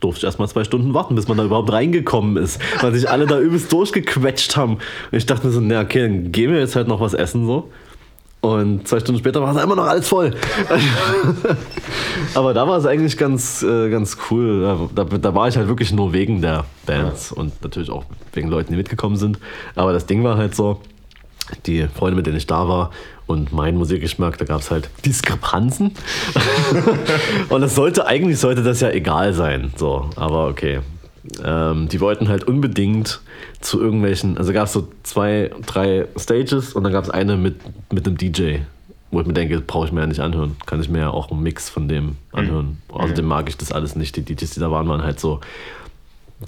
Durfte 0.02 0.20
ich 0.20 0.24
erstmal 0.26 0.50
zwei 0.50 0.64
Stunden 0.64 0.94
warten, 0.94 1.16
bis 1.16 1.28
man 1.28 1.38
da 1.38 1.46
überhaupt 1.46 1.72
reingekommen 1.72 2.36
ist, 2.36 2.60
weil 2.82 2.94
sich 2.94 3.10
alle 3.10 3.28
da 3.28 3.40
übelst 3.40 3.72
durchgequetscht 3.72 4.58
haben. 4.58 4.74
Und 4.74 5.18
ich 5.18 5.26
dachte 5.26 5.48
mir 5.48 5.54
so, 5.54 5.62
na 5.62 5.82
okay, 5.82 6.02
dann 6.02 6.32
gehen 6.32 6.52
wir 6.52 6.60
jetzt 6.60 6.76
halt 6.76 6.88
noch 6.88 7.00
was 7.00 7.14
essen 7.14 7.46
so. 7.46 7.70
Und 8.42 8.88
zwei 8.88 9.00
Stunden 9.00 9.20
später 9.20 9.40
war 9.40 9.56
es 9.56 9.64
immer 9.64 9.76
noch 9.76 9.86
alles 9.86 10.08
voll. 10.08 10.34
Aber 12.34 12.56
da 12.56 12.68
war 12.68 12.80
es 12.80 12.88
eigentlich 12.88 13.16
ganz, 13.16 13.62
äh, 13.62 13.90
ganz 13.92 14.18
cool. 14.30 14.90
Da, 14.96 15.04
da, 15.06 15.18
da 15.18 15.36
war 15.36 15.48
ich 15.48 15.56
halt 15.56 15.68
wirklich 15.68 15.94
nur 15.94 16.12
wegen 16.12 16.42
der 16.42 16.66
Bands 16.88 17.32
und 17.32 17.62
natürlich 17.62 17.92
auch 17.92 18.04
wegen 18.34 18.50
Leuten, 18.50 18.72
die 18.72 18.78
mitgekommen 18.78 19.16
sind. 19.16 19.38
Aber 19.76 19.94
das 19.94 20.08
Ding 20.08 20.24
war 20.24 20.38
halt 20.38 20.56
so, 20.56 20.82
die 21.66 21.88
Freunde, 21.88 22.16
mit 22.16 22.26
denen 22.26 22.38
ich 22.38 22.48
da 22.48 22.68
war 22.68 22.92
und 23.28 23.54
mein 23.54 23.76
Musikgeschmack, 23.78 24.38
da 24.38 24.46
gab 24.46 24.62
es 24.62 24.72
halt 24.72 24.90
Diskrepanzen. 25.06 25.92
und 27.50 27.62
das 27.62 27.76
sollte, 27.76 28.06
eigentlich 28.08 28.40
sollte 28.40 28.64
das 28.64 28.82
ja 28.82 28.90
egal 28.90 29.34
sein. 29.34 29.72
So, 29.78 30.10
aber 30.16 30.48
okay. 30.48 30.80
Ähm, 31.44 31.88
die 31.88 32.02
wollten 32.02 32.30
halt 32.30 32.46
unbedingt 32.46 33.22
zu 33.60 33.80
irgendwelchen, 33.80 34.38
also 34.38 34.54
gab 34.54 34.66
es 34.66 34.74
so 34.74 34.88
zwei, 35.04 35.52
drei 35.66 36.08
Stages 36.18 36.74
und 36.74 36.84
dann 36.84 36.92
gab 36.92 37.04
es 37.04 37.10
eine 37.12 37.38
mit, 37.38 37.58
mit 37.92 38.08
einem 38.08 38.18
DJ, 38.18 38.58
wo 39.12 39.22
ich 39.22 39.28
mir 39.28 39.34
denke, 39.34 39.62
brauche 39.62 39.86
ich 39.86 39.92
mir 39.92 40.02
ja 40.02 40.08
nicht 40.08 40.20
anhören. 40.20 40.56
Kann 40.66 40.82
ich 40.82 40.90
mir 40.90 41.00
ja 41.00 41.10
auch 41.12 41.30
einen 41.32 41.44
Mix 41.44 41.70
von 41.70 41.88
dem 41.88 42.18
anhören. 42.32 42.82
Außerdem 42.90 43.26
mag 43.26 43.50
ich 43.50 43.58
das 43.58 43.72
alles 43.72 43.96
nicht. 43.96 44.16
Die 44.16 44.24
DJs, 44.24 44.50
die 44.50 44.60
da 44.60 44.72
waren, 44.72 44.88
waren 44.90 45.04
halt 45.04 45.20
so, 45.20 45.42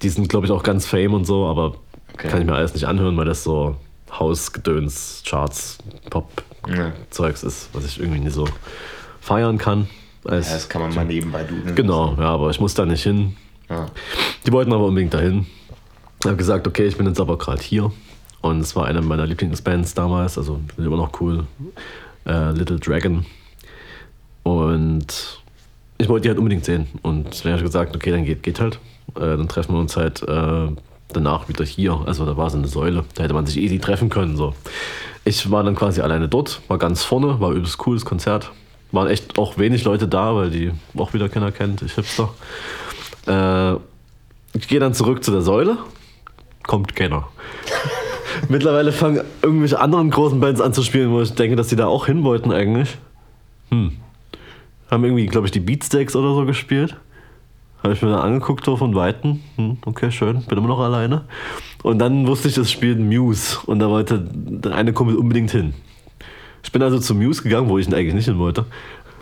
die 0.02 0.10
sind 0.10 0.28
glaube 0.28 0.48
ich 0.48 0.52
auch 0.52 0.64
ganz 0.64 0.88
fame 0.88 1.14
und 1.14 1.26
so, 1.26 1.46
aber 1.46 1.76
Okay. 2.14 2.28
kann 2.28 2.42
ich 2.42 2.46
mir 2.46 2.54
alles 2.54 2.74
nicht 2.74 2.86
anhören, 2.86 3.18
weil 3.18 3.26
das 3.26 3.44
so 3.44 3.76
Hausgedöns, 4.20 5.24
Charts, 5.26 5.78
Pop-Zeugs 6.10 7.42
Ja. 7.42 7.48
ist, 7.48 7.70
was 7.74 7.86
ich 7.86 8.00
irgendwie 8.00 8.20
nicht 8.20 8.34
so 8.34 8.48
feiern 9.20 9.58
kann. 9.58 9.88
Ja, 10.26 10.32
das 10.40 10.70
kann 10.70 10.82
man 10.82 10.94
mal 10.96 11.06
nebenbei 11.06 11.44
dudeln. 11.44 11.76
Genau, 11.76 12.16
ja, 12.18 12.30
aber 12.30 12.50
ich 12.50 12.60
muss 12.60 12.74
da 12.74 12.86
nicht 12.86 13.04
hin. 13.04 13.36
Ja. 13.70 13.88
Die 14.46 14.52
wollten 14.52 14.72
aber 14.72 14.86
unbedingt 14.86 15.14
dahin. 15.14 15.46
Ich 16.22 16.26
habe 16.28 16.38
gesagt, 16.38 16.68
okay, 16.68 16.86
ich 16.86 16.96
bin 16.98 17.06
jetzt 17.08 17.20
aber 17.20 17.38
gerade 17.38 17.62
hier. 17.62 17.92
Und 18.42 18.60
es 18.60 18.76
war 18.76 18.86
eine 18.86 19.02
meiner 19.02 19.26
Lieblingsbands 19.26 19.94
damals, 19.94 20.38
also 20.38 20.60
immer 20.78 20.98
noch 20.98 21.20
cool. 21.22 21.46
Äh, 22.26 22.52
Little 22.52 22.80
Dragon. 22.80 23.26
Und 24.44 25.42
ich 25.98 26.10
wollte 26.10 26.24
die 26.24 26.30
halt 26.30 26.38
unbedingt 26.40 26.66
sehen. 26.66 26.88
Und 27.02 27.44
dann 27.44 27.52
habe 27.54 27.62
ich 27.62 27.66
gesagt, 27.66 27.96
okay, 27.96 28.12
dann 28.12 28.26
geht, 28.26 28.44
geht 28.44 28.60
halt. 28.60 28.80
Äh, 29.16 29.20
dann 29.38 29.48
treffen 29.48 29.74
wir 29.76 29.80
uns 29.80 29.96
halt 29.98 30.22
äh, 30.24 30.68
danach 31.10 31.50
wieder 31.50 31.66
hier. 31.66 32.00
Also 32.06 32.26
da 32.26 32.38
war 32.38 32.50
so 32.50 32.58
eine 32.58 32.68
Säule, 32.68 33.04
da 33.16 33.24
hätte 33.24 33.34
man 33.34 33.46
sich 33.46 33.58
easy 33.58 33.80
treffen 33.80 34.10
können. 34.10 34.38
So. 34.38 34.54
Ich 35.26 35.50
war 35.52 35.64
dann 35.64 35.76
quasi 35.76 36.02
alleine 36.02 36.28
dort, 36.28 36.62
war 36.68 36.78
ganz 36.78 37.04
vorne, 37.04 37.40
war 37.40 37.52
übelst 37.52 37.78
cooles 37.78 38.06
Konzert. 38.06 38.52
Waren 38.92 39.08
echt 39.08 39.40
auch 39.40 39.58
wenig 39.58 39.84
Leute 39.86 40.08
da, 40.08 40.36
weil 40.36 40.52
die 40.52 40.72
auch 40.96 41.14
wieder 41.14 41.30
keiner 41.30 41.52
kennt, 41.52 41.82
ich 41.82 41.94
Hipster. 41.94 42.30
Äh, 43.26 43.74
ich 44.56 44.68
gehe 44.68 44.80
dann 44.80 44.94
zurück 44.94 45.24
zu 45.24 45.32
der 45.32 45.42
Säule, 45.42 45.78
kommt 46.64 46.96
keiner. 46.96 47.28
Mittlerweile 48.50 48.92
fangen 48.92 49.22
irgendwelche 49.42 49.80
anderen 49.80 50.12
großen 50.12 50.40
Bands 50.40 50.62
an 50.62 50.74
zu 50.74 50.84
spielen, 50.84 51.12
wo 51.12 51.22
ich 51.22 51.34
denke, 51.34 51.56
dass 51.56 51.68
die 51.68 51.76
da 51.76 51.88
auch 51.88 52.06
hin 52.06 52.24
wollten 52.24 52.52
eigentlich. 52.52 52.98
Hm. 53.70 53.98
Haben 54.92 55.06
irgendwie, 55.06 55.26
glaube 55.26 55.48
ich, 55.48 55.52
die 55.52 55.60
Beatsteaks 55.60 56.16
oder 56.16 56.36
so 56.36 56.46
gespielt. 56.46 56.96
Habe 57.84 57.94
ich 57.94 58.02
mir 58.02 58.12
dann 58.12 58.22
angeguckt 58.22 58.64
so 58.64 58.78
von 58.78 58.96
Weitem. 58.96 59.42
Hm, 59.58 59.78
okay, 59.86 60.10
schön, 60.10 60.42
bin 60.44 60.58
immer 60.58 60.70
noch 60.70 60.80
alleine. 60.80 61.26
Und 61.84 62.00
dann 62.00 62.26
wusste 62.26 62.48
ich, 62.48 62.58
es 62.58 62.72
spielt 62.72 62.98
Muse. 62.98 63.58
Und 63.66 63.80
da 63.80 63.90
wollte 63.90 64.26
der 64.26 64.74
eine 64.74 64.94
Kumpel 64.94 65.18
unbedingt 65.18 65.52
hin. 65.52 65.74
Ich 66.64 66.72
bin 66.72 66.82
also 66.82 66.98
zu 66.98 67.14
Muse 67.14 67.44
gegangen, 67.44 67.68
wo 67.68 67.78
ich 67.78 67.88
ihn 67.88 67.94
eigentlich 67.94 68.14
nicht 68.14 68.26
hin 68.26 68.40
wollte. 68.40 68.66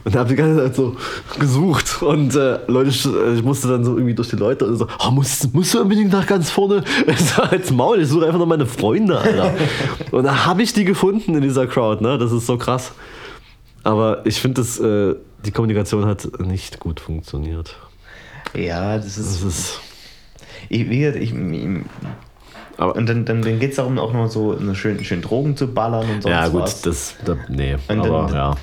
Und 0.03 0.15
habe 0.15 0.29
die 0.29 0.35
ganze 0.35 0.63
Zeit 0.63 0.75
so 0.75 0.95
gesucht. 1.39 2.03
Und 2.03 2.35
äh, 2.35 2.59
Leute, 2.67 2.89
ich, 2.89 3.03
ich 3.05 3.43
musste 3.43 3.67
dann 3.67 3.83
so 3.83 3.95
irgendwie 3.95 4.13
durch 4.13 4.29
die 4.29 4.35
Leute 4.35 4.65
und 4.65 4.77
so, 4.77 4.87
oh, 4.99 5.11
musst, 5.11 5.53
musst 5.53 5.73
du 5.73 5.81
unbedingt 5.81 6.11
nach 6.11 6.27
ganz 6.27 6.51
vorne? 6.51 6.83
Ich 7.07 7.19
sag, 7.19 7.51
als 7.51 7.71
Maul, 7.71 7.99
ich 7.99 8.09
suche 8.09 8.25
einfach 8.25 8.39
noch 8.39 8.47
meine 8.47 8.67
Freunde, 8.67 9.17
Alter. 9.17 9.53
und 10.11 10.23
da 10.23 10.45
habe 10.45 10.61
ich 10.61 10.73
die 10.73 10.85
gefunden 10.85 11.35
in 11.35 11.41
dieser 11.41 11.65
Crowd, 11.67 12.03
ne? 12.03 12.17
Das 12.19 12.31
ist 12.31 12.45
so 12.45 12.57
krass. 12.57 12.93
Aber 13.83 14.25
ich 14.25 14.39
finde, 14.39 14.61
das, 14.61 14.79
äh, 14.79 15.15
die 15.45 15.51
Kommunikation 15.51 16.05
hat 16.05 16.39
nicht 16.39 16.79
gut 16.79 16.99
funktioniert. 16.99 17.75
Ja, 18.53 18.97
das 18.97 19.17
ist. 19.17 19.35
Das 19.35 19.43
ist. 19.43 19.79
Ich, 20.69 20.89
wie 20.89 20.99
gesagt, 20.99 21.17
ich, 21.21 21.33
ich, 21.33 21.67
Aber, 22.77 22.95
und 22.95 23.07
dann, 23.09 23.25
dann, 23.25 23.41
dann 23.41 23.59
geht 23.59 23.71
es 23.71 23.75
darum, 23.77 23.97
auch 23.99 24.13
noch 24.13 24.29
so 24.29 24.57
schön, 24.73 25.03
schön 25.03 25.21
Drogen 25.21 25.57
zu 25.57 25.67
ballern 25.73 26.09
und 26.09 26.23
sonst 26.23 26.33
ja, 26.33 26.47
gut, 26.47 26.61
was. 26.61 26.81
das. 26.81 27.15
Da, 27.25 27.35
nee, 27.49 27.75
Und 27.87 27.99
aber 27.99 28.27
dann- 28.27 28.33
ja. 28.33 28.55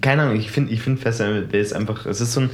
Keine 0.00 0.22
Ahnung, 0.22 0.36
ich 0.36 0.50
finde 0.50 0.72
ich 0.72 0.80
find 0.82 0.98
Festival 0.98 1.46
ist 1.52 1.72
einfach, 1.72 2.04
es 2.04 2.20
ist 2.20 2.32
so 2.32 2.40
ein, 2.40 2.50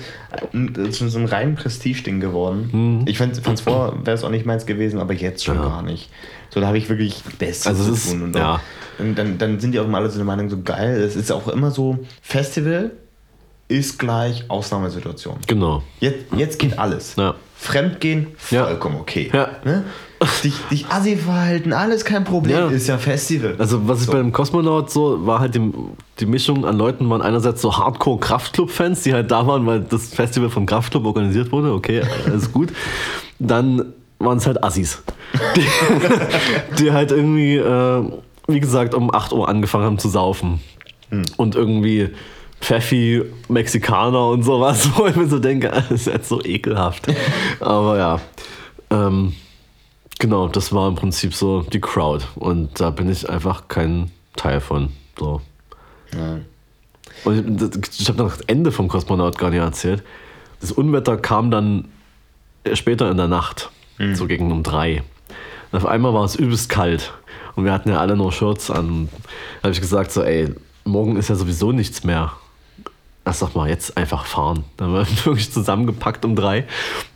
ein, 0.52 0.92
so 0.92 1.18
ein 1.18 1.24
rein 1.24 1.54
Prestige-Ding 1.54 2.20
geworden. 2.20 3.02
Ich 3.06 3.16
fand 3.16 3.32
es 3.34 3.60
vorher, 3.62 3.94
wäre 4.04 4.14
es 4.14 4.22
auch 4.24 4.28
nicht 4.30 4.44
meins 4.44 4.66
gewesen, 4.66 5.00
aber 5.00 5.14
jetzt 5.14 5.42
schon. 5.42 5.56
Ja. 5.56 5.62
gar 5.62 5.82
nicht. 5.82 6.10
So, 6.50 6.60
da 6.60 6.66
habe 6.66 6.76
ich 6.76 6.90
wirklich 6.90 7.22
Bestes 7.38 7.66
Also 7.66 7.84
zu 7.84 7.92
ist- 7.94 8.10
tun. 8.10 8.22
Und 8.24 8.36
ja. 8.36 8.60
und 8.98 9.16
dann, 9.16 9.38
dann 9.38 9.58
sind 9.58 9.72
die 9.72 9.80
auch 9.80 9.86
immer 9.86 9.98
alle 9.98 10.10
so 10.10 10.16
der 10.18 10.26
Meinung, 10.26 10.50
so 10.50 10.60
geil. 10.60 11.00
Es 11.00 11.16
ist 11.16 11.32
auch 11.32 11.48
immer 11.48 11.70
so, 11.70 11.98
Festival 12.20 12.90
ist 13.68 13.98
gleich 13.98 14.44
Ausnahmesituation. 14.48 15.36
Genau. 15.46 15.82
Jetzt, 16.00 16.26
jetzt 16.36 16.58
geht 16.58 16.78
alles. 16.78 17.16
Ja. 17.16 17.34
Fremdgehen, 17.56 18.28
Ja. 18.50 18.66
vollkommen 18.66 18.96
okay. 19.00 19.30
Ja. 19.32 19.48
Ne? 19.64 19.84
Dich, 20.42 20.54
dich 20.70 20.86
assi 20.88 21.16
verhalten, 21.16 21.72
alles 21.72 22.04
kein 22.04 22.24
Problem, 22.24 22.56
Ja. 22.56 22.68
ist 22.68 22.86
ja 22.86 22.98
Festival. 22.98 23.56
Also 23.58 23.86
was 23.88 24.00
ich 24.00 24.06
So. 24.06 24.12
bei 24.12 24.18
dem 24.18 24.32
Kosmonaut 24.32 24.90
so 24.90 25.26
war 25.26 25.40
halt 25.40 25.54
die, 25.54 25.72
die 26.20 26.26
Mischung 26.26 26.64
an 26.66 26.76
Leuten 26.78 27.08
waren 27.10 27.22
einerseits 27.22 27.62
so 27.62 27.76
Hardcore 27.76 28.18
Kraftclub-Fans, 28.20 29.02
die 29.02 29.12
halt 29.14 29.30
da 29.30 29.46
waren, 29.46 29.66
weil 29.66 29.80
das 29.80 30.14
Festival 30.14 30.50
vom 30.50 30.66
Kraftclub 30.66 31.04
organisiert 31.06 31.52
wurde. 31.52 31.72
Okay, 31.72 32.02
alles 32.26 32.52
gut. 32.52 32.70
Dann 33.38 33.92
waren 34.18 34.38
es 34.38 34.46
halt 34.46 34.62
Assis, 34.62 35.02
die, 35.56 35.66
die 36.78 36.92
halt 36.92 37.10
irgendwie, 37.10 37.56
äh, 37.56 38.02
wie 38.46 38.60
gesagt, 38.60 38.94
um 38.94 39.12
8 39.14 39.32
Uhr 39.32 39.48
angefangen 39.48 39.84
haben 39.84 39.98
zu 39.98 40.08
saufen 40.08 40.60
und 41.36 41.54
irgendwie 41.54 42.10
Pfeffi, 42.64 43.22
Mexikaner 43.48 44.28
und 44.28 44.42
sowas, 44.42 44.90
wo 44.96 45.06
ich 45.06 45.16
mir 45.16 45.28
so 45.28 45.38
denke, 45.38 45.68
das 45.74 45.90
ist 45.90 46.06
jetzt 46.06 46.28
so 46.28 46.42
ekelhaft. 46.42 47.06
Aber 47.60 47.98
ja. 47.98 48.20
Ähm, 48.90 49.34
Genau, 50.18 50.48
das 50.48 50.72
war 50.72 50.88
im 50.88 50.94
Prinzip 50.94 51.34
so 51.34 51.62
die 51.62 51.80
Crowd. 51.80 52.24
Und 52.36 52.80
da 52.80 52.90
bin 52.90 53.10
ich 53.10 53.28
einfach 53.28 53.68
kein 53.68 54.10
Teil 54.36 54.60
von. 54.60 54.90
So. 55.18 55.40
Ja. 56.14 56.38
Und 57.24 57.62
ich, 57.62 58.00
ich 58.00 58.08
habe 58.08 58.18
noch 58.18 58.36
das 58.36 58.40
Ende 58.42 58.72
vom 58.72 58.88
Kosmonaut 58.88 59.38
gar 59.38 59.50
nicht 59.50 59.60
erzählt. 59.60 60.02
Das 60.60 60.72
Unwetter 60.72 61.16
kam 61.16 61.50
dann 61.50 61.88
später 62.72 63.10
in 63.10 63.16
der 63.16 63.28
Nacht, 63.28 63.70
so 64.14 64.26
gegen 64.26 64.50
um 64.50 64.62
drei. 64.62 65.02
Und 65.70 65.78
auf 65.78 65.86
einmal 65.86 66.14
war 66.14 66.24
es 66.24 66.36
übelst 66.36 66.68
kalt. 66.70 67.12
Und 67.54 67.64
wir 67.64 67.72
hatten 67.72 67.90
ja 67.90 67.98
alle 67.98 68.16
nur 68.16 68.32
Shirts 68.32 68.70
an. 68.70 69.08
Da 69.60 69.64
habe 69.64 69.74
ich 69.74 69.80
gesagt, 69.80 70.10
so, 70.10 70.22
ey, 70.22 70.54
morgen 70.84 71.16
ist 71.16 71.28
ja 71.28 71.34
sowieso 71.34 71.72
nichts 71.72 72.04
mehr. 72.04 72.32
Ach, 73.26 73.32
sag 73.32 73.54
mal, 73.54 73.68
jetzt 73.68 73.96
einfach 73.96 74.26
fahren. 74.26 74.64
Dann 74.76 74.88
haben 74.88 74.94
wir 74.94 75.06
wirklich 75.24 75.50
zusammengepackt 75.50 76.24
um 76.24 76.36
drei 76.36 76.66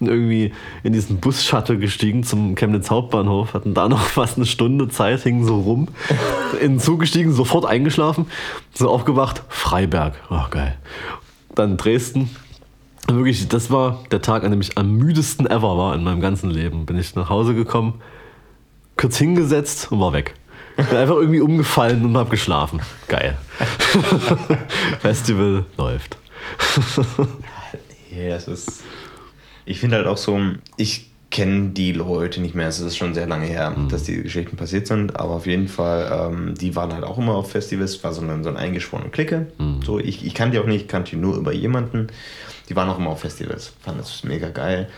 und 0.00 0.08
irgendwie 0.08 0.52
in 0.82 0.92
diesen 0.94 1.18
Bus-Shuttle 1.20 1.78
gestiegen 1.78 2.24
zum 2.24 2.54
Chemnitz 2.54 2.90
Hauptbahnhof, 2.90 3.52
hatten 3.52 3.74
da 3.74 3.88
noch 3.88 4.00
fast 4.06 4.36
eine 4.36 4.46
Stunde 4.46 4.88
Zeit, 4.88 5.20
hingen 5.20 5.44
so 5.44 5.60
rum, 5.60 5.88
in 6.60 6.74
den 6.74 6.80
Zug 6.80 7.00
gestiegen, 7.00 7.32
sofort 7.32 7.66
eingeschlafen, 7.66 8.26
so 8.72 8.88
aufgewacht, 8.88 9.42
Freiberg, 9.48 10.14
oh 10.30 10.44
geil. 10.50 10.76
Dann 11.54 11.76
Dresden, 11.76 12.30
wirklich, 13.06 13.48
das 13.48 13.70
war 13.70 14.04
der 14.10 14.22
Tag, 14.22 14.44
an 14.44 14.50
dem 14.50 14.60
ich 14.60 14.78
am 14.78 14.96
müdesten 14.96 15.46
ever 15.46 15.76
war 15.76 15.94
in 15.94 16.04
meinem 16.04 16.20
ganzen 16.20 16.50
Leben. 16.50 16.86
Bin 16.86 16.98
ich 16.98 17.14
nach 17.14 17.28
Hause 17.28 17.54
gekommen, 17.54 18.00
kurz 18.96 19.18
hingesetzt 19.18 19.92
und 19.92 20.00
war 20.00 20.12
weg. 20.12 20.34
Bin 20.78 20.96
einfach 20.96 21.16
irgendwie 21.16 21.40
umgefallen 21.40 22.04
und 22.04 22.16
hab 22.16 22.30
geschlafen. 22.30 22.80
Geil. 23.08 23.36
Festival 25.00 25.64
läuft. 25.76 26.16
Ja, 28.14 28.28
das 28.30 28.46
ist. 28.46 28.82
Ich 29.64 29.80
finde 29.80 29.96
halt 29.96 30.06
auch 30.06 30.16
so, 30.16 30.40
ich 30.76 31.10
kenne 31.30 31.70
die 31.70 31.92
Leute 31.92 32.40
nicht 32.40 32.54
mehr. 32.54 32.68
Es 32.68 32.80
ist 32.80 32.96
schon 32.96 33.12
sehr 33.12 33.26
lange 33.26 33.46
her, 33.46 33.74
dass 33.90 34.04
die 34.04 34.22
Geschichten 34.22 34.56
passiert 34.56 34.86
sind. 34.86 35.18
Aber 35.18 35.32
auf 35.34 35.46
jeden 35.46 35.66
Fall, 35.68 36.30
ähm, 36.32 36.54
die 36.54 36.74
waren 36.76 36.92
halt 36.92 37.04
auch 37.04 37.18
immer 37.18 37.34
auf 37.34 37.50
Festivals. 37.50 38.02
War 38.04 38.14
so 38.14 38.22
eine, 38.22 38.42
so 38.42 38.48
eine 38.48 38.58
eingeschworene 38.58 39.10
Clique. 39.10 39.48
So, 39.84 39.98
ich, 39.98 40.24
ich 40.24 40.32
kannte 40.34 40.56
die 40.56 40.62
auch 40.62 40.66
nicht, 40.66 40.82
ich 40.82 40.88
kannte 40.88 41.10
die 41.10 41.16
nur 41.16 41.36
über 41.36 41.52
jemanden. 41.52 42.06
Die 42.68 42.76
waren 42.76 42.88
auch 42.88 42.98
immer 42.98 43.10
auf 43.10 43.20
Festivals. 43.20 43.72
Fanden 43.80 44.00
das 44.00 44.22
mega 44.24 44.48
geil. 44.48 44.88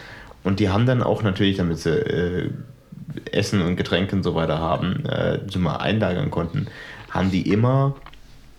Und 0.45 0.61
die 0.61 0.69
haben 0.69 0.87
dann 0.87 1.03
auch 1.03 1.23
natürlich, 1.23 1.57
damit 1.57 1.79
sie 1.79 1.91
äh, 1.91 2.51
Essen 3.33 3.63
und 3.63 3.77
Getränke 3.77 4.17
und 4.17 4.23
so 4.23 4.35
weiter 4.35 4.59
haben, 4.59 5.05
äh, 5.07 5.41
so 5.49 5.59
mal 5.59 5.77
einlagern 5.77 6.31
konnten, 6.31 6.67
haben 7.11 7.31
die 7.31 7.51
immer 7.51 7.95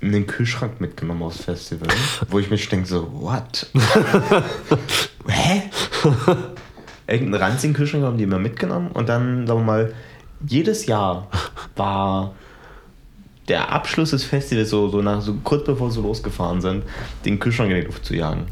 einen 0.02 0.26
Kühlschrank 0.26 0.82
mitgenommen 0.82 1.24
aufs 1.24 1.44
Festival, 1.44 1.88
wo 2.30 2.40
ich 2.40 2.50
mich 2.50 2.68
denke 2.70 2.88
so, 2.88 3.12
what? 3.14 3.68
Hä? 5.28 5.64
Irgendeinen 7.08 7.42
ranzigen 7.42 7.76
Kühlschrank 7.76 8.04
haben 8.04 8.18
die 8.18 8.24
immer 8.24 8.40
mitgenommen 8.40 8.92
und 8.92 9.10
dann, 9.10 9.46
sagen 9.46 9.60
wir 9.60 9.66
mal, 9.66 9.94
jedes 10.48 10.88
Jahr 10.88 11.28
war 11.76 12.34
der 13.48 13.72
Abschluss 13.72 14.12
des 14.12 14.24
Festivals 14.24 14.70
so, 14.70 14.88
so, 14.90 15.02
nach, 15.02 15.22
so 15.22 15.36
kurz 15.44 15.66
bevor 15.66 15.92
sie 15.92 16.02
losgefahren 16.02 16.62
sind, 16.62 16.84
den 17.26 17.40
Kühlschrank 17.40 17.70
in 17.72 17.82
die 17.82 17.86
Luft 17.86 18.06
zu 18.06 18.16
jagen. 18.16 18.46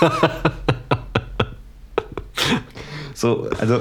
so, 3.14 3.48
also 3.58 3.80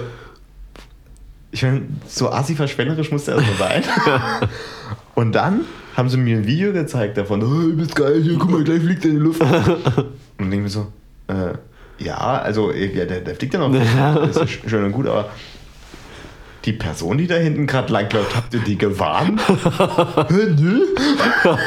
ich 1.57 1.63
meine, 1.63 1.81
so 2.07 2.29
assi-verschwenderisch 2.31 3.11
muss 3.11 3.25
der 3.25 3.35
erstmal 3.35 3.57
sein. 3.57 3.83
Und 5.15 5.33
dann 5.33 5.61
haben 5.95 6.09
sie 6.09 6.17
mir 6.17 6.37
ein 6.37 6.45
Video 6.45 6.71
gezeigt 6.71 7.17
davon, 7.17 7.41
oh, 7.41 7.69
du 7.69 7.75
bist 7.75 7.95
geil, 7.95 8.21
hier, 8.21 8.37
guck 8.37 8.51
mal, 8.51 8.63
gleich 8.63 8.81
fliegt 8.81 9.03
er 9.03 9.09
in 9.09 9.17
die 9.17 9.23
Luft. 9.23 9.41
Und 10.37 10.51
denke 10.51 10.57
mir 10.57 10.69
so, 10.69 10.91
äh, 11.27 11.53
ja, 11.97 12.17
also 12.17 12.71
ja, 12.71 13.05
der, 13.05 13.21
der 13.21 13.35
fliegt 13.35 13.55
ja 13.55 13.59
noch. 13.59 13.73
Das 13.73 14.37
ist 14.37 14.69
schön 14.69 14.83
und 14.83 14.91
gut, 14.91 15.07
aber 15.07 15.31
die 16.67 16.73
Person, 16.73 17.17
die 17.17 17.27
da 17.27 17.35
hinten 17.35 17.65
gerade 17.65 17.91
langläuft, 17.91 18.35
habt 18.35 18.53
ihr 18.53 18.59
die 18.59 18.77
gewarnt? 18.77 19.41
Nö. 20.29 20.81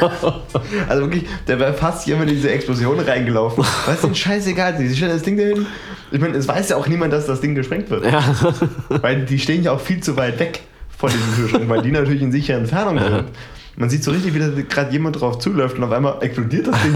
also 0.87 1.01
wirklich, 1.01 1.25
der 1.47 1.59
wäre 1.59 1.73
fast 1.73 2.05
hier 2.05 2.21
in 2.21 2.27
diese 2.27 2.51
Explosion 2.51 2.99
reingelaufen. 2.99 3.65
Was 3.87 3.95
ist 3.95 4.03
denn 4.03 4.15
scheißegal, 4.15 4.77
die 4.77 4.95
stellen 4.95 5.11
das 5.11 5.23
Ding 5.23 5.37
da 5.37 5.43
hin. 5.43 5.65
Ich 6.11 6.21
meine, 6.21 6.37
es 6.37 6.47
weiß 6.47 6.69
ja 6.69 6.77
auch 6.77 6.87
niemand, 6.87 7.11
dass 7.13 7.25
das 7.25 7.41
Ding 7.41 7.55
gesprengt 7.55 7.89
wird. 7.89 8.05
Ja. 8.05 8.23
Weil 8.89 9.25
die 9.25 9.39
stehen 9.39 9.63
ja 9.63 9.71
auch 9.71 9.81
viel 9.81 10.01
zu 10.01 10.15
weit 10.17 10.39
weg 10.39 10.61
von 10.95 11.09
diesem 11.09 11.33
Kühlschrank, 11.33 11.67
weil 11.67 11.81
die 11.81 11.89
natürlich 11.89 12.21
in 12.21 12.31
sicherer 12.31 12.59
Entfernung 12.59 12.99
sind. 12.99 13.23
Man 13.75 13.89
sieht 13.89 14.03
so 14.03 14.11
richtig, 14.11 14.35
wie 14.35 14.39
da 14.39 14.49
gerade 14.49 14.91
jemand 14.91 15.19
drauf 15.19 15.39
zuläuft 15.39 15.77
und 15.79 15.83
auf 15.83 15.91
einmal 15.91 16.17
explodiert 16.21 16.67
das 16.67 16.79
Ding. 16.83 16.93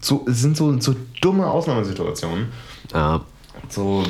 so, 0.00 0.26
es 0.28 0.40
sind 0.40 0.56
so, 0.56 0.80
so 0.80 0.96
dumme 1.20 1.46
Ausnahmesituationen. 1.46 2.48
ja. 2.92 3.20
So. 3.68 4.02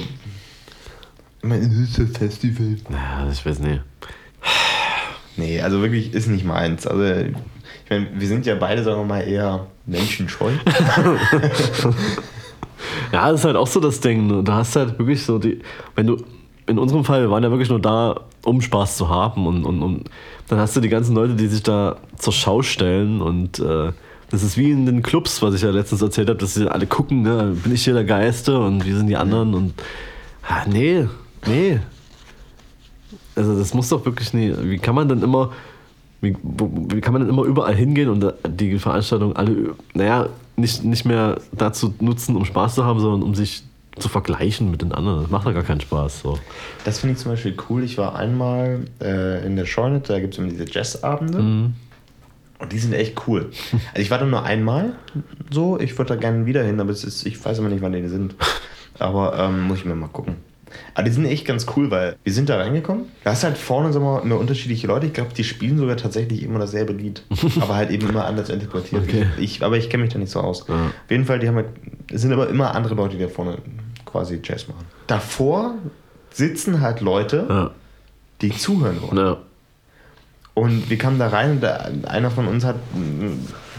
Ich 1.42 1.48
meine, 1.48 1.66
es 1.66 1.72
ist 1.72 1.98
ein 1.98 2.08
Festival. 2.08 2.76
Ja, 2.90 3.28
ich 3.30 3.44
weiß 3.44 3.60
nicht. 3.60 3.80
Nee, 5.36 5.60
also 5.60 5.80
wirklich 5.80 6.12
ist 6.12 6.28
nicht 6.28 6.44
meins. 6.44 6.86
Also, 6.86 7.02
ich 7.02 7.90
meine, 7.90 8.08
wir 8.14 8.28
sind 8.28 8.46
ja 8.46 8.54
beide, 8.56 8.82
sagen 8.82 9.00
wir 9.00 9.06
mal, 9.06 9.20
eher 9.20 9.66
menschenscheu. 9.86 10.52
Ja, 13.12 13.30
das 13.30 13.40
ist 13.40 13.44
halt 13.44 13.56
auch 13.56 13.66
so 13.66 13.80
das 13.80 14.00
Ding. 14.00 14.26
ne? 14.26 14.42
Du 14.42 14.52
hast 14.52 14.76
halt 14.76 14.98
wirklich 14.98 15.24
so 15.24 15.38
die, 15.38 15.60
wenn 15.94 16.06
du, 16.06 16.16
in 16.66 16.78
unserem 16.78 17.04
Fall, 17.04 17.22
wir 17.22 17.30
waren 17.30 17.42
ja 17.42 17.50
wirklich 17.50 17.68
nur 17.68 17.80
da, 17.80 18.20
um 18.44 18.60
Spaß 18.60 18.96
zu 18.96 19.08
haben 19.08 19.46
und, 19.46 19.64
und, 19.64 19.82
und 19.82 20.10
dann 20.48 20.58
hast 20.58 20.76
du 20.76 20.80
die 20.80 20.88
ganzen 20.88 21.14
Leute, 21.14 21.34
die 21.34 21.48
sich 21.48 21.62
da 21.62 21.96
zur 22.16 22.32
Schau 22.32 22.62
stellen 22.62 23.20
und 23.20 23.58
äh, 23.58 23.92
das 24.30 24.42
ist 24.44 24.56
wie 24.56 24.70
in 24.70 24.86
den 24.86 25.02
Clubs, 25.02 25.42
was 25.42 25.54
ich 25.54 25.62
ja 25.62 25.70
letztens 25.70 26.02
erzählt 26.02 26.28
habe, 26.28 26.38
dass 26.38 26.54
sie 26.54 26.68
alle 26.68 26.86
gucken, 26.86 27.22
ne? 27.22 27.56
bin 27.62 27.74
ich 27.74 27.84
hier 27.84 27.94
der 27.94 28.04
Geiste 28.04 28.58
und 28.58 28.86
wie 28.86 28.92
sind 28.92 29.08
die 29.08 29.16
anderen 29.16 29.54
und 29.54 29.74
ah, 30.48 30.64
nee, 30.68 31.08
nee. 31.46 31.80
Also 33.34 33.58
das 33.58 33.74
muss 33.74 33.88
doch 33.88 34.04
wirklich 34.04 34.34
nie, 34.34 34.54
wie 34.60 34.78
kann 34.78 34.94
man 34.94 35.08
dann 35.08 35.22
immer, 35.22 35.52
wie, 36.20 36.36
wie 36.42 37.00
kann 37.00 37.12
man 37.12 37.22
dann 37.22 37.30
immer 37.30 37.44
überall 37.44 37.74
hingehen 37.74 38.08
und 38.08 38.34
die 38.48 38.78
Veranstaltung 38.78 39.36
alle, 39.36 39.74
naja, 39.94 40.28
nicht, 40.56 40.84
nicht 40.84 41.04
mehr 41.04 41.40
dazu 41.52 41.94
nutzen, 42.00 42.36
um 42.36 42.44
Spaß 42.44 42.74
zu 42.74 42.84
haben, 42.84 43.00
sondern 43.00 43.22
um 43.22 43.34
sich 43.34 43.64
zu 43.98 44.08
vergleichen 44.08 44.70
mit 44.70 44.82
den 44.82 44.92
anderen. 44.92 45.22
Das 45.22 45.30
macht 45.30 45.46
ja 45.46 45.52
gar 45.52 45.62
keinen 45.62 45.80
Spaß. 45.80 46.20
So. 46.20 46.38
Das 46.84 47.00
finde 47.00 47.14
ich 47.14 47.20
zum 47.20 47.32
Beispiel 47.32 47.56
cool. 47.68 47.82
Ich 47.82 47.98
war 47.98 48.14
einmal 48.14 48.84
äh, 49.00 49.44
in 49.46 49.56
der 49.56 49.66
Scheune, 49.66 50.00
da 50.00 50.20
gibt 50.20 50.34
es 50.34 50.38
immer 50.38 50.48
diese 50.48 50.70
Jazzabende. 50.70 51.38
Und 51.38 52.72
die 52.72 52.78
sind 52.78 52.92
echt 52.92 53.26
cool. 53.26 53.50
Also 53.92 54.02
ich 54.02 54.10
war 54.10 54.18
da 54.18 54.26
nur 54.26 54.44
einmal 54.44 54.92
so, 55.50 55.78
ich 55.80 55.96
würde 55.98 56.14
da 56.14 56.16
gerne 56.16 56.46
wieder 56.46 56.62
hin, 56.62 56.78
aber 56.78 56.90
ist, 56.90 57.26
ich 57.26 57.42
weiß 57.42 57.58
immer 57.58 57.68
nicht, 57.68 57.82
wann 57.82 57.92
die 57.92 58.06
sind. 58.08 58.36
Aber 58.98 59.38
ähm, 59.38 59.62
muss 59.62 59.78
ich 59.78 59.86
mir 59.86 59.94
mal 59.94 60.08
gucken. 60.08 60.36
Aber 60.94 61.04
die 61.04 61.10
sind 61.10 61.24
echt 61.24 61.46
ganz 61.46 61.66
cool, 61.76 61.90
weil 61.90 62.16
wir 62.24 62.32
sind 62.32 62.48
da 62.48 62.56
reingekommen. 62.56 63.06
Da 63.24 63.32
ist 63.32 63.44
halt 63.44 63.58
vorne 63.58 63.92
wir, 63.92 64.00
mal, 64.00 64.20
immer 64.22 64.38
unterschiedliche 64.38 64.86
Leute. 64.86 65.06
Ich 65.06 65.12
glaube, 65.12 65.32
die 65.34 65.44
spielen 65.44 65.78
sogar 65.78 65.96
tatsächlich 65.96 66.42
immer 66.42 66.58
dasselbe 66.58 66.92
Lied. 66.92 67.22
aber 67.60 67.76
halt 67.76 67.90
eben 67.90 68.08
immer 68.08 68.24
anders 68.24 68.48
interpretiert. 68.48 69.02
Okay. 69.02 69.26
Ich, 69.38 69.62
aber 69.64 69.76
ich 69.76 69.90
kenne 69.90 70.04
mich 70.04 70.12
da 70.12 70.18
nicht 70.18 70.32
so 70.32 70.40
aus. 70.40 70.66
Ja. 70.68 70.74
Auf 70.86 71.10
jeden 71.10 71.24
Fall, 71.24 71.38
die 71.38 71.48
haben 71.48 71.56
halt, 71.56 71.68
es 72.12 72.22
sind 72.22 72.32
aber 72.32 72.48
immer 72.48 72.74
andere 72.74 72.94
Leute, 72.94 73.16
die 73.16 73.22
da 73.22 73.28
vorne 73.28 73.58
quasi 74.04 74.40
Jazz 74.42 74.68
machen. 74.68 74.84
Davor 75.06 75.74
sitzen 76.30 76.80
halt 76.80 77.00
Leute, 77.00 77.46
Ja. 77.48 77.70
die 78.40 78.50
zuhören 78.50 79.00
wollen. 79.02 79.16
Ja. 79.16 79.36
Und 80.54 80.90
wir 80.90 80.98
kamen 80.98 81.18
da 81.18 81.28
rein 81.28 81.52
und 81.52 81.62
da, 81.62 81.88
einer 82.06 82.30
von 82.30 82.46
uns 82.46 82.64
hat 82.64 82.76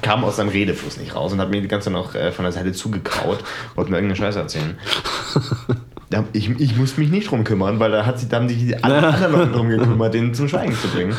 kam 0.02 0.24
aus 0.24 0.38
seinem 0.38 0.50
Redefluss 0.50 0.98
nicht 0.98 1.16
raus 1.16 1.32
und 1.32 1.40
hat 1.40 1.50
mir 1.50 1.62
die 1.62 1.68
ganze 1.68 1.86
Zeit 1.86 1.94
noch 1.94 2.16
äh, 2.16 2.32
von 2.32 2.44
der 2.44 2.52
Seite 2.52 2.74
zugekraut, 2.74 3.44
wollte 3.76 3.92
mir 3.92 3.98
irgendeine 3.98 4.16
Scheiße 4.18 4.40
erzählen. 4.40 4.78
Ich, 6.34 6.50
ich 6.60 6.76
musste 6.78 7.00
mich 7.00 7.10
nicht 7.10 7.32
drum 7.32 7.44
kümmern, 7.44 7.80
weil 7.80 7.92
da, 7.92 8.06
hat 8.06 8.20
sich, 8.20 8.28
da 8.30 8.38
haben 8.38 8.50
sich 8.50 8.58
die 8.60 8.84
alle 8.84 8.98
anderen 9.08 9.32
Leute 9.32 9.52
drum 9.52 9.70
gekümmert, 9.70 10.14
den 10.14 10.34
zum 10.34 10.48
Schweigen 10.48 10.74
zu 10.74 10.88
bringen. 10.90 11.16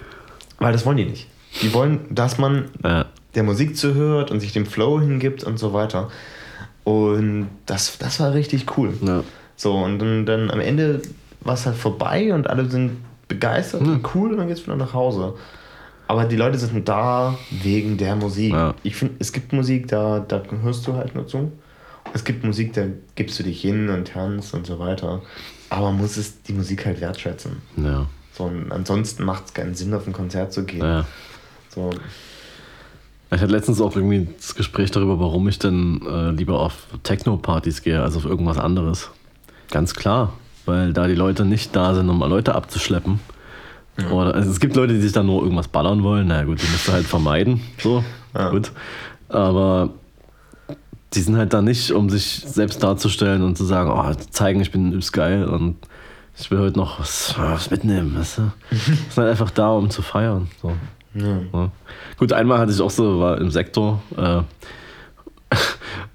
Weil 0.58 0.72
das 0.72 0.84
wollen 0.86 0.96
die 0.96 1.04
nicht. 1.04 1.28
Die 1.62 1.72
wollen, 1.74 2.00
dass 2.10 2.38
man 2.38 2.66
Ja. 2.82 3.06
der 3.34 3.42
Musik 3.42 3.76
zuhört 3.76 4.30
und 4.30 4.40
sich 4.40 4.52
dem 4.52 4.66
Flow 4.66 5.00
hingibt 5.00 5.44
und 5.44 5.58
so 5.58 5.72
weiter. 5.72 6.10
Und 6.84 7.48
das, 7.66 7.98
das 7.98 8.20
war 8.20 8.34
richtig 8.34 8.66
cool. 8.76 8.92
Ja. 9.02 9.22
So, 9.56 9.74
und 9.74 9.98
dann, 9.98 10.26
dann 10.26 10.50
am 10.50 10.60
Ende 10.60 11.02
war 11.40 11.54
es 11.54 11.66
halt 11.66 11.76
vorbei 11.76 12.32
und 12.34 12.48
alle 12.48 12.66
sind 12.66 12.98
begeistert 13.28 13.82
und 13.82 14.04
cool 14.14 14.32
und 14.32 14.38
dann 14.38 14.48
geht's 14.48 14.64
wieder 14.66 14.76
nach 14.76 14.92
Hause. 14.94 15.34
Aber 16.06 16.24
die 16.24 16.36
Leute 16.36 16.58
sind 16.58 16.88
da 16.88 17.36
wegen 17.50 17.96
der 17.96 18.16
Musik. 18.16 18.52
Ja. 18.52 18.74
Ich 18.82 18.96
finde, 18.96 19.14
es 19.20 19.32
gibt 19.32 19.52
Musik, 19.52 19.88
da, 19.88 20.20
da 20.26 20.42
hörst 20.62 20.86
du 20.86 20.94
halt 20.94 21.14
nur 21.14 21.26
zu. 21.26 21.50
Es 22.14 22.22
gibt 22.24 22.44
Musik, 22.44 22.72
da 22.74 22.84
gibst 23.16 23.38
du 23.38 23.42
dich 23.42 23.60
hin 23.60 23.88
und 23.90 24.06
tanzt 24.08 24.54
und 24.54 24.64
so 24.66 24.78
weiter. 24.78 25.20
Aber 25.68 25.86
man 25.90 25.98
muss 25.98 26.16
es 26.16 26.40
die 26.42 26.52
Musik 26.52 26.86
halt 26.86 27.00
wertschätzen. 27.00 27.56
Ja. 27.76 28.06
So, 28.32 28.44
und 28.44 28.70
ansonsten 28.72 29.24
macht 29.24 29.46
es 29.46 29.54
keinen 29.54 29.74
Sinn, 29.74 29.92
auf 29.92 30.06
ein 30.06 30.12
Konzert 30.12 30.52
zu 30.52 30.64
gehen. 30.64 30.80
ja. 30.82 31.04
So, 31.74 31.90
Ich 33.32 33.40
hatte 33.40 33.50
letztens 33.50 33.80
auch 33.80 33.96
irgendwie 33.96 34.28
das 34.36 34.54
Gespräch 34.54 34.92
darüber, 34.92 35.18
warum 35.18 35.48
ich 35.48 35.58
denn 35.58 36.00
äh, 36.08 36.30
lieber 36.30 36.60
auf 36.60 36.86
Techno-Partys 37.02 37.82
gehe, 37.82 38.00
als 38.00 38.16
auf 38.16 38.24
irgendwas 38.24 38.58
anderes. 38.58 39.10
Ganz 39.72 39.92
klar, 39.94 40.34
weil 40.66 40.92
da 40.92 41.08
die 41.08 41.16
Leute 41.16 41.44
nicht 41.44 41.74
da 41.74 41.94
sind, 41.94 42.08
um 42.08 42.20
Leute 42.20 42.54
abzuschleppen. 42.54 43.18
Oder, 44.12 44.34
also 44.34 44.50
es 44.50 44.60
gibt 44.60 44.76
Leute, 44.76 44.94
die 44.94 45.00
sich 45.00 45.12
da 45.12 45.22
nur 45.24 45.42
irgendwas 45.42 45.66
ballern 45.68 46.02
wollen. 46.04 46.28
Na 46.28 46.44
gut, 46.44 46.62
die 46.62 46.66
musst 46.70 46.86
du 46.86 46.92
halt 46.92 47.06
vermeiden. 47.06 47.60
So, 47.78 48.04
Ja. 48.36 48.50
gut. 48.50 48.70
Aber 49.28 49.90
die 51.14 51.20
sind 51.20 51.36
halt 51.36 51.52
da 51.52 51.62
nicht, 51.62 51.92
um 51.92 52.10
sich 52.10 52.42
selbst 52.46 52.82
darzustellen 52.82 53.42
und 53.42 53.56
zu 53.56 53.64
sagen, 53.64 53.90
oh, 53.90 54.14
zeigen, 54.30 54.60
ich 54.60 54.70
bin 54.70 54.88
übelst 54.88 55.12
geil 55.12 55.44
und 55.44 55.76
ich 56.36 56.50
will 56.50 56.58
heute 56.58 56.76
noch 56.76 56.98
was, 56.98 57.34
was 57.38 57.70
mitnehmen. 57.70 58.16
Weißt 58.18 58.38
du? 58.38 58.52
Die 58.70 58.76
sind 58.76 59.16
halt 59.16 59.30
einfach 59.30 59.50
da, 59.50 59.70
um 59.70 59.90
zu 59.90 60.02
feiern. 60.02 60.48
So. 60.60 60.72
ja. 61.14 61.40
Ja. 61.52 61.70
Gut, 62.16 62.32
einmal 62.32 62.58
hatte 62.58 62.72
ich 62.72 62.80
auch 62.80 62.90
so, 62.90 63.20
war 63.20 63.38
im 63.38 63.50
Sektor, 63.50 64.02
äh, 64.16 64.42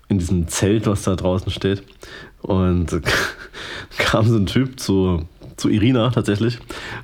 in 0.10 0.20
diesem 0.20 0.47
Zelt, 0.47 0.88
was 0.88 1.04
da 1.04 1.16
draußen 1.16 1.52
steht. 1.52 1.84
Und 2.41 3.02
kam 3.97 4.28
so 4.28 4.36
ein 4.36 4.45
Typ 4.45 4.80
zu 4.80 5.26
zu 5.60 5.70
Irina 5.70 6.10
tatsächlich. 6.10 6.58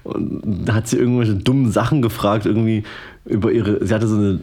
Und 0.04 0.72
hat 0.72 0.88
sie 0.88 0.98
irgendwelche 0.98 1.36
dummen 1.36 1.72
Sachen 1.72 2.02
gefragt, 2.02 2.46
irgendwie 2.46 2.84
über 3.26 3.52
ihre, 3.52 3.84
sie 3.86 3.94
hatte 3.94 4.08
so 4.08 4.16
eine 4.16 4.40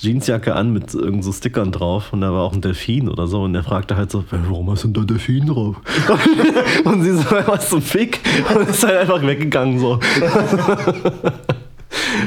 Jeansjacke 0.00 0.54
an 0.54 0.72
mit 0.72 0.94
irgend 0.94 1.22
so 1.22 1.32
Stickern 1.32 1.72
drauf 1.72 2.12
und 2.12 2.22
da 2.22 2.32
war 2.32 2.42
auch 2.42 2.54
ein 2.54 2.62
Delfin 2.62 3.08
oder 3.10 3.26
so 3.26 3.42
und 3.42 3.54
er 3.54 3.62
fragte 3.62 3.96
halt 3.96 4.10
so, 4.10 4.24
warum 4.30 4.70
hast 4.70 4.84
du 4.84 4.88
da 4.88 5.02
Delfin 5.02 5.46
drauf? 5.46 5.76
und 6.84 7.02
sie 7.02 7.12
so, 7.12 7.24
was 7.46 7.68
zum 7.68 7.82
Fick? 7.82 8.20
Und 8.54 8.68
ist 8.68 8.86
halt 8.86 8.98
einfach 8.98 9.22
weggegangen 9.22 9.78
so. 9.78 10.00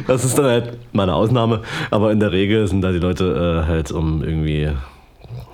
Das 0.06 0.24
ist 0.24 0.38
dann 0.38 0.46
halt 0.46 0.78
mal 0.94 1.04
eine 1.04 1.14
Ausnahme, 1.14 1.62
aber 1.92 2.12
in 2.12 2.20
der 2.20 2.32
Regel 2.32 2.68
sind 2.68 2.82
da 2.82 2.92
die 2.92 3.00
Leute 3.00 3.64
äh, 3.64 3.68
halt 3.68 3.92
um 3.92 4.24
irgendwie, 4.24 4.70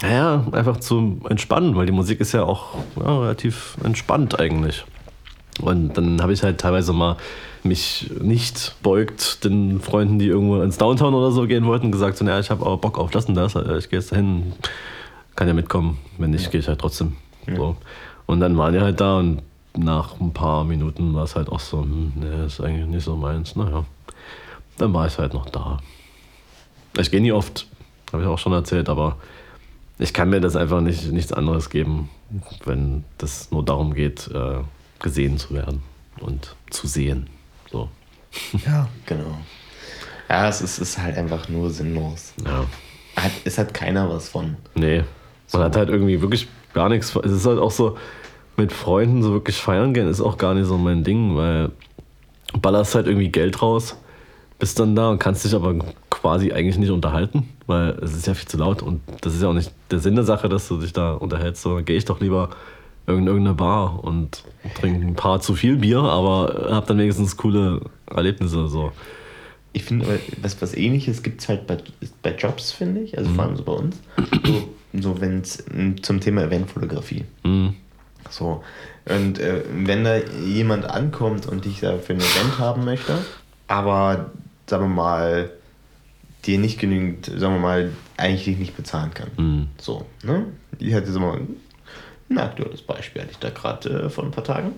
naja, 0.02 0.46
einfach 0.52 0.78
zu 0.78 1.20
entspannen, 1.30 1.76
weil 1.76 1.88
die 1.88 1.92
Musik 1.92 2.20
ist 2.20 2.32
ja 2.32 2.44
auch 2.44 2.76
ja, 2.96 3.20
relativ 3.20 3.76
entspannt 3.84 4.40
eigentlich. 4.40 4.86
Und 5.62 5.98
dann 5.98 6.22
habe 6.22 6.34
ich 6.34 6.44
halt 6.44 6.60
teilweise 6.60 6.94
mal 6.94 7.18
mich 7.66 8.12
nicht 8.22 8.76
beugt 8.82 9.44
den 9.44 9.80
Freunden, 9.80 10.20
die 10.20 10.28
irgendwo 10.28 10.62
ins 10.62 10.78
Downtown 10.78 11.14
oder 11.14 11.32
so 11.32 11.48
gehen 11.48 11.66
wollten, 11.66 11.92
gesagt, 11.92 12.18
so, 12.18 12.26
ja, 12.26 12.40
ich 12.40 12.50
habe 12.50 12.66
aber 12.66 12.78
Bock 12.78 12.98
auf 12.98 13.12
das 13.12 13.26
und 13.26 13.36
das, 13.36 13.56
äh, 13.56 13.78
ich 13.78 13.90
gehe 13.90 14.00
jetzt 14.00 14.12
dahin, 14.12 14.54
kann 15.36 15.48
ja 15.48 15.54
mitkommen, 15.54 16.00
wenn 16.18 16.32
nicht, 16.32 16.52
gehe 16.52 16.60
ich 16.60 16.68
halt 16.68 16.80
trotzdem. 16.80 17.16
Ja. 17.48 17.56
So. 17.56 17.76
Und 18.26 18.40
dann 18.40 18.58
waren 18.58 18.74
die 18.74 18.82
halt 18.82 19.00
da 19.02 19.20
und 19.20 19.42
nach 19.76 20.20
ein 20.20 20.34
paar 20.34 20.64
Minuten 20.64 21.14
war 21.14 21.24
es 21.24 21.36
halt 21.36 21.50
auch 21.50 21.60
so, 21.60 21.82
hm, 21.82 22.14
nee, 22.16 22.46
ist 22.46 22.62
eigentlich 22.62 22.88
nicht 22.88 23.04
so 23.04 23.16
meins, 23.16 23.56
naja. 23.56 23.86
Dann 24.78 24.94
war 24.94 25.08
ich 25.08 25.18
halt 25.18 25.34
noch 25.34 25.50
da. 25.50 25.80
Ich 26.98 27.12
gehe 27.12 27.22
nie 27.22 27.32
oft, 27.32 27.68
habe 28.12 28.24
ich 28.24 28.30
auch 28.30 28.40
schon 28.40 28.54
erzählt, 28.54 28.90
aber 28.90 29.18
ich 30.00 30.14
kann 30.14 30.30
mir 30.30 30.42
das 30.42 30.56
einfach 30.56 30.82
nicht 30.82 31.12
nichts 31.12 31.34
anderes 31.34 31.70
geben, 31.70 32.10
wenn 32.66 33.04
das 33.18 33.52
nur 33.52 33.64
darum 33.64 33.94
geht, 33.94 34.28
äh, 34.28 34.60
gesehen 35.00 35.38
zu 35.38 35.54
werden 35.54 35.84
und 36.20 36.56
zu 36.70 36.88
sehen. 36.88 37.28
So. 37.74 37.90
Ja, 38.66 38.88
genau. 39.06 39.38
Ja, 40.30 40.48
es 40.48 40.62
ist, 40.62 40.80
ist 40.80 40.98
halt 40.98 41.18
einfach 41.18 41.50
nur 41.50 41.70
sinnlos. 41.70 42.34
Ja. 42.46 42.64
Hat, 43.18 43.32
es 43.44 43.58
hat 43.58 43.74
keiner 43.74 44.10
was 44.10 44.30
von. 44.30 44.56
Nee. 44.76 45.00
Man 45.00 45.06
So. 45.48 45.60
hat 45.64 45.76
halt 45.76 45.90
irgendwie 45.90 46.22
wirklich 46.22 46.48
gar 46.74 46.88
nichts. 46.90 47.16
Es 47.24 47.32
ist 47.32 47.46
halt 47.46 47.60
auch 47.60 47.72
so, 47.72 47.98
mit 48.56 48.72
Freunden 48.72 49.24
so 49.24 49.32
wirklich 49.32 49.58
feiern 49.58 49.94
gehen, 49.94 50.08
ist 50.08 50.22
auch 50.22 50.38
gar 50.38 50.54
nicht 50.54 50.68
so 50.68 50.78
mein 50.78 51.04
Ding, 51.04 51.36
weil 51.36 51.72
ballerst 52.62 52.96
halt 52.96 53.08
irgendwie 53.08 53.30
Geld 53.30 53.62
raus, 53.62 53.98
bist 54.60 54.80
dann 54.80 54.96
da 54.96 55.10
und 55.10 55.20
kannst 55.20 55.44
dich 55.44 55.56
aber 55.56 55.74
quasi 56.10 56.52
eigentlich 56.54 56.78
nicht 56.78 56.92
unterhalten, 56.92 57.50
weil 57.66 57.90
es 58.02 58.14
ist 58.14 58.28
ja 58.28 58.36
viel 58.36 58.48
zu 58.48 58.58
laut 58.58 58.82
und 58.84 59.02
das 59.22 59.34
ist 59.34 59.42
ja 59.42 59.50
auch 59.50 59.54
nicht 59.54 59.72
der 59.90 60.00
Sinn 60.00 60.16
der 60.16 60.24
Sache, 60.24 60.50
dass 60.50 60.68
du 60.68 60.78
dich 60.78 60.94
da 60.94 61.14
unterhältst. 61.14 61.64
So 61.64 61.78
gehe 61.84 61.98
ich 61.98 62.06
doch 62.06 62.20
lieber 62.20 62.50
irgendeine 63.08 63.54
Bar 63.54 64.04
und 64.04 64.44
trinke 64.76 65.06
ein 65.06 65.16
paar 65.16 65.42
zu 65.42 65.56
viel 65.56 65.78
Bier, 65.78 66.00
aber 66.00 66.70
hab 66.72 66.88
dann 66.88 66.98
wenigstens 66.98 67.36
coole 67.38 67.82
Erlebnisse. 68.08 68.68
So. 68.68 68.92
Ich 69.74 69.84
finde, 69.84 70.20
was, 70.42 70.62
was 70.62 70.74
ähnliches 70.76 71.24
gibt 71.24 71.42
es 71.42 71.50
halt 71.50 71.68
bei, 71.68 71.78
bei 72.22 72.36
Jobs, 72.36 72.72
finde 72.72 73.02
ich, 73.02 73.18
also 73.18 73.30
vor 73.32 73.44
allem 73.44 73.58
so 73.58 73.64
bei 73.64 73.74
uns. 73.74 73.98
So, 74.46 74.70
so 74.94 75.22
wenn 75.22 75.42
es 75.42 75.64
zum 76.02 76.20
Thema 76.20 76.44
Eventfotografie. 76.44 77.26
Mhm. 77.44 77.76
So. 78.30 78.64
Und 79.06 79.40
äh, 79.40 79.64
wenn 79.74 80.04
da 80.04 80.18
jemand 80.46 80.86
ankommt 80.86 81.46
und 81.46 81.66
dich 81.66 81.82
da 81.82 81.98
für 81.98 82.14
ein 82.14 82.20
Event 82.20 82.60
haben 82.60 82.86
möchte, 82.86 83.18
aber 83.68 84.32
sagen 84.68 84.84
wir 84.84 84.96
mal, 84.96 85.50
dir 86.46 86.60
nicht 86.60 86.80
genügend, 86.80 87.26
sagen 87.26 87.56
wir 87.56 87.60
mal, 87.60 87.92
eigentlich 88.18 88.46
dich 88.46 88.58
nicht 88.58 88.78
bezahlen 88.78 89.14
kann. 89.14 89.30
Mhm. 89.38 89.68
So, 89.78 90.06
ne? 90.24 90.46
Ich 90.80 90.94
hatte 90.94 91.12
so 91.12 91.20
mal 91.20 91.42
ein 92.34 92.40
aktuelles 92.40 92.82
Beispiel, 92.82 93.22
hatte 93.22 93.32
ich 93.32 93.40
da 93.40 93.50
gerade 93.50 93.90
äh, 93.90 94.10
vor 94.10 94.24
ein 94.24 94.32
paar 94.32 94.44
Tagen. 94.44 94.74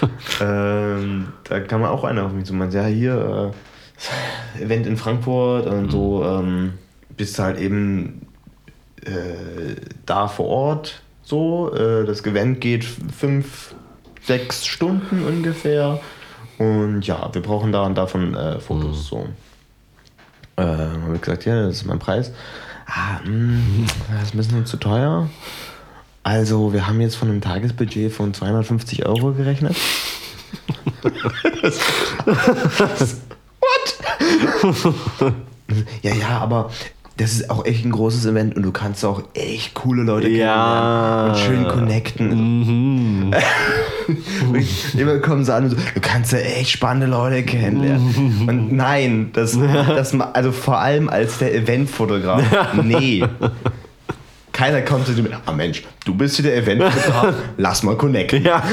ähm, 0.40 1.28
da 1.44 1.60
kam 1.60 1.84
auch 1.84 2.04
einer 2.04 2.24
auf 2.24 2.32
mich 2.32 2.44
zu 2.44 2.54
meinte, 2.54 2.76
ja, 2.76 2.84
hier, 2.84 3.52
äh, 4.58 4.62
Event 4.62 4.86
in 4.86 4.96
Frankfurt 4.96 5.66
und 5.66 5.90
so, 5.90 6.24
ähm, 6.24 6.74
bist 7.16 7.38
du 7.38 7.42
halt 7.42 7.58
eben 7.58 8.26
äh, 9.04 9.76
da 10.04 10.28
vor 10.28 10.46
Ort, 10.46 11.00
so, 11.22 11.74
äh, 11.74 12.04
das 12.04 12.24
Event 12.24 12.60
geht 12.60 12.84
fünf, 12.84 13.74
sechs 14.22 14.66
Stunden 14.66 15.24
ungefähr 15.24 16.00
und 16.58 17.02
ja, 17.06 17.28
wir 17.32 17.42
brauchen 17.42 17.72
da 17.72 17.82
und 17.82 17.96
davon 17.96 18.34
äh, 18.34 18.60
Fotos, 18.60 19.06
so. 19.06 19.28
Äh, 20.56 20.62
habe 20.62 21.14
ich 21.14 21.20
gesagt, 21.20 21.44
ja, 21.44 21.66
das 21.66 21.76
ist 21.76 21.84
mein 21.84 21.98
Preis. 21.98 22.32
Ah, 22.86 23.20
mh, 23.24 23.88
das 24.12 24.28
ist 24.28 24.34
ein 24.34 24.38
bisschen 24.38 24.66
zu 24.66 24.76
teuer. 24.78 25.28
Also, 26.26 26.72
wir 26.72 26.88
haben 26.88 27.00
jetzt 27.00 27.14
von 27.14 27.28
einem 27.28 27.40
Tagesbudget 27.40 28.12
von 28.12 28.34
250 28.34 29.06
Euro 29.06 29.30
gerechnet. 29.30 29.76
What? 33.60 35.32
ja, 36.02 36.14
ja, 36.14 36.38
aber 36.40 36.70
das 37.16 37.30
ist 37.34 37.48
auch 37.48 37.64
echt 37.64 37.84
ein 37.84 37.92
großes 37.92 38.26
Event 38.26 38.56
und 38.56 38.64
du 38.64 38.72
kannst 38.72 39.04
auch 39.04 39.22
echt 39.34 39.74
coole 39.74 40.02
Leute 40.02 40.28
Ja. 40.28 41.28
kennenlernen 41.28 41.30
und 41.30 41.38
schön 41.38 41.68
connecten. 41.68 43.28
Mhm. 43.28 43.34
Immer 44.98 45.18
kommen 45.20 45.44
sie 45.44 45.54
an 45.54 45.64
und 45.64 45.70
so, 45.70 45.76
du 45.76 46.00
kannst 46.00 46.32
ja 46.32 46.38
echt 46.38 46.70
spannende 46.70 47.06
Leute 47.06 47.44
kennenlernen. 47.44 48.46
Und 48.48 48.72
nein, 48.72 49.30
das, 49.32 49.56
das 49.56 50.12
also 50.20 50.50
vor 50.50 50.80
allem 50.80 51.08
als 51.08 51.38
der 51.38 51.54
Eventfotograf, 51.54 52.42
nee. 52.82 53.24
Keiner 54.56 54.80
kommt 54.80 55.04
zu 55.06 55.12
dir 55.12 55.22
mit, 55.22 55.32
ah 55.44 55.52
Mensch, 55.52 55.82
du 56.06 56.14
bist 56.14 56.36
hier 56.36 56.46
der 56.46 56.56
Eventfotograf, 56.56 57.34
lass 57.58 57.82
mal 57.82 57.94
connecten. 57.94 58.42
Ja. 58.42 58.62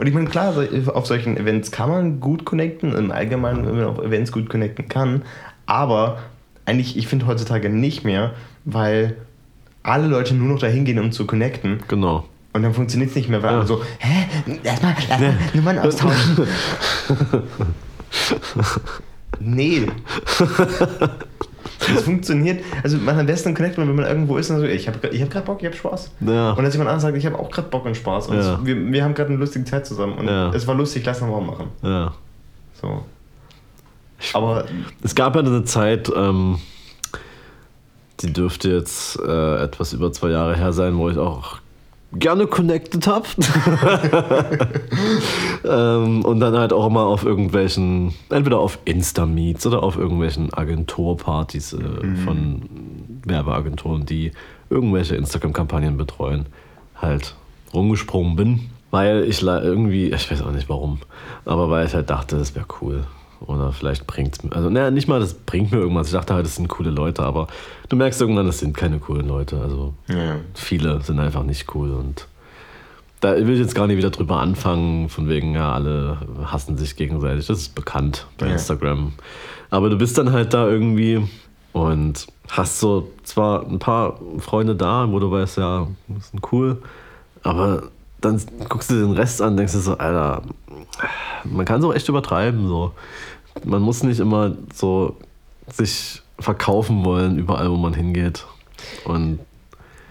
Und 0.00 0.06
ich 0.08 0.12
meine, 0.12 0.28
klar, 0.28 0.52
auf 0.94 1.06
solchen 1.06 1.36
Events 1.36 1.70
kann 1.70 1.88
man 1.90 2.18
gut 2.18 2.44
connecten, 2.44 2.92
im 2.92 3.12
Allgemeinen, 3.12 3.64
wenn 3.64 3.76
man 3.76 3.84
auf 3.84 4.00
Events 4.00 4.32
gut 4.32 4.48
connecten 4.50 4.88
kann, 4.88 5.22
aber 5.66 6.18
eigentlich, 6.66 6.96
ich 6.96 7.06
finde 7.06 7.28
heutzutage 7.28 7.68
nicht 7.68 8.04
mehr, 8.04 8.32
weil 8.64 9.14
alle 9.84 10.08
Leute 10.08 10.34
nur 10.34 10.48
noch 10.48 10.58
dahin 10.58 10.84
gehen, 10.84 10.98
um 10.98 11.12
zu 11.12 11.28
connecten. 11.28 11.84
Genau. 11.86 12.24
Und 12.52 12.64
dann 12.64 12.74
funktioniert 12.74 13.10
es 13.10 13.16
nicht 13.16 13.28
mehr, 13.28 13.44
weil 13.44 13.52
Ja. 13.52 13.58
alle 13.58 13.66
so, 13.68 13.80
hä, 14.00 14.26
lass 14.64 14.82
mal, 14.82 14.96
lass 15.08 15.20
mal 15.20 15.34
Nummern 15.54 15.78
austauschen. 15.78 16.48
nee. 19.38 19.86
Das 21.94 22.02
funktioniert, 22.04 22.64
also 22.82 22.96
man 22.98 23.18
am 23.18 23.26
besten 23.26 23.54
connectet 23.54 23.78
man, 23.78 23.88
wenn 23.88 23.96
man 23.96 24.06
irgendwo 24.06 24.36
ist 24.36 24.50
und 24.50 24.58
so, 24.58 24.64
ich 24.64 24.86
habe 24.88 25.08
ich 25.08 25.20
hab 25.22 25.30
gerade 25.30 25.46
Bock, 25.46 25.58
ich 25.60 25.66
habe 25.66 25.76
Spaß. 25.76 26.10
Ja. 26.20 26.52
Und 26.52 26.64
dass 26.64 26.74
jemand 26.74 26.88
anderes 26.90 27.02
sagt, 27.02 27.16
ich 27.16 27.26
habe 27.26 27.38
auch 27.38 27.50
gerade 27.50 27.68
Bock 27.68 27.84
und 27.84 27.96
Spaß. 27.96 28.28
Und 28.28 28.36
Ja. 28.36 28.54
es, 28.54 28.64
wir, 28.66 28.76
wir 28.92 29.04
haben 29.04 29.14
gerade 29.14 29.30
eine 29.30 29.38
lustige 29.38 29.64
Zeit 29.64 29.86
zusammen. 29.86 30.14
Und 30.18 30.26
Ja. 30.26 30.50
es 30.54 30.66
war 30.66 30.74
lustig, 30.74 31.04
lass 31.04 31.20
mal 31.20 31.40
machen. 31.40 31.68
Ja. 31.82 32.12
So. 32.80 33.04
Aber 34.32 34.64
Es 35.02 35.14
gab 35.14 35.34
ja 35.36 35.42
eine 35.42 35.64
Zeit, 35.64 36.10
ähm, 36.14 36.58
die 38.20 38.32
dürfte 38.32 38.70
jetzt 38.70 39.18
äh, 39.20 39.62
etwas 39.62 39.92
über 39.92 40.12
zwei 40.12 40.30
Jahre 40.30 40.56
her 40.56 40.72
sein, 40.72 40.96
wo 40.96 41.10
ich 41.10 41.18
auch 41.18 41.58
gerne 42.14 42.46
connected 42.46 43.06
habe. 43.06 43.26
ähm, 45.64 46.24
und 46.24 46.40
dann 46.40 46.56
halt 46.56 46.72
auch 46.72 46.86
immer 46.86 47.04
auf 47.06 47.24
irgendwelchen, 47.24 48.14
entweder 48.30 48.58
auf 48.58 48.78
Insta-Meets 48.84 49.66
oder 49.66 49.82
auf 49.82 49.96
irgendwelchen 49.96 50.52
Agenturpartys 50.52 51.72
äh, 51.74 51.78
von 52.24 52.62
Werbeagenturen, 53.24 54.06
die 54.06 54.32
irgendwelche 54.70 55.16
Instagram-Kampagnen 55.16 55.96
betreuen, 55.96 56.46
halt 57.00 57.34
rumgesprungen 57.72 58.36
bin. 58.36 58.60
Weil 58.90 59.24
ich 59.24 59.42
irgendwie, 59.42 60.12
ich 60.12 60.30
weiß 60.30 60.42
auch 60.42 60.52
nicht 60.52 60.68
warum, 60.68 61.00
aber 61.44 61.68
weil 61.68 61.84
ich 61.84 61.94
halt 61.94 62.10
dachte, 62.10 62.38
das 62.38 62.54
wäre 62.54 62.66
cool. 62.80 63.04
Oder 63.46 63.72
vielleicht 63.72 64.06
bringt 64.06 64.36
es 64.36 64.42
mir, 64.42 64.52
also 64.52 64.70
naja, 64.70 64.90
nicht 64.90 65.08
mal, 65.08 65.20
das 65.20 65.34
bringt 65.34 65.72
mir 65.72 65.78
irgendwas. 65.78 66.08
Ich 66.08 66.12
dachte 66.12 66.34
halt, 66.34 66.46
das 66.46 66.56
sind 66.56 66.68
coole 66.68 66.90
Leute, 66.90 67.22
aber 67.22 67.46
du 67.88 67.96
merkst 67.96 68.20
irgendwann, 68.20 68.46
das 68.46 68.58
sind 68.58 68.76
keine 68.76 68.98
coolen 68.98 69.28
Leute. 69.28 69.60
Also 69.60 69.94
ja. 70.08 70.36
viele 70.54 71.00
sind 71.02 71.18
einfach 71.18 71.42
nicht 71.42 71.74
cool 71.74 71.92
und 71.92 72.26
da 73.20 73.34
will 73.36 73.50
ich 73.54 73.60
jetzt 73.60 73.74
gar 73.74 73.86
nicht 73.86 73.96
wieder 73.96 74.10
drüber 74.10 74.38
anfangen, 74.40 75.08
von 75.08 75.28
wegen, 75.28 75.54
ja, 75.54 75.72
alle 75.72 76.18
hassen 76.44 76.76
sich 76.76 76.94
gegenseitig. 76.96 77.46
Das 77.46 77.58
ist 77.58 77.74
bekannt 77.74 78.26
bei 78.38 78.46
Ja. 78.46 78.52
Instagram. 78.52 79.12
Aber 79.70 79.88
du 79.88 79.96
bist 79.96 80.18
dann 80.18 80.32
halt 80.32 80.52
da 80.52 80.68
irgendwie 80.68 81.26
und 81.72 82.26
hast 82.50 82.80
so 82.80 83.10
zwar 83.22 83.66
ein 83.66 83.78
paar 83.78 84.20
Freunde 84.38 84.76
da, 84.76 85.10
wo 85.10 85.18
du 85.18 85.30
weißt, 85.30 85.56
ja, 85.58 85.86
das 86.08 86.30
sind 86.30 86.52
cool, 86.52 86.82
aber 87.42 87.84
dann 88.20 88.40
guckst 88.68 88.90
du 88.90 88.94
den 88.94 89.12
Rest 89.12 89.42
an 89.42 89.50
und 89.52 89.56
denkst 89.56 89.72
dir 89.72 89.80
so, 89.80 89.98
Alter, 89.98 90.42
man 91.54 91.64
kann 91.66 91.80
es 91.80 91.86
auch 91.86 91.94
echt 91.94 92.08
übertreiben. 92.08 92.68
So. 92.68 92.92
Man 93.64 93.82
muss 93.82 94.02
nicht 94.02 94.20
immer 94.20 94.56
so 94.72 95.16
sich 95.68 96.22
verkaufen 96.38 97.04
wollen, 97.04 97.38
überall, 97.38 97.70
wo 97.70 97.76
man 97.76 97.94
hingeht. 97.94 98.44
Und 99.04 99.38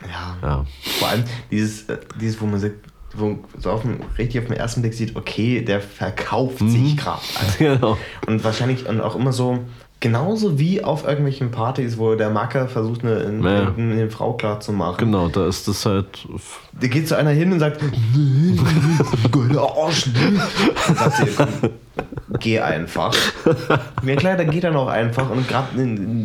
ja. 0.04 0.38
ja. 0.42 0.66
Vor 1.00 1.08
allem 1.10 1.24
dieses, 1.52 1.90
äh, 1.90 1.98
dieses 2.20 2.40
wo 2.42 2.46
man 2.46 2.60
sagt, 2.60 2.76
wo 3.16 3.38
so 3.60 3.72
auf 3.72 3.82
dem, 3.84 4.00
richtig 4.18 4.42
auf 4.42 4.48
den 4.48 4.58
ersten 4.58 4.82
Blick 4.82 4.94
sieht, 4.94 5.16
okay, 5.16 5.62
der 5.62 5.82
verkauft 5.82 6.60
sich 6.60 6.98
gerade. 6.98 7.22
genau. 7.60 7.98
Und 8.26 8.44
wahrscheinlich 8.44 8.88
und 8.88 9.02
auch 9.02 9.16
immer 9.16 9.32
so, 9.32 9.60
Genauso 10.04 10.60
wie 10.60 10.84
auf 10.84 11.06
irgendwelchen 11.06 11.50
Partys, 11.50 11.98
wo 11.98 12.14
der 12.16 12.30
Macker 12.30 12.68
versucht, 12.68 13.06
eine, 13.06 13.16
eine, 13.26 13.40
Ja. 13.54 13.74
eine, 13.78 13.94
eine 13.94 14.10
Frau 14.10 14.34
klar 14.34 14.60
zu 14.60 14.74
machen. 14.74 14.98
Genau, 14.98 15.30
da 15.30 15.48
ist 15.48 15.66
das 15.70 15.86
halt. 15.86 16.28
Da 16.78 16.88
geht 16.88 17.08
so 17.08 17.16
einer 17.16 17.30
hin 17.30 17.54
und 17.54 17.60
sagt, 17.62 17.80
sagt 17.80 17.92
sie, 21.16 21.30
komm, 21.38 21.48
geh 22.40 22.60
einfach. 22.60 23.16
Ja 24.06 24.16
klar, 24.18 24.36
dann 24.36 24.50
geht 24.50 24.66
er 24.66 24.72
noch 24.72 24.88
einfach 24.90 25.30
und 25.30 25.48
grad, 25.48 25.68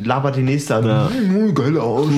labert 0.04 0.34
die 0.34 0.42
nächste 0.42 0.74
an, 0.76 0.86
Ja. 0.86 1.08
nee, 1.10 1.52
geiler 1.52 1.82
Arsch. 1.82 2.08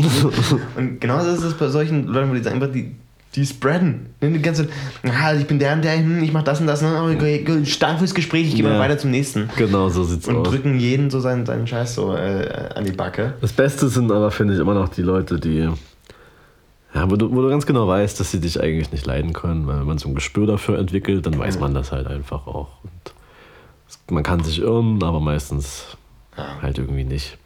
Und 0.77 0.99
genauso 0.99 1.29
ist 1.31 1.43
es 1.43 1.53
bei 1.55 1.69
solchen 1.69 2.07
Leuten, 2.07 2.31
wo 2.31 2.35
die 2.35 2.43
sagen, 2.43 2.61
die, 2.73 2.97
die 3.37 3.47
spreaden. 3.47 4.07
Ne, 4.21 4.31
Die 4.33 4.43
ganze 4.43 4.67
Zeit, 4.67 4.77
ah, 5.23 5.35
ich 5.35 5.47
bin 5.47 5.59
der 5.59 5.75
und 5.75 5.83
der, 5.85 5.97
hm, 5.97 6.23
ich 6.23 6.33
mach 6.33 6.43
das 6.43 6.61
und 6.61 6.67
das, 6.67 6.83
ne, 6.83 7.01
oh, 7.01 7.65
stark 7.65 7.99
fürs 7.99 8.15
Gespräch, 8.15 8.49
ich 8.49 8.55
gehe 8.57 8.65
mal 8.65 8.73
Ja. 8.75 8.79
weiter 8.81 8.99
zum 8.99 9.11
nächsten. 9.11 9.49
Genau, 9.57 9.89
so 9.89 10.03
sieht's 10.05 10.27
Und 10.27 10.37
aus. 10.39 10.49
drücken 10.49 10.79
jeden 10.81 11.11
so 11.11 11.21
seinen, 11.21 11.47
seinen 11.47 11.67
Scheiß 11.67 11.95
so 11.95 12.15
äh, 12.15 12.71
an 12.75 12.85
die 12.85 12.93
Backe. 12.93 13.35
Das 13.41 13.53
Beste 13.53 13.89
sind 13.89 14.11
aber, 14.11 14.31
finde 14.31 14.55
ich, 14.55 14.61
immer 14.61 14.75
noch 14.75 14.89
die 14.89 15.03
Leute, 15.03 15.39
die. 15.39 15.69
Ja, 16.93 17.09
wo 17.09 17.15
du, 17.15 17.31
wo 17.33 17.41
du 17.41 17.49
ganz 17.49 17.67
genau 17.67 17.87
weißt, 17.87 18.19
dass 18.19 18.33
sie 18.33 18.41
dich 18.41 18.61
eigentlich 18.61 18.91
nicht 18.91 19.07
leiden 19.07 19.33
können, 19.33 19.65
weil 19.69 19.79
wenn 19.79 19.87
man 19.87 19.99
so 19.99 20.09
ein 20.09 20.17
Gespür 20.17 20.49
dafür 20.49 20.77
entwickelt, 20.77 21.25
dann 21.25 21.39
weiß 21.39 21.61
man 21.61 21.73
das 21.73 21.93
halt 21.93 22.09
einfach 22.09 22.49
auch. 22.49 22.71
Und 22.83 23.13
man 24.15 24.25
kann 24.25 24.43
sich 24.43 24.61
irren, 24.61 25.01
aber 25.05 25.21
meistens 25.21 25.97
halt 26.61 26.79
irgendwie 26.79 27.05
nicht. 27.05 27.39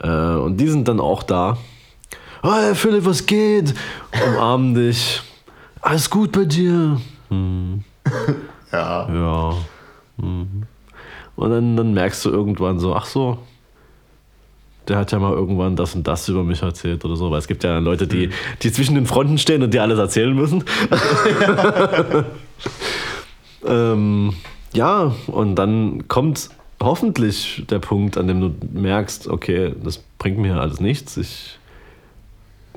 Äh, 0.00 0.08
und 0.08 0.56
die 0.56 0.68
sind 0.68 0.88
dann 0.88 1.00
auch 1.00 1.22
da. 1.22 1.58
Hey 2.48 2.76
Philipp, 2.76 3.04
was 3.04 3.26
geht? 3.26 3.74
Umarmen 4.24 4.72
dich. 4.72 5.20
Alles 5.80 6.08
gut 6.08 6.30
bei 6.30 6.44
dir? 6.44 7.00
Hm, 7.28 7.82
Ja. 8.72 9.08
ja. 9.12 9.54
Mhm. 10.18 10.62
Und 11.34 11.50
dann, 11.50 11.76
dann 11.76 11.92
merkst 11.92 12.24
du 12.24 12.30
irgendwann 12.30 12.78
so, 12.78 12.94
ach 12.94 13.06
so, 13.06 13.38
der 14.86 14.98
hat 14.98 15.10
ja 15.10 15.18
mal 15.18 15.32
irgendwann 15.32 15.74
das 15.74 15.96
und 15.96 16.06
das 16.06 16.28
über 16.28 16.44
mich 16.44 16.62
erzählt 16.62 17.04
oder 17.04 17.16
so. 17.16 17.32
Weil 17.32 17.40
es 17.40 17.48
gibt 17.48 17.64
ja 17.64 17.78
Leute, 17.78 18.06
die, 18.06 18.30
die 18.62 18.70
zwischen 18.70 18.94
den 18.94 19.06
Fronten 19.06 19.38
stehen 19.38 19.64
und 19.64 19.74
dir 19.74 19.82
alles 19.82 19.98
erzählen 19.98 20.32
müssen. 20.32 20.62
ähm, 23.66 24.34
ja, 24.72 25.12
und 25.26 25.56
dann 25.56 26.06
kommt 26.06 26.50
hoffentlich 26.80 27.64
der 27.68 27.80
Punkt, 27.80 28.16
an 28.16 28.28
dem 28.28 28.40
du 28.40 28.54
merkst, 28.72 29.26
okay, 29.26 29.74
das 29.82 29.98
bringt 30.18 30.38
mir 30.38 30.60
alles 30.60 30.78
nichts. 30.78 31.16
Ich 31.16 31.58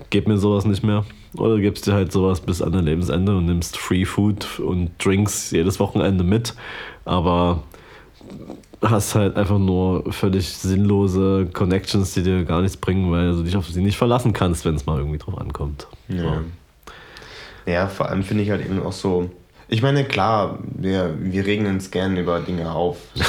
gebe 0.10 0.30
mir 0.32 0.38
sowas 0.38 0.66
nicht 0.66 0.84
mehr. 0.84 1.06
Oder 1.38 1.56
du 1.56 1.62
gibst 1.62 1.86
dir 1.86 1.94
halt 1.94 2.12
sowas 2.12 2.42
bis 2.42 2.62
an 2.62 2.72
dein 2.72 2.86
Lebensende 2.86 3.36
und 3.38 3.46
nimmst 3.46 3.78
Free 3.78 4.06
Food 4.06 4.60
und 4.60 4.92
Drinks 5.04 5.52
jedes 5.52 5.80
Wochenende 5.80 6.24
mit. 6.24 6.56
Aber 7.06 7.64
hast 8.82 9.14
halt 9.16 9.36
einfach 9.36 9.60
nur 9.60 10.12
völlig 10.12 10.48
sinnlose 10.50 11.48
Connections, 11.54 12.14
die 12.14 12.24
dir 12.24 12.46
gar 12.46 12.62
nichts 12.62 12.78
bringen, 12.78 13.12
weil 13.12 13.32
du 13.36 13.44
dich 13.44 13.56
auf 13.58 13.68
sie 13.68 13.82
nicht 13.82 13.98
verlassen 13.98 14.34
kannst, 14.34 14.66
wenn 14.66 14.76
es 14.76 14.86
mal 14.86 14.98
irgendwie 14.98 15.18
drauf 15.18 15.38
ankommt. 15.38 15.88
Ja. 16.08 16.42
Ja, 17.66 17.88
vor 17.88 18.10
allem 18.10 18.24
finde 18.24 18.44
ich 18.44 18.50
halt 18.50 18.66
eben 18.66 18.82
auch 18.82 18.94
so. 18.94 19.30
Ich 19.68 19.84
meine, 19.84 20.04
klar, 20.04 20.58
wir, 20.64 21.14
wir 21.20 21.46
regen 21.46 21.68
uns 21.68 21.92
gern 21.92 22.18
über 22.18 22.40
Dinge 22.40 22.72
auf. 22.72 22.98
So. 23.14 23.24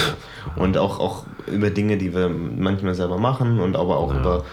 Und 0.63 0.79
auch, 0.79 0.99
auch 0.99 1.25
über 1.47 1.69
Dinge, 1.69 1.99
die 1.99 2.15
wir 2.15 2.31
manchmal 2.31 2.95
selber 2.95 3.19
machen 3.19 3.61
und 3.61 3.77
aber 3.77 3.99
auch 3.99 4.15
Ja. 4.15 4.21
über, 4.21 4.45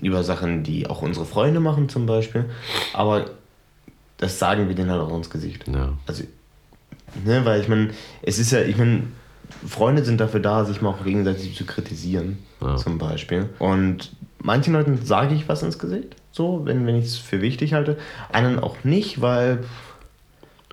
über 0.00 0.22
Sachen, 0.24 0.62
die 0.62 0.88
auch 0.88 1.02
unsere 1.02 1.24
Freunde 1.26 1.60
machen 1.60 1.88
zum 1.88 2.06
Beispiel. 2.06 2.46
Aber 2.92 3.26
das 4.18 4.38
sagen 4.38 4.68
wir 4.68 4.74
denen 4.74 4.90
halt 4.90 5.00
auch 5.00 5.14
ins 5.16 5.30
Gesicht. 5.30 5.66
Ja. 5.68 5.92
Also, 6.06 6.24
ne, 7.24 7.44
weil 7.44 7.60
ich 7.60 7.68
meine, 7.68 7.90
es 8.22 8.38
ist 8.38 8.52
ja, 8.52 8.60
ich 8.62 8.76
meine, 8.76 9.02
Freunde 9.66 10.04
sind 10.04 10.20
dafür 10.20 10.40
da, 10.40 10.64
sich 10.64 10.80
mal 10.82 10.90
auch 10.90 11.04
gegenseitig 11.04 11.56
zu 11.56 11.64
kritisieren, 11.64 12.38
Ja. 12.60 12.76
zum 12.76 12.98
Beispiel. 12.98 13.48
Und 13.58 14.12
manchen 14.42 14.72
Leuten 14.74 15.04
sage 15.04 15.34
ich 15.34 15.48
was 15.48 15.62
ins 15.62 15.78
Gesicht, 15.78 16.16
so, 16.32 16.62
wenn, 16.64 16.86
wenn 16.86 16.96
ich 16.96 17.06
es 17.06 17.16
für 17.16 17.40
wichtig 17.40 17.72
halte. 17.72 17.96
Anderen 18.32 18.58
auch 18.58 18.76
nicht, 18.84 19.20
weil 19.22 19.64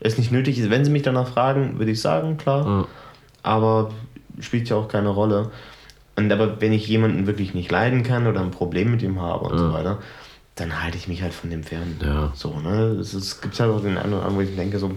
es 0.01 0.17
nicht 0.17 0.31
nötig 0.31 0.57
ist. 0.59 0.69
Wenn 0.69 0.83
sie 0.83 0.91
mich 0.91 1.03
danach 1.03 1.29
fragen, 1.29 1.79
würde 1.79 1.91
ich 1.91 2.01
sagen, 2.01 2.35
klar. 2.37 2.65
Ja. 2.65 2.87
Aber 3.43 3.91
spielt 4.39 4.67
ja 4.69 4.75
auch 4.75 4.87
keine 4.87 5.09
Rolle. 5.09 5.51
Und 6.15 6.31
aber 6.31 6.61
wenn 6.61 6.73
ich 6.73 6.87
jemanden 6.87 7.25
wirklich 7.27 7.53
nicht 7.53 7.71
leiden 7.71 8.03
kann 8.03 8.27
oder 8.27 8.41
ein 8.41 8.51
Problem 8.51 8.91
mit 8.91 9.01
ihm 9.01 9.19
habe 9.21 9.45
und 9.45 9.57
so 9.57 9.73
weiter, 9.73 9.97
dann 10.55 10.83
halte 10.83 10.97
ich 10.97 11.07
mich 11.07 11.23
halt 11.23 11.33
von 11.33 11.49
dem 11.49 11.63
fern. 11.63 11.97
Ja. 12.03 12.31
So, 12.35 12.59
ne? 12.59 12.97
Es, 13.01 13.41
gibt 13.41 13.59
halt 13.59 13.71
auch 13.71 13.81
den 13.81 13.97
einen 13.97 14.13
oder 14.13 14.23
anderen, 14.23 14.35
wo 14.37 14.41
ich 14.41 14.55
denke, 14.55 14.77
so, 14.77 14.91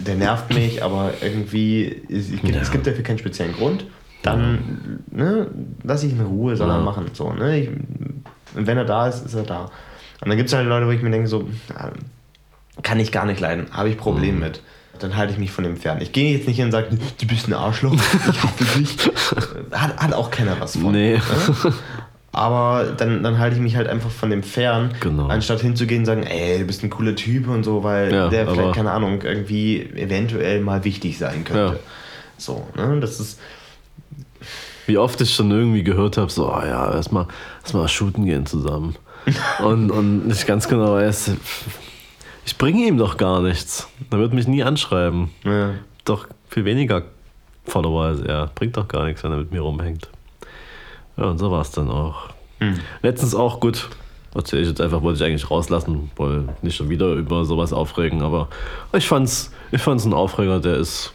der 0.00 0.16
nervt 0.16 0.52
mich, 0.52 0.82
aber 0.82 1.12
irgendwie, 1.22 1.84
ist, 1.84 2.32
ich, 2.32 2.42
Ja. 2.42 2.60
es 2.60 2.72
gibt 2.72 2.86
dafür 2.86 3.04
keinen 3.04 3.18
speziellen 3.18 3.52
Grund. 3.54 3.86
Dann 4.22 5.02
ne, 5.10 5.48
lass 5.82 6.02
ich 6.02 6.12
ihn 6.12 6.18
in 6.20 6.26
Ruhe, 6.26 6.56
soll 6.56 6.70
er 6.70 6.78
Ja. 6.78 6.82
machen. 6.82 7.10
So, 7.12 7.32
ne? 7.32 7.60
ich, 7.60 7.70
wenn 8.54 8.76
er 8.78 8.84
da 8.86 9.06
ist, 9.06 9.24
ist 9.24 9.34
er 9.34 9.42
da. 9.44 9.70
Und 10.20 10.28
dann 10.28 10.36
gibt 10.36 10.48
es 10.48 10.54
halt 10.54 10.66
Leute, 10.66 10.86
wo 10.86 10.90
ich 10.90 11.02
mir 11.02 11.10
denke, 11.10 11.28
so, 11.28 11.48
kann 12.82 12.98
ich 12.98 13.12
gar 13.12 13.26
nicht 13.26 13.40
leiden, 13.40 13.66
habe 13.70 13.88
ich 13.90 13.96
Mhm. 13.96 14.00
Probleme 14.00 14.38
mit. 14.40 14.62
Dann 15.00 15.16
halte 15.16 15.32
ich 15.32 15.38
mich 15.38 15.50
von 15.50 15.64
dem 15.64 15.76
fern. 15.76 15.98
Ich 16.00 16.12
gehe 16.12 16.36
jetzt 16.36 16.46
nicht 16.46 16.56
hin 16.56 16.66
und 16.66 16.72
sage, 16.72 16.88
du 17.20 17.26
bist 17.26 17.48
ein 17.48 17.52
Arschloch, 17.54 17.94
ich 17.94 18.42
hasse 18.42 18.78
dich. 18.78 18.96
Hat, 19.72 19.96
hat 19.96 20.12
auch 20.12 20.30
keiner 20.30 20.58
was 20.60 20.76
von. 20.76 20.92
Nee. 20.92 21.14
Ne? 21.14 21.20
Aber 22.32 22.86
dann, 22.96 23.22
dann 23.22 23.38
halte 23.38 23.54
ich 23.56 23.62
mich 23.62 23.76
halt 23.76 23.86
einfach 23.88 24.10
von 24.10 24.28
dem 24.30 24.42
fern, 24.42 24.92
Genau. 25.00 25.28
anstatt 25.28 25.60
hinzugehen 25.60 26.00
und 26.00 26.06
sagen, 26.06 26.24
ey, 26.24 26.58
du 26.58 26.64
bist 26.64 26.82
ein 26.82 26.90
cooler 26.90 27.14
Typ 27.14 27.48
und 27.48 27.62
so, 27.64 27.84
weil 27.84 28.12
Ja, 28.12 28.28
der 28.28 28.48
vielleicht, 28.48 28.74
keine 28.74 28.90
Ahnung, 28.90 29.22
irgendwie 29.22 29.80
eventuell 29.94 30.60
mal 30.60 30.82
wichtig 30.84 31.16
sein 31.18 31.44
könnte. 31.44 31.74
Ja. 31.74 31.80
So, 32.36 32.66
ne? 32.76 32.98
Das 33.00 33.20
ist, 33.20 33.38
Wie 34.86 34.98
oft 34.98 35.20
ich 35.20 35.32
schon 35.34 35.50
irgendwie 35.52 35.84
gehört 35.84 36.16
habe, 36.16 36.30
so, 36.30 36.52
oh 36.52 36.60
ja, 36.64 36.92
erstmal 36.92 37.26
erst 37.62 37.74
mal 37.74 37.86
shooten 37.88 38.24
gehen 38.26 38.46
zusammen. 38.46 38.96
und, 39.64 39.90
und 39.92 40.26
nicht 40.26 40.46
ganz 40.46 40.66
genau 40.68 40.94
weiß, 40.94 41.30
ich 42.44 42.58
bringe 42.58 42.86
ihm 42.86 42.98
doch 42.98 43.16
gar 43.16 43.40
nichts. 43.40 43.88
Er 44.10 44.18
wird 44.18 44.32
mich 44.32 44.46
nie 44.46 44.62
anschreiben. 44.62 45.30
ja. 45.44 45.74
Doch 46.04 46.26
viel 46.50 46.66
weniger 46.66 47.02
Follower 47.64 48.04
als 48.04 48.20
er. 48.20 48.50
Bringt 48.54 48.76
doch 48.76 48.86
gar 48.86 49.06
nichts, 49.06 49.24
wenn 49.24 49.32
er 49.32 49.38
mit 49.38 49.50
mir 49.52 49.62
rumhängt. 49.62 50.10
Ja, 51.16 51.24
und 51.24 51.38
so 51.38 51.50
war 51.50 51.62
es 51.62 51.70
dann 51.70 51.90
auch. 51.90 52.28
Hm. 52.58 52.74
Letztens 53.02 53.34
auch 53.34 53.58
gut. 53.60 53.88
Erzähle 54.34 54.62
ich 54.62 54.68
jetzt 54.68 54.80
einfach, 54.80 55.00
wollte 55.02 55.22
ich 55.22 55.26
eigentlich 55.26 55.50
rauslassen, 55.50 56.10
wollte 56.16 56.52
nicht 56.60 56.76
schon 56.76 56.90
wieder 56.90 57.12
über 57.12 57.44
sowas 57.44 57.72
aufregen, 57.72 58.20
aber 58.20 58.48
ich 58.92 59.06
fand's, 59.06 59.52
ich 59.70 59.80
fand's 59.80 60.04
ein 60.04 60.12
Aufreger, 60.12 60.58
der 60.60 60.76
ist. 60.76 61.12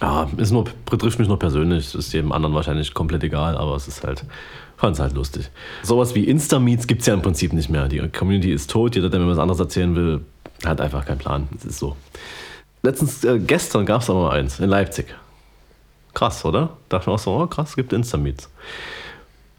Ja, 0.00 0.28
ist 0.36 0.50
nur, 0.50 0.64
betrifft 0.90 1.18
mich 1.18 1.28
nur 1.28 1.38
persönlich, 1.38 1.94
ist 1.94 2.12
jedem 2.12 2.32
anderen 2.32 2.54
wahrscheinlich 2.54 2.94
komplett 2.94 3.22
egal, 3.22 3.56
aber 3.56 3.76
es 3.76 3.86
ist 3.86 4.04
halt, 4.04 4.24
fand's 4.76 4.98
halt 4.98 5.14
lustig. 5.14 5.50
Sowas 5.82 6.14
wie 6.14 6.24
Insta-Meets 6.24 6.86
gibt's 6.86 7.06
ja 7.06 7.14
im 7.14 7.22
Prinzip 7.22 7.52
nicht 7.52 7.68
mehr. 7.68 7.88
Die 7.88 8.00
Community 8.08 8.52
ist 8.52 8.70
tot, 8.70 8.96
jeder, 8.96 9.08
der 9.08 9.20
mir 9.20 9.28
was 9.28 9.38
anderes 9.38 9.60
erzählen 9.60 9.94
will, 9.94 10.20
hat 10.64 10.80
einfach 10.80 11.06
keinen 11.06 11.18
Plan. 11.18 11.48
Es 11.56 11.64
ist 11.64 11.78
so. 11.78 11.96
Letztens, 12.82 13.24
äh, 13.24 13.38
gestern 13.38 13.86
gab's 13.86 14.10
aber 14.10 14.22
mal 14.22 14.38
eins 14.38 14.60
in 14.60 14.68
Leipzig. 14.68 15.14
Krass, 16.12 16.44
oder? 16.44 16.76
Dachte 16.88 17.08
mir 17.08 17.14
auch 17.14 17.18
so, 17.18 17.32
oh 17.32 17.46
krass, 17.46 17.70
es 17.70 17.76
gibt 17.76 17.92
Insta-Meets. 17.92 18.50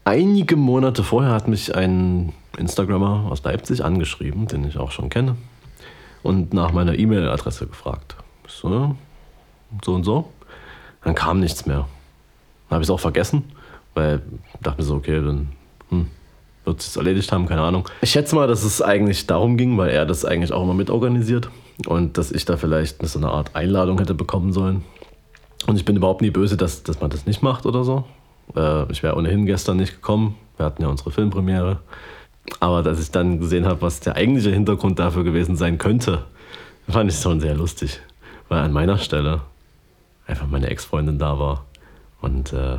Einige 0.04 0.56
Monate 0.56 1.02
vorher 1.02 1.32
hat 1.32 1.48
mich 1.48 1.74
ein 1.74 2.32
Instagrammer 2.56 3.26
aus 3.30 3.42
Leipzig 3.42 3.84
angeschrieben, 3.84 4.46
den 4.46 4.64
ich 4.68 4.78
auch 4.78 4.92
schon 4.92 5.08
kenne, 5.08 5.36
und 6.22 6.54
nach 6.54 6.72
meiner 6.72 6.96
E-Mail-Adresse 6.98 7.66
gefragt. 7.66 8.16
Ich 8.46 8.52
So, 8.52 8.94
so 9.84 9.94
und 9.94 10.04
so. 10.04 10.30
Dann 11.04 11.14
kam 11.14 11.40
nichts 11.40 11.66
mehr. 11.66 11.86
Dann 12.68 12.76
habe 12.76 12.82
ich 12.82 12.88
es 12.88 12.90
auch 12.90 13.00
vergessen, 13.00 13.44
weil 13.94 14.22
ich 14.54 14.60
dachte 14.60 14.80
mir 14.80 14.86
so, 14.86 14.96
okay, 14.96 15.16
dann 15.16 15.48
hm, 15.90 16.08
wird 16.64 16.80
es 16.80 16.96
erledigt 16.96 17.30
haben, 17.32 17.46
keine 17.46 17.62
Ahnung. 17.62 17.88
Ich 18.00 18.10
schätze 18.10 18.34
mal, 18.34 18.48
dass 18.48 18.64
es 18.64 18.82
eigentlich 18.82 19.26
darum 19.26 19.56
ging, 19.56 19.78
weil 19.78 19.90
er 19.90 20.04
das 20.04 20.24
eigentlich 20.24 20.52
auch 20.52 20.62
immer 20.62 20.74
mitorganisiert 20.74 21.48
und 21.86 22.18
dass 22.18 22.32
ich 22.32 22.44
da 22.44 22.56
vielleicht 22.56 23.06
so 23.06 23.18
eine 23.18 23.28
Art 23.28 23.54
Einladung 23.54 23.98
hätte 23.98 24.14
bekommen 24.14 24.52
sollen. 24.52 24.82
Und 25.66 25.76
ich 25.76 25.84
bin 25.84 25.96
überhaupt 25.96 26.22
nie 26.22 26.30
böse, 26.30 26.56
dass, 26.56 26.82
dass 26.82 27.00
man 27.00 27.10
das 27.10 27.26
nicht 27.26 27.42
macht 27.42 27.66
oder 27.66 27.84
so. 27.84 28.04
Äh, 28.54 28.90
ich 28.90 29.02
wäre 29.02 29.16
ohnehin 29.16 29.46
gestern 29.46 29.76
nicht 29.76 29.94
gekommen. 29.94 30.36
Wir 30.56 30.66
hatten 30.66 30.82
ja 30.82 30.88
unsere 30.88 31.10
Filmpremiere. 31.10 31.80
Aber 32.60 32.82
dass 32.82 33.00
ich 33.00 33.10
dann 33.10 33.40
gesehen 33.40 33.66
habe, 33.66 33.82
was 33.82 34.00
der 34.00 34.14
eigentliche 34.14 34.50
Hintergrund 34.50 34.98
dafür 34.98 35.24
gewesen 35.24 35.56
sein 35.56 35.78
könnte, 35.78 36.24
fand 36.88 37.10
ich 37.10 37.18
schon 37.18 37.40
sehr 37.40 37.54
lustig. 37.54 38.00
Weil 38.48 38.60
an 38.60 38.72
meiner 38.72 38.98
Stelle 38.98 39.40
einfach 40.26 40.46
meine 40.46 40.68
Ex-Freundin 40.68 41.18
da 41.18 41.38
war. 41.38 41.64
Und 42.20 42.52
äh, 42.52 42.78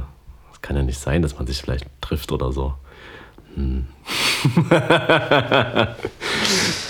es 0.52 0.62
kann 0.62 0.76
ja 0.76 0.84
nicht 0.84 1.00
sein, 1.00 1.22
dass 1.22 1.38
man 1.38 1.48
sich 1.48 1.62
vielleicht 1.62 1.86
trifft 2.02 2.32
oder 2.32 2.52
so. 2.52 2.74
Hm. 3.56 3.86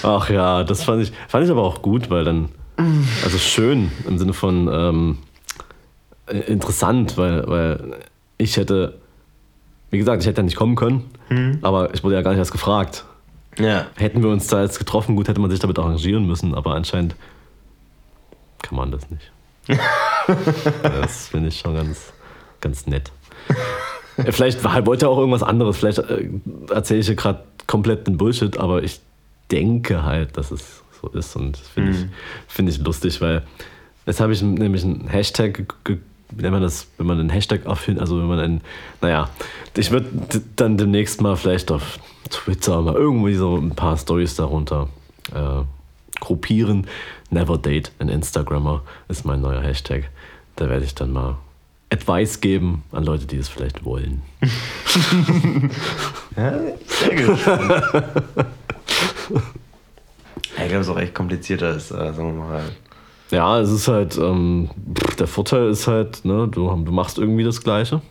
Ach 0.03 0.29
ja, 0.29 0.63
das 0.63 0.83
fand 0.83 1.03
ich, 1.03 1.11
fand 1.27 1.45
ich 1.45 1.51
aber 1.51 1.63
auch 1.63 1.81
gut, 1.81 2.09
weil 2.09 2.23
dann, 2.23 2.49
also 3.23 3.37
schön 3.37 3.91
im 4.07 4.17
Sinne 4.17 4.33
von 4.33 4.69
ähm, 4.71 5.17
äh, 6.27 6.39
interessant, 6.39 7.17
weil, 7.17 7.47
weil 7.47 7.95
ich 8.37 8.57
hätte, 8.57 8.97
wie 9.91 9.97
gesagt, 9.97 10.21
ich 10.21 10.27
hätte 10.27 10.41
ja 10.41 10.43
nicht 10.43 10.57
kommen 10.57 10.75
können, 10.75 11.09
aber 11.61 11.93
ich 11.93 12.03
wurde 12.03 12.15
ja 12.15 12.21
gar 12.21 12.31
nicht 12.31 12.39
erst 12.39 12.51
gefragt. 12.51 13.05
Ja. 13.57 13.87
Hätten 13.95 14.21
wir 14.21 14.29
uns 14.29 14.47
da 14.47 14.61
jetzt 14.61 14.77
getroffen, 14.77 15.15
gut, 15.15 15.27
hätte 15.27 15.41
man 15.41 15.49
sich 15.49 15.59
damit 15.59 15.79
arrangieren 15.79 16.27
müssen, 16.27 16.53
aber 16.53 16.75
anscheinend 16.75 17.15
kann 18.61 18.77
man 18.77 18.91
das 18.91 19.09
nicht. 19.09 19.31
das 20.83 21.27
finde 21.27 21.49
ich 21.49 21.59
schon 21.59 21.75
ganz, 21.75 22.13
ganz 22.61 22.87
nett. 22.87 23.11
vielleicht 24.29 24.63
war, 24.63 24.85
wollte 24.85 25.05
er 25.05 25.09
auch 25.09 25.17
irgendwas 25.17 25.43
anderes. 25.43 25.77
Vielleicht 25.77 25.99
äh, 25.99 26.29
erzähle 26.69 26.99
ich 26.99 27.07
hier 27.07 27.15
gerade 27.15 27.43
komplett 27.65 28.07
den 28.07 28.17
Bullshit, 28.17 28.57
aber 28.57 28.83
ich 28.83 29.01
denke 29.51 30.03
halt, 30.03 30.37
dass 30.37 30.51
es 30.51 30.83
so 31.01 31.09
ist 31.09 31.35
und 31.35 31.57
das 31.57 31.67
finde 31.67 31.91
ich, 31.91 32.05
find 32.47 32.69
ich 32.69 32.79
lustig, 32.79 33.21
weil 33.21 33.43
jetzt 34.05 34.19
habe 34.19 34.33
ich 34.33 34.41
nämlich 34.41 34.83
einen 34.83 35.07
Hashtag 35.07 35.65
nennt 36.35 36.51
man 36.51 36.61
das, 36.61 36.87
wenn 36.97 37.07
man 37.07 37.19
einen 37.19 37.29
Hashtag 37.29 37.65
auffindet, 37.65 38.01
also 38.01 38.19
wenn 38.19 38.27
man 38.27 38.39
einen, 38.39 38.61
naja, 39.01 39.29
ich 39.75 39.91
würde 39.91 40.09
dann 40.55 40.77
demnächst 40.77 41.21
mal 41.21 41.35
vielleicht 41.35 41.71
auf 41.71 41.99
Twitter 42.29 42.81
mal 42.81 42.95
irgendwie 42.95 43.35
so 43.35 43.55
ein 43.55 43.75
paar 43.75 43.97
Stories 43.97 44.35
darunter 44.35 44.89
äh, 45.33 45.61
gruppieren. 46.19 46.87
Never 47.29 47.57
date 47.57 47.91
an 47.99 48.09
Instagrammer 48.09 48.83
ist 49.07 49.25
mein 49.25 49.41
neuer 49.41 49.61
Hashtag. 49.61 50.09
Da 50.57 50.67
werde 50.67 50.83
ich 50.83 50.93
dann 50.95 51.13
mal 51.13 51.37
Advice 51.91 52.41
geben 52.41 52.83
an 52.91 53.05
Leute, 53.05 53.25
die 53.25 53.37
es 53.37 53.47
vielleicht 53.47 53.85
wollen. 53.85 54.21
Ja, 56.35 56.53
sehr 56.85 57.13
ja, 60.57 60.63
ich 60.63 60.69
glaube, 60.69 60.75
es 60.75 60.87
ist 60.87 60.89
auch 60.89 60.99
echt 60.99 61.15
komplizierter 61.15 61.75
ist, 61.75 61.89
äh, 61.89 62.13
sagen 62.13 62.37
wir 62.37 62.45
mal. 62.45 62.63
Ja, 63.31 63.59
es 63.59 63.71
ist 63.71 63.87
halt, 63.87 64.17
ähm, 64.17 64.69
der 65.17 65.25
Vorteil 65.25 65.69
ist 65.69 65.87
halt, 65.87 66.23
ne, 66.25 66.47
du, 66.47 66.67
du 66.69 66.91
machst 66.91 67.17
irgendwie 67.17 67.43
das 67.43 67.61
Gleiche. 67.63 68.01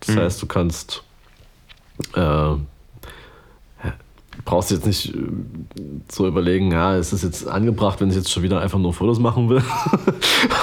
Das 0.00 0.16
heißt, 0.16 0.42
du 0.42 0.46
kannst, 0.46 1.02
äh, 2.14 2.54
brauchst 4.44 4.70
jetzt 4.70 4.86
nicht 4.86 5.14
äh, 5.14 5.18
so 6.10 6.26
überlegen, 6.26 6.72
ja, 6.72 6.96
ist 6.96 7.12
es 7.12 7.22
jetzt 7.22 7.48
angebracht, 7.48 8.00
wenn 8.00 8.10
ich 8.10 8.16
jetzt 8.16 8.30
schon 8.30 8.42
wieder 8.42 8.60
einfach 8.60 8.78
nur 8.78 8.92
Fotos 8.92 9.18
machen 9.18 9.48
will. 9.48 9.62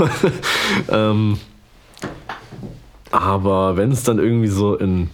ähm, 0.90 1.38
aber 3.12 3.78
wenn 3.78 3.92
es 3.92 4.04
dann 4.04 4.20
irgendwie 4.20 4.48
so 4.48 4.76
in, 4.76 5.10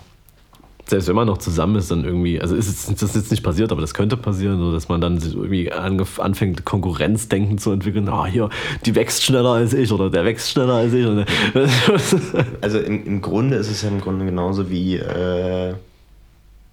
selbst 0.85 1.07
wenn 1.07 1.15
man 1.15 1.27
noch 1.27 1.39
zusammen 1.39 1.75
ist, 1.75 1.91
dann 1.91 2.05
irgendwie, 2.05 2.39
also 2.39 2.55
ist 2.55 2.67
jetzt, 2.67 3.01
das 3.01 3.09
ist 3.09 3.15
jetzt 3.15 3.31
nicht 3.31 3.43
passiert, 3.43 3.71
aber 3.71 3.81
das 3.81 3.93
könnte 3.93 4.15
passieren, 4.15 4.59
so 4.59 4.71
dass 4.71 4.87
man 4.87 5.01
dann 5.01 5.17
irgendwie 5.17 5.71
anfängt, 5.71 6.63
Konkurrenzdenken 6.63 7.57
zu 7.57 7.71
entwickeln. 7.71 8.07
Ah, 8.07 8.25
hier, 8.25 8.49
die 8.85 8.95
wächst 8.95 9.23
schneller 9.23 9.51
als 9.51 9.73
ich 9.73 9.91
oder 9.91 10.09
der 10.09 10.23
wächst 10.25 10.49
schneller 10.49 10.75
als 10.75 10.93
ich. 10.93 11.05
Also 12.61 12.79
im, 12.79 13.05
im 13.05 13.21
Grunde 13.21 13.57
ist 13.57 13.69
es 13.69 13.81
ja 13.81 13.89
im 13.89 14.01
Grunde 14.01 14.25
genauso 14.25 14.69
wie 14.69 14.95
äh, 14.95 15.73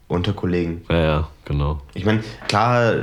unter 0.08 0.32
Kollegen. 0.32 0.82
ja, 0.90 1.00
ja, 1.00 1.28
genau. 1.44 1.80
Ich 1.94 2.04
meine, 2.04 2.22
klar, 2.48 2.94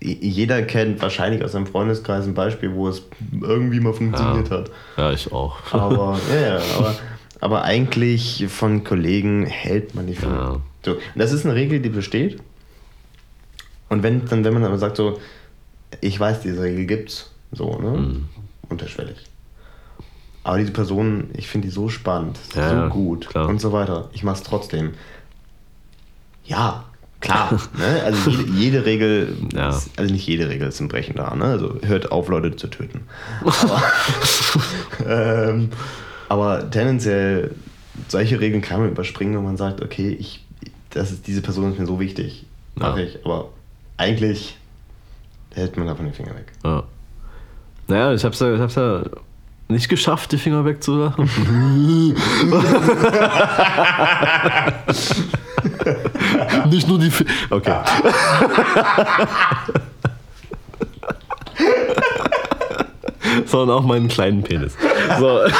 jeder 0.00 0.62
kennt 0.62 1.00
wahrscheinlich 1.00 1.44
aus 1.44 1.52
seinem 1.52 1.66
Freundeskreis 1.66 2.26
ein 2.26 2.34
Beispiel, 2.34 2.72
wo 2.74 2.88
es 2.88 3.02
irgendwie 3.40 3.80
mal 3.80 3.92
funktioniert 3.94 4.50
hat. 4.50 4.70
Ja, 4.96 5.12
ich 5.12 5.32
auch. 5.32 5.56
Aber, 5.72 6.18
ja, 6.34 6.40
ja, 6.58 6.60
aber, 6.78 6.94
aber 7.40 7.62
eigentlich 7.62 8.46
von 8.48 8.82
Kollegen 8.84 9.46
hält 9.46 9.94
man 9.94 10.06
die 10.06 10.14
Finger. 10.14 10.34
Ja. 10.34 10.60
So, 10.84 10.92
und 10.92 11.00
das 11.14 11.32
ist 11.32 11.44
eine 11.46 11.54
Regel, 11.54 11.80
die 11.80 11.88
besteht. 11.88 12.40
Und 13.88 14.02
wenn, 14.02 14.24
dann, 14.26 14.44
wenn 14.44 14.54
man 14.54 14.64
aber 14.64 14.78
sagt, 14.78 14.96
so, 14.96 15.20
ich 16.00 16.18
weiß, 16.18 16.40
diese 16.40 16.62
Regel 16.62 16.86
gibt's, 16.86 17.30
so, 17.52 17.78
ne? 17.78 17.90
Mhm. 17.98 18.28
Unterschwellig. 18.68 19.16
Aber 20.44 20.58
diese 20.58 20.72
Person, 20.72 21.30
ich 21.34 21.46
finde 21.46 21.68
die 21.68 21.72
so 21.74 21.88
spannend, 21.88 22.38
Ja, 22.56 22.68
so 22.70 22.74
ja, 22.74 22.88
gut 22.88 23.28
klar. 23.28 23.48
und 23.48 23.60
so 23.60 23.72
weiter. 23.72 24.08
Ich 24.12 24.24
mach's 24.24 24.42
trotzdem. 24.42 24.94
Ja, 26.44 26.84
klar. 27.20 27.52
ne? 27.78 28.02
Also 28.04 28.30
jede, 28.30 28.50
jede 28.52 28.84
Regel, 28.84 29.36
Ja. 29.54 29.70
ist, 29.70 29.90
also 29.96 30.12
nicht 30.12 30.26
jede 30.26 30.48
Regel 30.48 30.68
ist 30.68 30.80
ein 30.80 30.88
Brechen 30.88 31.14
da. 31.16 31.34
Ne? 31.34 31.44
Also 31.44 31.76
hört 31.82 32.12
auf, 32.12 32.28
Leute 32.28 32.54
zu 32.56 32.68
töten. 32.68 33.02
Aber, 33.42 33.82
ähm, 35.48 35.70
aber 36.28 36.70
tendenziell, 36.70 37.54
solche 38.08 38.40
Regeln 38.40 38.62
kann 38.62 38.80
man 38.80 38.90
überspringen, 38.90 39.36
wenn 39.36 39.44
man 39.44 39.56
sagt, 39.56 39.82
okay, 39.82 40.16
ich, 40.18 40.44
das 40.90 41.10
ist, 41.12 41.26
diese 41.26 41.42
Person 41.42 41.72
ist 41.72 41.78
mir 41.78 41.86
so 41.86 42.00
wichtig. 42.00 42.44
Mache 42.74 43.00
Ja. 43.02 43.06
ich. 43.06 43.24
Aber 43.24 43.50
eigentlich 43.98 44.56
hält 45.54 45.76
man 45.76 45.86
davon 45.86 46.06
den 46.06 46.14
Finger 46.14 46.34
weg. 46.34 46.46
Ja. 46.64 46.82
Naja, 47.88 48.14
ich 48.14 48.24
hab's 48.24 48.40
ja, 48.40 48.54
ich 48.54 48.60
hab's 48.60 48.74
ja 48.76 49.02
nicht 49.68 49.88
geschafft, 49.88 50.32
die 50.32 50.38
Finger 50.38 50.64
wegzulachen. 50.64 51.28
nicht 56.70 56.88
nur 56.88 56.98
die 56.98 57.10
Fi 57.10 57.26
Okay. 57.50 57.76
Sondern 63.46 63.78
auch 63.78 63.84
meinen 63.84 64.08
kleinen 64.08 64.42
Penis. 64.42 64.76
So. 65.18 65.40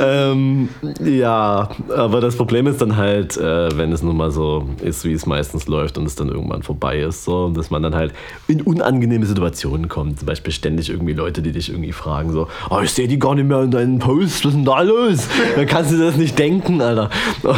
ähm, 0.00 0.70
ja, 1.04 1.68
aber 1.94 2.20
das 2.22 2.34
Problem 2.36 2.66
ist 2.66 2.80
dann 2.80 2.96
halt, 2.96 3.36
äh, 3.36 3.76
wenn 3.76 3.92
es 3.92 4.02
nun 4.02 4.16
mal 4.16 4.30
so 4.30 4.66
ist, 4.82 5.04
wie 5.04 5.12
es 5.12 5.26
meistens 5.26 5.66
läuft 5.66 5.98
und 5.98 6.06
es 6.06 6.14
dann 6.16 6.28
irgendwann 6.28 6.62
vorbei 6.62 7.00
ist, 7.00 7.24
so, 7.24 7.50
dass 7.50 7.70
man 7.70 7.82
dann 7.82 7.94
halt 7.94 8.14
in 8.48 8.62
unangenehme 8.62 9.26
Situationen 9.26 9.88
kommt. 9.88 10.18
Zum 10.18 10.26
Beispiel 10.26 10.54
ständig 10.54 10.88
irgendwie 10.88 11.12
Leute, 11.12 11.42
die 11.42 11.52
dich 11.52 11.68
irgendwie 11.68 11.92
fragen, 11.92 12.32
so, 12.32 12.48
oh, 12.70 12.80
ich 12.82 12.92
sehe 12.92 13.08
die 13.08 13.18
gar 13.18 13.34
nicht 13.34 13.46
mehr 13.46 13.60
in 13.60 13.70
deinen 13.70 13.98
Posts, 13.98 14.46
was 14.46 14.52
ist 14.52 14.56
denn 14.56 14.64
da 14.64 14.80
los? 14.80 15.28
Dann 15.54 15.66
kannst 15.66 15.92
du 15.92 15.98
das 15.98 16.16
nicht 16.16 16.38
denken, 16.38 16.80
Alter. 16.80 17.10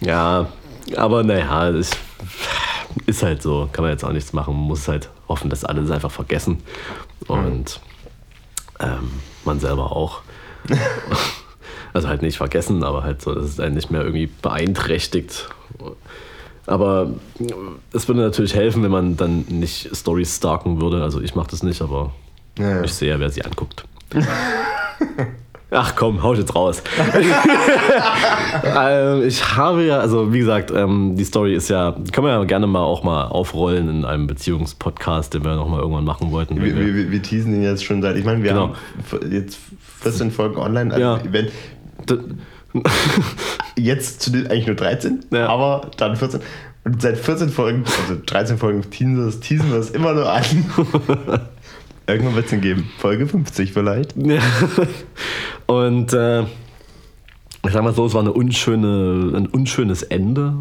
ja, 0.00 0.46
aber 0.96 1.24
naja, 1.24 1.72
das 1.72 1.90
ist 3.06 3.22
halt 3.24 3.42
so, 3.42 3.68
kann 3.72 3.82
man 3.82 3.90
jetzt 3.90 4.04
auch 4.04 4.12
nichts 4.12 4.32
machen. 4.32 4.54
Man 4.54 4.68
muss 4.68 4.86
halt 4.86 5.10
hoffen, 5.28 5.50
dass 5.50 5.64
alle 5.64 5.82
es 5.82 5.90
einfach 5.90 6.10
vergessen. 6.12 6.58
Und 7.26 7.80
ähm, 8.78 9.10
man 9.44 9.60
selber 9.60 9.92
auch. 9.92 10.22
also 11.92 12.08
halt 12.08 12.22
nicht 12.22 12.36
vergessen, 12.36 12.82
aber 12.84 13.02
halt 13.04 13.22
so, 13.22 13.34
dass 13.34 13.44
es 13.44 13.60
einen 13.60 13.74
nicht 13.74 13.90
mehr 13.90 14.02
irgendwie 14.02 14.28
beeinträchtigt. 14.42 15.48
Aber 16.66 17.10
es 17.92 18.08
würde 18.08 18.20
natürlich 18.22 18.54
helfen, 18.54 18.82
wenn 18.82 18.90
man 18.90 19.16
dann 19.16 19.44
nicht 19.48 19.90
Stories 19.96 20.36
stalken 20.36 20.80
würde. 20.80 21.02
Also 21.02 21.20
ich 21.20 21.34
mache 21.34 21.48
das 21.50 21.62
nicht, 21.62 21.80
aber 21.82 22.12
Ja, 22.58 22.70
ja. 22.70 22.82
ich 22.84 22.92
sehe 22.92 23.10
ja, 23.10 23.20
wer 23.20 23.30
sie 23.30 23.42
anguckt. 23.44 23.84
Ach 25.70 25.94
komm, 25.96 26.22
hau 26.22 26.32
ich 26.32 26.38
jetzt 26.38 26.54
raus. 26.54 26.82
ähm, 28.76 29.22
ich 29.26 29.56
habe 29.56 29.84
ja, 29.84 29.98
also 29.98 30.32
wie 30.32 30.38
gesagt, 30.38 30.70
ähm, 30.74 31.16
die 31.16 31.24
Story 31.24 31.54
ist 31.54 31.68
ja, 31.68 31.92
können 32.12 32.26
wir 32.26 32.32
ja 32.32 32.44
gerne 32.44 32.66
mal 32.66 32.82
auch 32.82 33.02
mal 33.02 33.24
aufrollen 33.26 33.88
in 33.88 34.04
einem 34.04 34.26
Beziehungspodcast, 34.26 35.34
den 35.34 35.44
wir 35.44 35.56
noch 35.56 35.68
mal 35.68 35.80
irgendwann 35.80 36.04
machen 36.04 36.30
wollten. 36.30 36.62
Wir, 36.62 36.74
wir- 36.76 36.94
wir, 36.94 37.10
wir 37.10 37.22
teasen 37.22 37.52
den 37.52 37.62
jetzt 37.62 37.84
schon 37.84 38.00
seit, 38.00 38.16
ich 38.16 38.24
meine, 38.24 38.42
wir 38.42 38.50
Genau. 38.52 38.74
haben 39.12 39.32
jetzt 39.32 39.58
14 40.10 40.30
Folgen 40.30 40.56
online. 40.58 40.92
Also 40.94 41.02
Ja. 41.04 41.20
wenn, 41.30 41.48
jetzt 43.76 44.22
zu 44.22 44.30
den 44.30 44.46
eigentlich 44.46 44.66
nur 44.66 44.76
13, 44.76 45.24
Ja. 45.32 45.48
aber 45.48 45.90
dann 45.96 46.16
14. 46.16 46.40
Und 46.84 47.02
seit 47.02 47.18
14 47.18 47.48
Folgen, 47.48 47.84
also 48.02 48.20
13 48.24 48.58
Folgen 48.58 48.88
teasen 48.90 49.16
wir 49.18 49.26
es, 49.26 49.40
teasen 49.40 49.70
wir 49.72 49.78
es 49.78 49.90
immer 49.90 50.12
nur 50.14 50.30
an. 50.32 50.44
Irgendwann 52.06 52.36
wird 52.36 52.46
es 52.46 52.52
ihn 52.52 52.60
geben. 52.60 52.88
Folge 52.98 53.26
50 53.26 53.72
vielleicht. 53.72 54.14
Ja. 54.16 54.38
Und 55.66 56.12
äh, 56.12 56.42
ich 56.42 57.72
sag 57.72 57.82
mal 57.82 57.92
so, 57.92 58.06
es 58.06 58.14
war 58.14 58.20
eine 58.20 58.32
unschöne, 58.32 59.32
ein 59.36 59.46
unschönes 59.46 60.04
Ende 60.04 60.52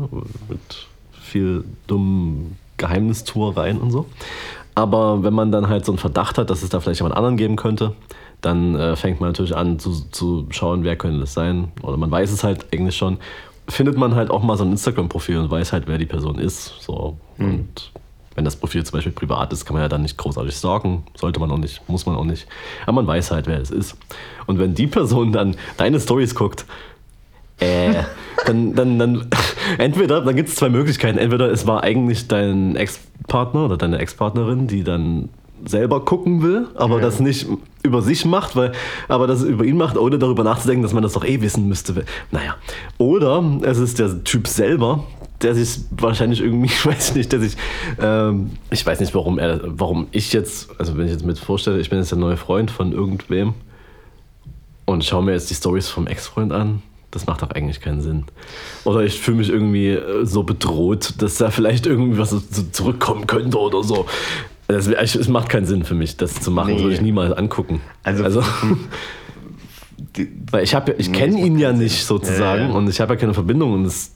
mit 0.49 0.87
viel 1.21 1.63
dummen 1.85 2.57
Geheimnistuereien 2.77 3.77
und 3.77 3.91
so. 3.91 4.07
Aber 4.73 5.23
wenn 5.23 5.33
man 5.35 5.51
dann 5.51 5.69
halt 5.69 5.85
so 5.85 5.91
einen 5.91 5.99
Verdacht 5.99 6.39
hat, 6.39 6.49
dass 6.49 6.63
es 6.63 6.69
da 6.69 6.79
vielleicht 6.79 6.99
jemand 7.01 7.15
anderen 7.15 7.37
geben 7.37 7.55
könnte, 7.55 7.93
dann 8.45 8.75
äh, 8.75 8.95
fängt 8.95 9.19
man 9.19 9.29
natürlich 9.29 9.55
an 9.55 9.79
zu, 9.79 9.91
zu 10.11 10.47
schauen, 10.51 10.83
wer 10.83 10.95
könnte 10.95 11.19
das 11.19 11.33
sein. 11.33 11.71
Oder 11.81 11.97
man 11.97 12.11
weiß 12.11 12.31
es 12.31 12.43
halt 12.43 12.67
eigentlich 12.71 12.95
schon. 12.95 13.17
Findet 13.67 13.97
man 13.97 14.13
halt 14.13 14.29
auch 14.29 14.43
mal 14.43 14.55
so 14.55 14.63
ein 14.63 14.71
Instagram-Profil 14.71 15.37
und 15.39 15.49
weiß 15.49 15.73
halt, 15.73 15.87
wer 15.87 15.97
die 15.97 16.05
Person 16.05 16.37
ist. 16.37 16.75
So. 16.81 17.17
Und 17.39 17.91
wenn 18.35 18.45
das 18.45 18.55
Profil 18.55 18.83
zum 18.83 18.97
Beispiel 18.97 19.13
privat 19.13 19.51
ist, 19.51 19.65
kann 19.65 19.73
man 19.73 19.81
ja 19.81 19.89
dann 19.89 20.03
nicht 20.03 20.17
großartig 20.17 20.53
stalken. 20.53 21.03
Sollte 21.15 21.39
man 21.39 21.49
auch 21.49 21.57
nicht, 21.57 21.87
muss 21.89 22.05
man 22.05 22.15
auch 22.15 22.23
nicht. 22.23 22.45
Aber 22.83 22.93
man 22.93 23.07
weiß 23.07 23.31
halt, 23.31 23.47
wer 23.47 23.59
es 23.59 23.71
ist. 23.71 23.97
Und 24.45 24.59
wenn 24.59 24.75
die 24.75 24.87
Person 24.87 25.31
dann 25.31 25.55
deine 25.77 25.99
Stories 25.99 26.35
guckt, 26.35 26.65
äh, 27.59 28.03
dann, 28.45 28.75
dann, 28.75 28.99
dann, 28.99 29.27
entweder, 29.79 30.21
dann 30.21 30.35
gibt 30.35 30.49
es 30.49 30.55
zwei 30.55 30.69
Möglichkeiten. 30.69 31.17
Entweder 31.17 31.49
es 31.49 31.65
war 31.65 31.83
eigentlich 31.83 32.27
dein 32.27 32.75
Ex-Partner 32.75 33.65
oder 33.65 33.77
deine 33.77 33.97
Ex-Partnerin, 33.97 34.67
die 34.67 34.83
dann 34.83 35.29
selber 35.65 36.03
gucken 36.03 36.41
will, 36.41 36.67
aber 36.75 36.95
Ja. 36.97 37.01
das 37.05 37.19
nicht 37.19 37.47
über 37.83 38.01
sich 38.01 38.25
macht, 38.25 38.55
weil, 38.55 38.71
aber 39.07 39.27
das 39.27 39.43
über 39.43 39.63
ihn 39.63 39.77
macht, 39.77 39.97
ohne 39.97 40.17
darüber 40.17 40.43
nachzudenken, 40.43 40.83
dass 40.83 40.93
man 40.93 41.03
das 41.03 41.13
doch 41.13 41.23
eh 41.23 41.41
wissen 41.41 41.67
müsste. 41.67 42.03
Naja. 42.31 42.55
Oder 42.97 43.43
es 43.61 43.77
ist 43.77 43.99
der 43.99 44.23
Typ 44.23 44.47
selber, 44.47 45.03
der 45.41 45.53
sich 45.55 45.81
wahrscheinlich 45.91 46.41
irgendwie, 46.41 46.65
ich 46.73 46.85
weiß 46.85 47.15
nicht, 47.15 47.31
der 47.31 47.39
sich, 47.39 47.55
ähm, 48.01 48.51
ich 48.71 48.85
weiß 48.85 48.99
nicht, 48.99 49.13
warum 49.13 49.37
er, 49.39 49.61
warum 49.63 50.07
ich 50.11 50.33
jetzt, 50.33 50.69
also 50.79 50.97
wenn 50.97 51.05
ich 51.05 51.11
jetzt 51.11 51.25
mit 51.25 51.37
vorstelle, 51.39 51.79
ich 51.79 51.89
bin 51.89 51.99
jetzt 51.99 52.11
der 52.11 52.17
neue 52.17 52.37
Freund 52.37 52.71
von 52.71 52.91
irgendwem 52.91 53.53
und 54.85 55.03
schaue 55.03 55.23
mir 55.23 55.33
jetzt 55.33 55.49
die 55.49 55.55
Stories 55.55 55.87
vom 55.89 56.07
Ex-Freund 56.07 56.51
an. 56.51 56.81
Das 57.11 57.27
macht 57.27 57.41
doch 57.43 57.51
eigentlich 57.51 57.79
keinen 57.79 58.01
Sinn. 58.01 58.25
Oder 58.83 59.03
ich 59.03 59.19
fühle 59.21 59.37
mich 59.37 59.49
irgendwie 59.49 59.91
äh, 59.91 60.25
so 60.25 60.43
bedroht, 60.43 61.13
dass 61.19 61.35
da 61.37 61.49
vielleicht 61.49 61.85
irgendwie 61.85 62.17
was 62.17 62.35
zurückkommen 62.73 63.25
könnte 63.25 63.57
oder 63.57 63.83
so. 63.83 64.05
Das, 64.67 64.87
es 64.87 65.27
macht 65.27 65.49
keinen 65.49 65.65
Sinn 65.65 65.83
für 65.83 65.93
mich, 65.93 66.17
das 66.17 66.41
zu 66.41 66.51
machen. 66.51 66.69
Nee. 66.69 66.73
Das 66.73 66.83
würde 66.83 66.95
ich 66.95 67.01
niemals 67.01 67.33
angucken. 67.33 67.81
Also, 68.03 68.23
also 68.23 68.43
weil 70.51 70.63
ich 70.63 70.73
habe, 70.73 70.93
ich 70.93 71.09
nee, 71.09 71.17
kenne 71.17 71.39
ihn 71.39 71.59
ja 71.59 71.71
nicht 71.71 72.05
sozusagen 72.05 72.63
ja, 72.63 72.69
ja. 72.69 72.73
und 72.73 72.89
ich 72.89 72.99
habe 72.99 73.13
ja 73.13 73.19
keine 73.19 73.33
Verbindung 73.33 73.73
und 73.73 73.85
es. 73.85 74.15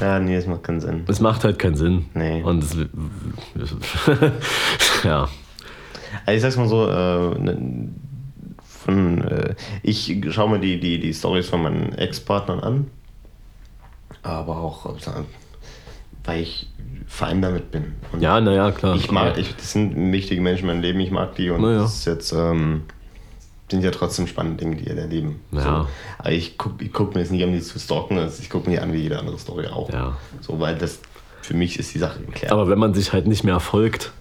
Ja, 0.00 0.18
nee, 0.18 0.36
es 0.36 0.46
macht 0.46 0.62
keinen 0.62 0.80
Sinn. 0.80 1.04
Es 1.06 1.20
macht 1.20 1.44
halt 1.44 1.58
keinen 1.58 1.76
Sinn. 1.76 2.06
Nee. 2.14 2.42
Und 2.42 2.64
es, 2.64 2.76
ja. 5.04 5.28
Also 6.26 6.36
ich 6.36 6.42
sag's 6.42 6.56
mal 6.56 6.68
so, 6.68 6.88
äh, 6.88 7.38
ne, 7.38 7.88
von, 8.62 9.22
äh, 9.22 9.54
ich 9.82 10.20
schaue 10.30 10.50
mir 10.50 10.60
die, 10.60 10.80
die, 10.80 10.98
die 10.98 11.14
Stories 11.14 11.48
von 11.48 11.62
meinen 11.62 11.92
Ex-Partnern 11.92 12.60
an, 12.60 12.90
aber 14.22 14.58
auch, 14.58 14.94
weil 16.24 16.42
ich 16.42 16.68
fein 17.06 17.42
damit 17.42 17.70
bin. 17.70 17.94
Und 18.12 18.20
ja, 18.20 18.40
naja, 18.40 18.70
klar. 18.70 18.96
Ich 18.96 19.10
mag, 19.10 19.38
ich, 19.38 19.54
das 19.56 19.72
sind 19.72 20.12
wichtige 20.12 20.40
Menschen 20.40 20.62
in 20.62 20.66
meinem 20.76 20.82
Leben, 20.82 21.00
ich 21.00 21.10
mag 21.10 21.34
die 21.34 21.50
und 21.50 21.62
naja. 21.62 21.82
das 21.82 21.98
ist 21.98 22.04
jetzt, 22.06 22.32
ähm, 22.32 22.82
sind 23.70 23.82
ja 23.82 23.90
trotzdem 23.90 24.26
spannende 24.26 24.64
Dinge, 24.64 24.76
die 24.76 24.88
ihr 24.88 24.96
erleben. 24.96 25.40
Ja. 25.50 25.62
So. 25.62 25.86
Aber 26.18 26.30
ich 26.30 26.58
gucke 26.58 26.88
guck 26.88 27.14
mir 27.14 27.20
jetzt 27.20 27.32
nicht 27.32 27.42
an, 27.42 27.52
die 27.52 27.60
zu 27.60 27.78
stalken, 27.78 28.18
also 28.18 28.42
ich 28.42 28.50
gucke 28.50 28.68
mir 28.68 28.82
an 28.82 28.92
wie 28.92 28.98
jede 28.98 29.18
andere 29.18 29.38
Story 29.38 29.66
auch. 29.66 29.90
Ja. 29.92 30.16
So, 30.40 30.60
weil 30.60 30.76
das 30.76 31.00
für 31.40 31.54
mich 31.54 31.78
ist 31.78 31.94
die 31.94 31.98
Sache 31.98 32.20
geklärt. 32.20 32.52
Aber 32.52 32.68
wenn 32.68 32.78
man 32.78 32.94
sich 32.94 33.12
halt 33.12 33.26
nicht 33.26 33.44
mehr 33.44 33.60
folgt, 33.60 34.12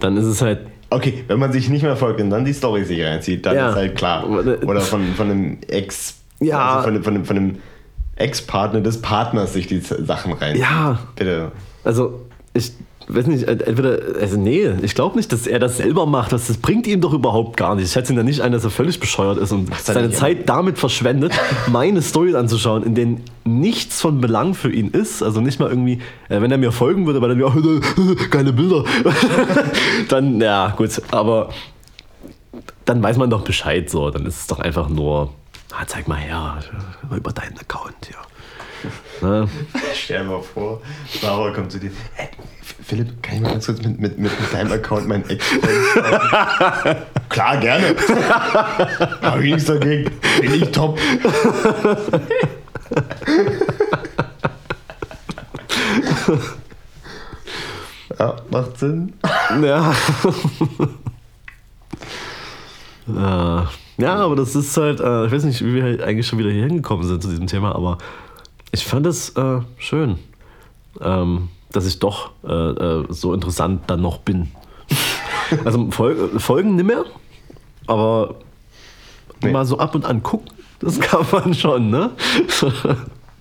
dann 0.00 0.16
ist 0.16 0.26
es 0.26 0.42
halt 0.42 0.60
Okay, 0.92 1.24
wenn 1.28 1.38
man 1.38 1.52
sich 1.52 1.68
nicht 1.68 1.82
mehr 1.82 1.96
folgt 1.96 2.20
und 2.20 2.30
dann 2.30 2.44
die 2.44 2.52
Story 2.52 2.84
sich 2.84 3.00
reinzieht, 3.00 3.46
dann 3.46 3.54
ja. 3.54 3.70
ist 3.70 3.76
halt 3.76 3.94
klar. 3.96 4.28
Oder 4.28 4.80
von, 4.80 5.14
von 5.14 5.30
einem 5.30 5.58
Ex, 5.68 6.16
ja. 6.40 6.80
also 6.80 6.90
von, 6.90 7.04
von, 7.04 7.24
von 7.24 7.36
einem 7.36 7.58
Ex-Partner 8.16 8.80
des 8.80 9.00
Partners 9.00 9.52
sich 9.52 9.68
die 9.68 9.78
Sachen 9.78 10.32
reinzieht. 10.32 10.62
Ja. 10.62 10.98
Bitte. 11.14 11.52
Also, 11.84 12.20
ich 12.52 12.72
weiß 13.14 13.26
nicht, 13.26 13.44
entweder, 13.48 13.98
also 14.20 14.36
nee, 14.38 14.68
ich 14.82 14.94
glaube 14.94 15.16
nicht, 15.16 15.32
dass 15.32 15.46
er 15.46 15.58
das 15.58 15.78
selber 15.78 16.06
macht. 16.06 16.32
Das, 16.32 16.46
das 16.46 16.58
bringt 16.58 16.86
ihm 16.86 17.00
doch 17.00 17.12
überhaupt 17.12 17.56
gar 17.56 17.74
nicht. 17.74 17.86
Ich 17.86 17.92
schätze 17.92 18.12
ihn 18.12 18.16
da 18.16 18.22
nicht 18.22 18.40
ein, 18.40 18.52
dass 18.52 18.64
er 18.64 18.70
völlig 18.70 19.00
bescheuert 19.00 19.38
ist 19.38 19.52
und 19.52 19.74
seine 19.76 20.10
Zeit 20.10 20.48
damit 20.48 20.78
verschwendet, 20.78 21.32
meine 21.68 22.02
Stories 22.02 22.34
anzuschauen, 22.34 22.82
in 22.82 22.94
denen 22.94 23.24
nichts 23.44 24.00
von 24.00 24.20
Belang 24.20 24.54
für 24.54 24.72
ihn 24.72 24.90
ist. 24.90 25.22
Also 25.22 25.40
nicht 25.40 25.60
mal 25.60 25.68
irgendwie, 25.68 26.00
äh, 26.28 26.40
wenn 26.40 26.50
er 26.50 26.58
mir 26.58 26.72
folgen 26.72 27.06
würde, 27.06 27.20
weil 27.20 27.30
er 27.30 27.36
mir, 27.36 27.50
keine 28.30 28.52
Bilder. 28.52 28.84
dann, 30.08 30.40
ja, 30.40 30.74
gut, 30.76 31.00
aber 31.10 31.50
dann 32.84 33.02
weiß 33.02 33.16
man 33.16 33.30
doch 33.30 33.42
Bescheid 33.42 33.90
so. 33.90 34.10
Dann 34.10 34.26
ist 34.26 34.40
es 34.40 34.46
doch 34.46 34.60
einfach 34.60 34.88
nur, 34.88 35.32
ah, 35.72 35.84
zeig 35.86 36.08
mal 36.08 36.18
her, 36.18 36.58
über 37.14 37.32
deinen 37.32 37.58
Account, 37.58 38.10
ja. 38.10 38.18
Ne? 39.20 39.48
Stell 39.94 40.22
dir 40.22 40.30
mal 40.30 40.42
vor, 40.42 40.80
Sarah 41.20 41.50
kommt 41.52 41.72
zu 41.72 41.78
dir. 41.78 41.90
Hey, 42.14 42.28
Philipp, 42.82 43.22
kann 43.22 43.36
ich 43.36 43.40
mal 43.42 43.52
ganz 43.52 43.66
kurz 43.66 43.82
mit, 43.82 44.00
mit, 44.00 44.18
mit 44.18 44.32
deinem 44.52 44.72
Account 44.72 45.06
meinen 45.06 45.28
ex 45.28 45.44
Klar, 47.28 47.56
gerne. 47.58 47.94
Hab 49.22 49.38
ich 49.38 49.54
nichts 49.54 49.66
dagegen. 49.66 50.10
Bin 50.40 50.54
ich 50.54 50.70
top. 50.70 50.98
ja, 58.18 58.36
macht 58.50 58.78
Sinn. 58.78 59.12
Ja. 59.62 59.94
ja, 63.98 64.14
aber 64.16 64.36
das 64.36 64.54
ist 64.54 64.76
halt, 64.76 65.00
äh, 65.00 65.26
ich 65.26 65.32
weiß 65.32 65.44
nicht, 65.44 65.64
wie 65.64 65.74
wir 65.74 65.82
halt 65.82 66.02
eigentlich 66.02 66.26
schon 66.26 66.38
wieder 66.38 66.50
hier 66.50 66.64
hingekommen 66.64 67.06
sind 67.06 67.22
zu 67.22 67.28
diesem 67.28 67.46
Thema, 67.46 67.74
aber 67.74 67.98
ich 68.72 68.84
fand 68.84 69.06
es 69.06 69.30
äh, 69.30 69.60
schön, 69.78 70.18
ähm, 71.00 71.48
dass 71.72 71.86
ich 71.86 71.98
doch 71.98 72.30
äh, 72.44 72.52
äh 72.52 73.06
so 73.08 73.34
interessant 73.34 73.82
dann 73.86 74.00
noch 74.00 74.18
bin. 74.18 74.50
also 75.64 75.90
Fol 75.90 76.38
Folgen 76.38 76.76
nicht 76.76 76.86
mehr, 76.86 77.04
aber 77.86 78.36
nee. 79.42 79.52
mal 79.52 79.64
so 79.64 79.78
ab 79.78 79.94
und 79.94 80.04
an 80.04 80.22
gucken, 80.22 80.50
das 80.80 81.00
kann 81.00 81.26
man 81.32 81.54
schon, 81.54 81.90
ne? 81.90 82.10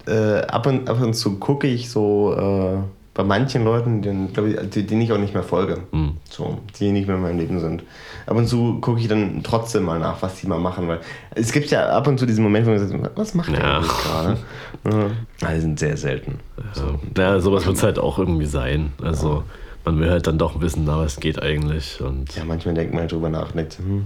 Äh, 0.08 0.42
ab, 0.48 0.66
und, 0.66 0.90
ab 0.90 1.02
und 1.02 1.14
zu 1.14 1.38
gucke 1.38 1.68
ich 1.68 1.90
so 1.90 2.34
äh, 2.34 2.78
bei 3.20 3.26
manchen 3.26 3.66
Leuten, 3.66 4.02
denen, 4.02 4.30
ich, 4.30 4.88
denen 4.88 5.02
ich 5.02 5.12
auch 5.12 5.18
nicht 5.18 5.34
mehr 5.34 5.44
folge, 5.44 5.80
mhm. 5.92 6.14
so, 6.30 6.60
die 6.80 6.90
nicht 6.94 7.06
mehr 7.06 7.18
in 7.18 7.22
meinem 7.22 7.38
Leben 7.38 7.60
sind. 7.60 7.84
Ab 8.26 8.38
und 8.38 8.48
zu 8.48 8.80
gucke 8.80 9.02
ich 9.02 9.10
dann 9.10 9.44
trotzdem 9.44 9.84
mal 9.84 10.00
nach, 10.00 10.22
was 10.22 10.40
die 10.40 10.48
mal 10.48 10.58
machen, 10.58 10.88
weil 10.88 11.02
es 11.32 11.52
gibt 11.52 11.70
ja 11.70 11.90
ab 11.90 12.08
und 12.08 12.18
zu 12.18 12.26
diesen 12.26 12.46
Moment, 12.46 12.66
wo 12.66 12.70
man 12.70 12.80
sagt, 12.80 13.18
was 13.18 13.34
macht 13.34 13.52
der 13.52 13.60
ja. 13.60 13.80
gerade? 13.82 14.38
Ja. 15.42 15.52
Die 15.54 15.60
sind 15.60 15.80
sehr 15.80 15.98
selten. 15.98 16.40
So. 16.72 16.98
Ja, 17.18 17.42
sowas 17.42 17.66
wird 17.66 17.76
es 17.76 17.84
halt 17.84 18.00
auch 18.00 18.20
irgendwie 18.20 18.46
sein. 18.46 18.94
Also 19.04 19.34
ja. 19.34 19.44
man 19.84 20.00
will 20.00 20.10
halt 20.10 20.26
dann 20.26 20.38
doch 20.38 20.62
wissen, 20.62 20.84
na, 20.86 21.00
was 21.00 21.20
geht 21.20 21.44
eigentlich. 21.44 22.00
Und 22.00 22.34
ja, 22.38 22.46
manchmal 22.46 22.74
denkt 22.76 22.94
man 22.94 23.02
halt 23.02 23.12
drüber 23.12 23.28
nach, 23.28 23.54
nicht, 23.54 23.80
hm. 23.80 24.06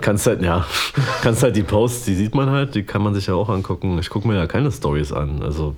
Kannst 0.00 0.26
halt, 0.26 0.42
ja, 0.42 0.66
kannst 1.22 1.44
halt 1.44 1.54
die 1.54 1.62
Posts, 1.62 2.06
die 2.06 2.16
sieht 2.16 2.34
man 2.34 2.50
halt, 2.50 2.74
die 2.74 2.82
kann 2.82 3.00
man 3.00 3.14
sich 3.14 3.28
ja 3.28 3.34
auch 3.34 3.48
angucken. 3.48 3.96
Ich 4.00 4.10
gucke 4.10 4.26
mir 4.26 4.34
ja 4.34 4.48
keine 4.48 4.72
Stories 4.72 5.12
an. 5.12 5.40
Also 5.44 5.76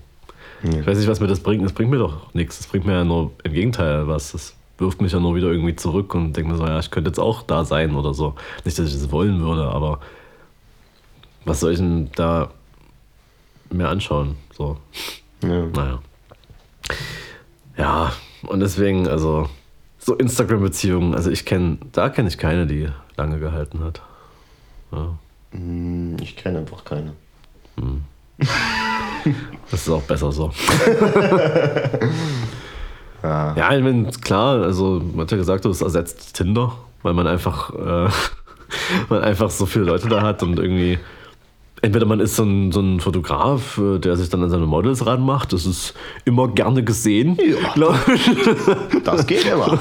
ich 0.73 0.87
weiß 0.87 0.99
nicht, 0.99 1.09
was 1.09 1.21
mir 1.21 1.27
das 1.27 1.41
bringt. 1.41 1.65
Das 1.65 1.73
bringt 1.73 1.91
mir 1.91 1.99
doch 1.99 2.33
nichts. 2.35 2.59
Das 2.59 2.67
bringt 2.67 2.87
mir 2.87 2.93
ja 2.93 3.05
nur 3.05 3.33
im 3.43 3.53
Gegenteil 3.53 4.07
was. 4.09 4.33
Das 4.33 4.55
wirft 4.79 5.01
mich 5.01 5.13
ja 5.13 5.21
nur 5.21 5.35
wieder 5.35 5.49
irgendwie 5.49 5.77
zurück 5.77 6.15
und 6.15 6.37
denke 6.37 6.51
mir 6.51 6.59
so, 6.59 6.67
ja, 6.67 6.79
ich 6.79 6.91
könnte 6.91 7.11
jetzt 7.11 7.19
auch 7.19 7.43
da 7.43 7.65
sein 7.65 7.95
oder 7.95 8.15
so. 8.15 8.35
Nicht, 8.65 8.79
dass 8.79 8.89
ich 8.89 8.95
das 8.95 9.11
wollen 9.11 9.41
würde, 9.41 9.65
aber 9.69 10.01
was 11.45 11.61
soll 11.61 11.73
ich 11.73 11.79
denn 11.79 12.11
da 12.15 12.51
mir 13.71 13.89
anschauen? 13.89 14.37
So. 14.53 14.79
Ja. 15.43 15.67
Naja. 15.67 15.99
Ja, 17.77 18.13
und 18.43 18.61
deswegen, 18.61 19.09
also, 19.09 19.49
so 19.99 20.15
Instagram-Beziehungen, 20.15 21.15
also 21.15 21.31
ich 21.31 21.45
kenne, 21.45 21.79
da 21.93 22.09
kenne 22.09 22.29
ich 22.29 22.39
keine, 22.39 22.67
die 22.67 22.89
lange 23.17 23.39
gehalten 23.39 23.81
hat. 23.81 24.03
Ja. 24.93 25.19
Hm, 25.53 26.17
ich 26.21 26.37
kenne 26.37 26.61
einfach 26.61 26.85
keine. 26.85 27.13
Hm. 27.77 28.05
Das 29.71 29.83
ist 29.83 29.91
auch 29.91 30.03
besser 30.03 30.31
so. 30.31 30.51
ja. 33.23 33.57
ja, 33.57 33.77
ich 33.77 33.83
meine, 33.83 34.11
klar, 34.23 34.63
also 34.63 35.03
man 35.13 35.23
hat 35.23 35.33
ja 35.33 35.37
gesagt, 35.39 35.65
das 35.65 35.83
ersetzt 35.83 36.35
Tinder, 36.35 36.73
weil 37.03 37.15
man 37.15 37.27
einfach, 37.27 37.75
äh, 37.75 38.09
man 39.09 39.23
einfach 39.23 39.51
so 39.51 39.67
viele 39.67 39.87
Leute 39.87 40.09
da 40.09 40.23
hat 40.23 40.43
und 40.43 40.59
irgendwie. 40.59 40.99
Entweder 41.83 42.07
man 42.07 42.21
ist 42.21 42.37
so 42.37 42.43
ein, 42.43 42.73
so 42.73 42.81
ein 42.81 43.01
Fotograf, 43.01 43.77
äh, 43.79 43.99
der 43.99 44.17
sich 44.17 44.31
dann 44.31 44.43
an 44.43 44.49
seine 44.49 44.65
Models 44.65 45.05
ranmacht, 45.05 45.53
das 45.53 45.67
ist 45.67 45.95
immer 46.25 46.49
gerne 46.49 46.83
gesehen. 46.83 47.37
Ja, 47.77 47.95
das 49.05 49.27
geht 49.27 49.45
immer. 49.45 49.79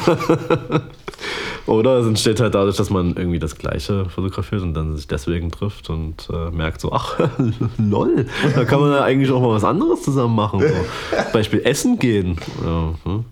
Oder 1.68 1.98
es 1.98 2.06
entsteht 2.06 2.40
halt 2.40 2.54
dadurch, 2.54 2.78
dass 2.78 2.92
man 2.92 3.16
irgendwie 3.16 3.40
das 3.40 3.58
Gleiche 3.58 4.08
fotografiert 4.10 4.62
und 4.62 4.76
dann 4.76 4.96
sich 4.96 5.08
deswegen 5.08 5.52
trifft 5.52 5.90
und 5.90 6.30
äh, 6.32 6.52
merkt 6.52 6.80
so, 6.80 6.92
ach, 6.92 7.20
lol, 7.78 8.28
da 8.54 8.66
kann 8.66 8.82
man 8.82 8.92
ja 8.92 9.04
eigentlich 9.04 9.32
auch 9.32 9.42
mal 9.42 9.56
was 9.56 9.64
anderes 9.64 10.04
zusammen 10.04 10.36
machen. 10.36 10.60
So. 10.60 10.68
Beispiel 11.34 11.62
Essen 11.66 11.98
gehen. 11.98 12.40
Ja, 12.64 12.94
hm. 13.04 13.26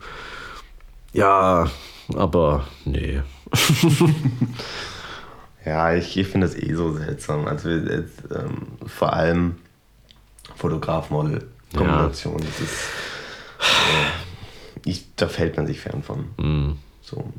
ja 1.13 1.67
aber 2.15 2.67
nee. 2.85 3.21
ja, 5.65 5.93
ich, 5.93 6.17
ich 6.17 6.27
finde 6.27 6.47
das 6.47 6.55
eh 6.55 6.73
so 6.73 6.91
seltsam. 6.93 7.45
Also 7.45 7.69
jetzt, 7.69 8.23
ähm, 8.35 8.67
vor 8.87 9.13
allem 9.13 9.57
Fotograf-Model-Kombination. 10.55 12.39
Ja. 12.39 12.45
Das 12.45 12.59
ist, 12.59 12.89
äh, 13.59 14.89
ich, 14.89 15.05
da 15.15 15.27
fällt 15.27 15.55
man 15.55 15.67
sich 15.67 15.79
fern 15.79 16.01
von. 16.01 16.25
Mm. 16.37 16.77
So 17.01 17.31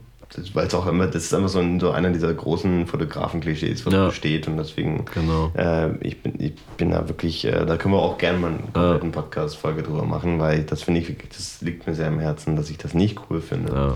weil 0.53 0.67
es 0.67 0.75
auch 0.75 0.87
immer, 0.87 1.07
das 1.07 1.25
ist 1.25 1.35
einfach 1.35 1.49
so, 1.49 1.61
ein, 1.61 1.81
so 1.81 1.91
einer 1.91 2.11
dieser 2.11 2.33
großen 2.33 2.87
Fotografen-Klischees, 2.87 3.87
was 3.87 3.93
ja. 3.93 4.11
steht 4.11 4.49
und 4.49 4.57
deswegen, 4.57 5.05
genau. 5.13 5.53
äh, 5.57 5.97
ich, 6.07 6.23
bin, 6.23 6.35
ich 6.39 6.55
bin 6.77 6.91
da 6.91 7.09
wirklich, 7.09 7.45
äh, 7.45 7.65
da 7.65 7.77
können 7.77 7.95
wir 7.95 8.01
auch 8.01 8.19
gerne 8.19 8.39
mal 8.39 8.49
eine 8.49 8.59
kompletten 8.59 9.11
ja. 9.11 9.21
Podcast-Folge 9.21 9.83
drüber 9.83 10.05
machen, 10.05 10.39
weil 10.39 10.63
das 10.63 10.83
finde 10.83 11.01
ich, 11.01 11.17
das 11.29 11.61
liegt 11.61 11.87
mir 11.87 11.95
sehr 11.95 12.09
am 12.09 12.19
Herzen, 12.19 12.57
dass 12.57 12.71
ich 12.71 12.79
das 12.79 12.95
nicht 12.95 13.19
cool 13.31 13.41
finde. 13.41 13.73
Ja. 13.73 13.95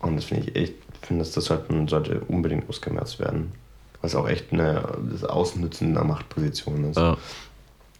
Und 0.00 0.16
das 0.16 0.26
finde 0.26 0.48
ich 0.48 0.56
echt, 0.56 0.74
finde, 1.02 1.24
dass 1.24 1.32
das 1.32 1.50
halt, 1.50 1.62
sollte 1.88 2.20
unbedingt 2.28 2.68
ausgemerzt 2.68 3.18
werden. 3.18 3.52
Was 4.02 4.14
auch 4.14 4.28
echt 4.28 4.52
eine, 4.52 4.82
das 5.10 5.24
Ausnutzen 5.24 5.96
einer 5.96 6.04
Machtposition 6.04 6.90
ist. 6.90 7.00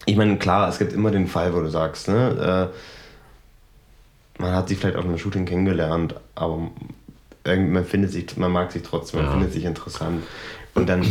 Ich 0.05 0.17
meine, 0.17 0.37
klar, 0.37 0.69
es 0.69 0.79
gibt 0.79 0.93
immer 0.93 1.11
den 1.11 1.27
Fall, 1.27 1.55
wo 1.55 1.61
du 1.61 1.71
sagst, 1.71 2.09
ne, 2.09 2.71
äh, 2.71 4.43
man 4.43 4.53
hat 4.53 4.69
sich 4.69 4.79
vielleicht 4.79 4.97
auf 4.97 5.05
einem 5.05 5.17
Shooting 5.17 5.47
kennengelernt, 5.47 6.15
aber 6.35 6.71
man 7.45 7.85
findet 7.85 8.13
sich, 8.13 8.37
man 8.37 8.53
mag 8.53 8.73
sich 8.73 8.83
trotzdem, 8.83 9.21
man 9.21 9.27
ja. 9.27 9.33
findet 9.33 9.53
sich 9.53 9.65
interessant. 9.65 10.23
Und 10.75 10.89
dann 10.89 11.05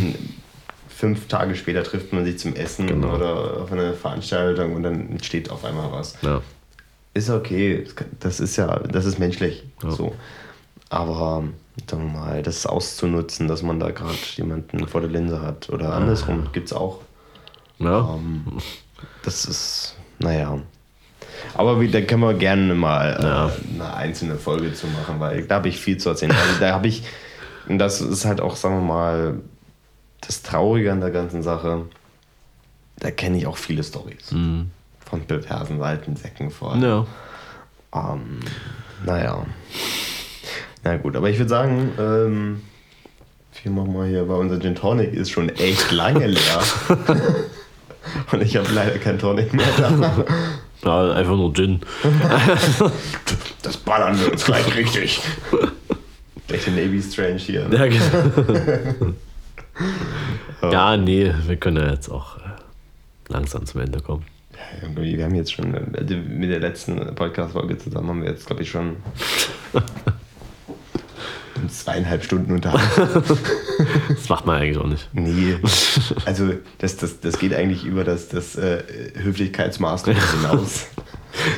fünf 0.88 1.28
Tage 1.28 1.54
später 1.54 1.82
trifft 1.82 2.12
man 2.12 2.24
sich 2.24 2.38
zum 2.38 2.54
Essen 2.54 2.86
genau. 2.86 3.14
oder 3.14 3.62
auf 3.62 3.72
eine 3.72 3.94
Veranstaltung 3.94 4.74
und 4.74 4.82
dann 4.82 5.10
entsteht 5.10 5.50
auf 5.50 5.64
einmal 5.64 5.90
was. 5.92 6.16
Ja. 6.22 6.40
Ist 7.14 7.30
okay, 7.30 7.84
das 8.20 8.40
ist 8.40 8.56
ja, 8.56 8.78
das 8.80 9.04
ist 9.04 9.18
menschlich. 9.18 9.64
Ja. 9.82 9.90
So. 9.90 10.14
Aber 10.90 11.44
sagen 11.88 12.12
wir 12.12 12.20
mal, 12.20 12.42
das 12.42 12.66
auszunutzen, 12.66 13.48
dass 13.48 13.62
man 13.62 13.80
da 13.80 13.90
gerade 13.90 14.18
jemanden 14.36 14.86
vor 14.86 15.00
der 15.00 15.10
Linse 15.10 15.42
hat 15.42 15.68
oder 15.70 15.92
andersrum, 15.92 16.48
gibt 16.52 16.66
es 16.66 16.72
auch. 16.72 17.00
Ja. 17.78 18.14
Ähm, 18.14 18.44
das 19.22 19.44
ist, 19.44 19.96
naja. 20.18 20.60
Aber 21.54 21.82
da 21.86 22.00
können 22.00 22.22
wir 22.22 22.34
gerne 22.34 22.74
mal 22.74 23.16
äh, 23.18 23.22
Ja. 23.24 23.52
eine 23.74 23.94
einzelne 23.94 24.36
Folge 24.36 24.72
zu 24.74 24.86
machen, 24.88 25.20
weil 25.20 25.42
da 25.44 25.56
habe 25.56 25.68
ich 25.68 25.78
viel 25.80 25.96
zu 25.98 26.08
erzählen. 26.10 26.32
Also 26.32 26.60
da 26.60 26.72
habe 26.72 26.88
ich, 26.88 27.04
und 27.68 27.78
das 27.78 28.00
ist 28.00 28.24
halt 28.24 28.40
auch, 28.40 28.56
sagen 28.56 28.76
wir 28.76 28.82
mal, 28.94 29.34
das 30.20 30.42
Traurige 30.42 30.90
an 30.92 31.00
der 31.00 31.10
ganzen 31.10 31.42
Sache. 31.42 31.82
Da 32.98 33.10
kenne 33.10 33.36
ich 33.38 33.46
auch 33.46 33.56
viele 33.56 33.82
Stories. 33.82 34.28
Von 34.30 35.20
perversen 35.26 35.82
alten 35.82 36.16
Säcken 36.16 36.50
vor. 36.50 36.76
Ja. 36.76 37.06
Ähm, 37.94 38.40
naja. 39.04 39.44
Na 40.82 40.96
gut, 40.96 41.16
aber 41.16 41.28
ich 41.30 41.38
würde 41.38 41.48
sagen, 41.48 41.92
ähm, 41.98 42.62
wir 43.62 43.72
machen 43.72 43.92
mal 43.94 44.06
hier, 44.08 44.28
weil 44.28 44.36
unser 44.36 44.60
Gin 44.60 44.74
Tonic 44.74 45.12
ist 45.14 45.30
schon 45.30 45.48
echt 45.48 45.90
lange 45.92 46.26
leer. 46.26 46.62
Und 48.32 48.42
ich 48.42 48.56
habe 48.56 48.68
leider 48.72 48.98
kein 48.98 49.18
Tonic 49.18 49.54
mehr 49.54 49.66
da. 49.78 50.24
Ja, 50.84 51.12
einfach 51.12 51.36
nur 51.36 51.52
Gin. 51.52 51.80
Das 53.62 53.78
ballern 53.78 54.20
wir 54.20 54.30
uns 54.30 54.44
gleich 54.44 54.76
richtig. 54.76 55.22
Echte 56.48 56.70
Navy 56.70 57.02
Strange 57.02 57.38
hier. 57.38 57.66
Ne? 57.66 57.76
Ja, 57.76 57.86
genau. 57.86 59.14
ja, 60.70 60.96
nee, 60.98 61.32
wir 61.46 61.56
können 61.56 61.78
ja 61.78 61.90
jetzt 61.92 62.10
auch 62.10 62.36
äh, 62.36 62.40
langsam 63.28 63.64
zum 63.64 63.80
Ende 63.80 64.00
kommen. 64.00 64.26
Wir 64.96 65.24
haben 65.24 65.34
jetzt 65.34 65.52
schon, 65.52 65.72
äh, 65.72 66.14
mit 66.14 66.50
der 66.50 66.60
letzten 66.60 67.14
Podcast-Folge 67.14 67.78
zusammen 67.78 68.08
haben 68.08 68.22
wir 68.22 68.30
jetzt, 68.30 68.46
glaube 68.46 68.62
ich, 68.62 68.70
schon 68.70 68.96
zweieinhalb 71.68 72.24
Stunden 72.24 72.52
unterhalten. 72.52 73.22
Das 74.08 74.28
macht 74.28 74.46
man 74.46 74.60
eigentlich 74.60 74.78
auch 74.78 74.86
nicht. 74.86 75.08
Nee, 75.12 75.56
also 76.26 76.50
das, 76.78 76.96
das, 76.96 77.20
das 77.20 77.38
geht 77.38 77.52
eigentlich 77.54 77.84
über 77.84 78.04
das, 78.04 78.28
das 78.28 78.54
äh, 78.56 78.82
Höflichkeitsmaßstab 79.16 80.14
hinaus. 80.14 80.86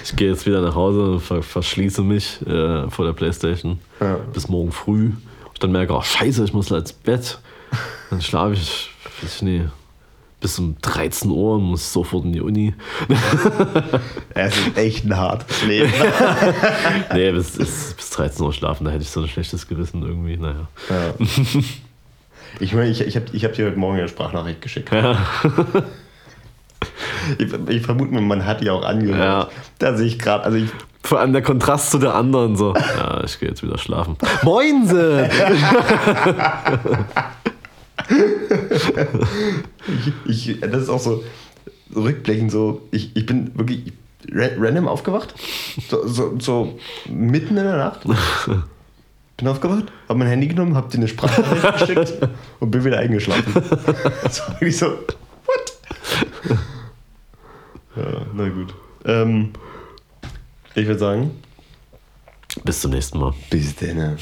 Ich 0.03 0.17
gehe 0.17 0.31
jetzt 0.31 0.47
wieder 0.47 0.63
nach 0.63 0.75
Hause 0.75 1.03
und 1.03 1.21
ver 1.21 1.43
verschließe 1.43 2.03
mich 2.03 2.41
äh, 2.47 2.89
vor 2.91 3.05
der 3.05 3.13
Playstation 3.13 3.79
Ja. 4.01 4.15
bis 4.33 4.49
morgen 4.49 4.73
früh. 4.73 5.11
Ich 5.53 5.61
dann 5.61 5.73
merke, 5.73 5.93
oh 5.93 6.03
scheiße, 6.03 6.45
ich 6.45 6.53
muss 6.55 6.71
ins 6.71 6.93
Bett. 6.93 7.39
Dann 8.11 8.21
schlafe 8.23 8.55
ich, 8.55 8.91
weiß 9.23 9.37
ich 9.37 9.43
nicht, 9.43 9.65
bis 10.41 10.59
um 10.59 10.77
13 10.83 11.31
Uhr, 11.31 11.59
muss 11.59 11.93
sofort 11.93 12.25
in 12.25 12.33
die 12.33 12.41
Uni. 12.41 12.75
Es 14.35 14.57
ist 14.59 14.77
echt 14.77 15.05
ein 15.05 15.17
hartes 15.17 15.65
Leben. 15.65 15.93
Nee, 17.13 17.31
bis, 17.33 17.53
bis, 17.53 17.95
bis 17.95 18.11
13 18.11 18.45
Uhr 18.45 18.53
schlafen, 18.53 18.85
da 18.85 18.91
hätte 18.91 19.03
ich 19.03 19.11
so 19.11 19.21
ein 19.23 19.29
schlechtes 19.29 19.67
Gewissen 19.67 20.03
irgendwie. 20.03 20.37
Naja. 20.37 20.69
Ja. 20.91 21.15
Ich 22.61 22.73
meine, 22.73 22.91
ich, 22.91 23.01
ich 23.01 23.17
habe 23.17 23.27
ich 23.33 23.45
hab 23.45 23.53
dir 23.55 23.67
heute 23.67 23.79
Morgen 23.79 23.99
eine 23.99 24.09
Sprachnachricht 24.09 24.61
geschickt. 24.61 24.93
Ja. 24.93 25.19
Ich, 27.39 27.53
ich 27.69 27.83
vermute 27.83 28.13
mal, 28.13 28.21
man 28.21 28.45
hat 28.45 28.61
die 28.61 28.71
auch 28.71 28.85
angehört. 28.85 29.19
Ja. 29.19 29.49
Da 29.79 29.97
sehe 29.97 30.07
ich 30.07 30.19
gerade, 30.19 30.45
also 30.45 30.59
ich, 30.59 30.69
Vor 31.03 31.19
allem 31.19 31.33
der 31.33 31.43
Kontrast 31.43 31.91
zu 31.91 31.99
der 31.99 32.15
anderen 32.15 32.55
so. 32.55 32.75
Ja, 32.75 33.25
ich 33.25 33.41
gehe 33.41 33.49
jetzt 33.49 33.63
wieder 33.63 33.79
schlafen. 33.79 34.17
Moinse! 34.43 35.29
ich, 40.27 40.49
ich, 40.49 40.61
das 40.61 40.83
ist 40.85 40.89
auch 40.89 41.01
so 41.01 41.25
rückblickend 41.95 42.51
so, 42.51 42.83
ich, 42.91 43.15
ich 43.17 43.27
bin 43.27 43.57
wirklich 43.57 43.93
ra- 44.33 44.51
random 44.59 44.89
aufgewacht. 44.89 45.35
So, 45.89 46.07
so, 46.07 46.39
so 46.39 46.79
mitten 47.09 47.57
in 47.57 47.65
der 47.65 47.77
Nacht. 47.77 48.01
Bin 49.37 49.49
aufgewacht, 49.49 49.85
habe 50.09 50.19
mein 50.19 50.29
Handy 50.29 50.49
genommen, 50.49 50.75
habe 50.77 50.91
dir 50.91 50.99
eine 50.99 51.09
Sprachnachricht 51.09 51.79
geschickt 51.97 52.29
und 52.61 52.71
bin 52.71 52.85
wieder 52.85 52.99
eingeschlafen. 52.99 53.55
War 53.65 54.61
wirklich 54.61 54.77
so, 54.79 54.87
what? 54.87 56.59
Ja, 57.97 58.27
na 58.35 58.49
gut. 58.49 58.75
Ähm, 59.05 59.51
ich 60.75 60.87
würde 60.87 60.99
sagen, 60.99 61.31
Bis 62.65 62.81
zum 62.81 62.93
nächsten 62.93 63.19
Mal. 63.19 63.35
bis 63.51 63.75
dann. 63.77 64.17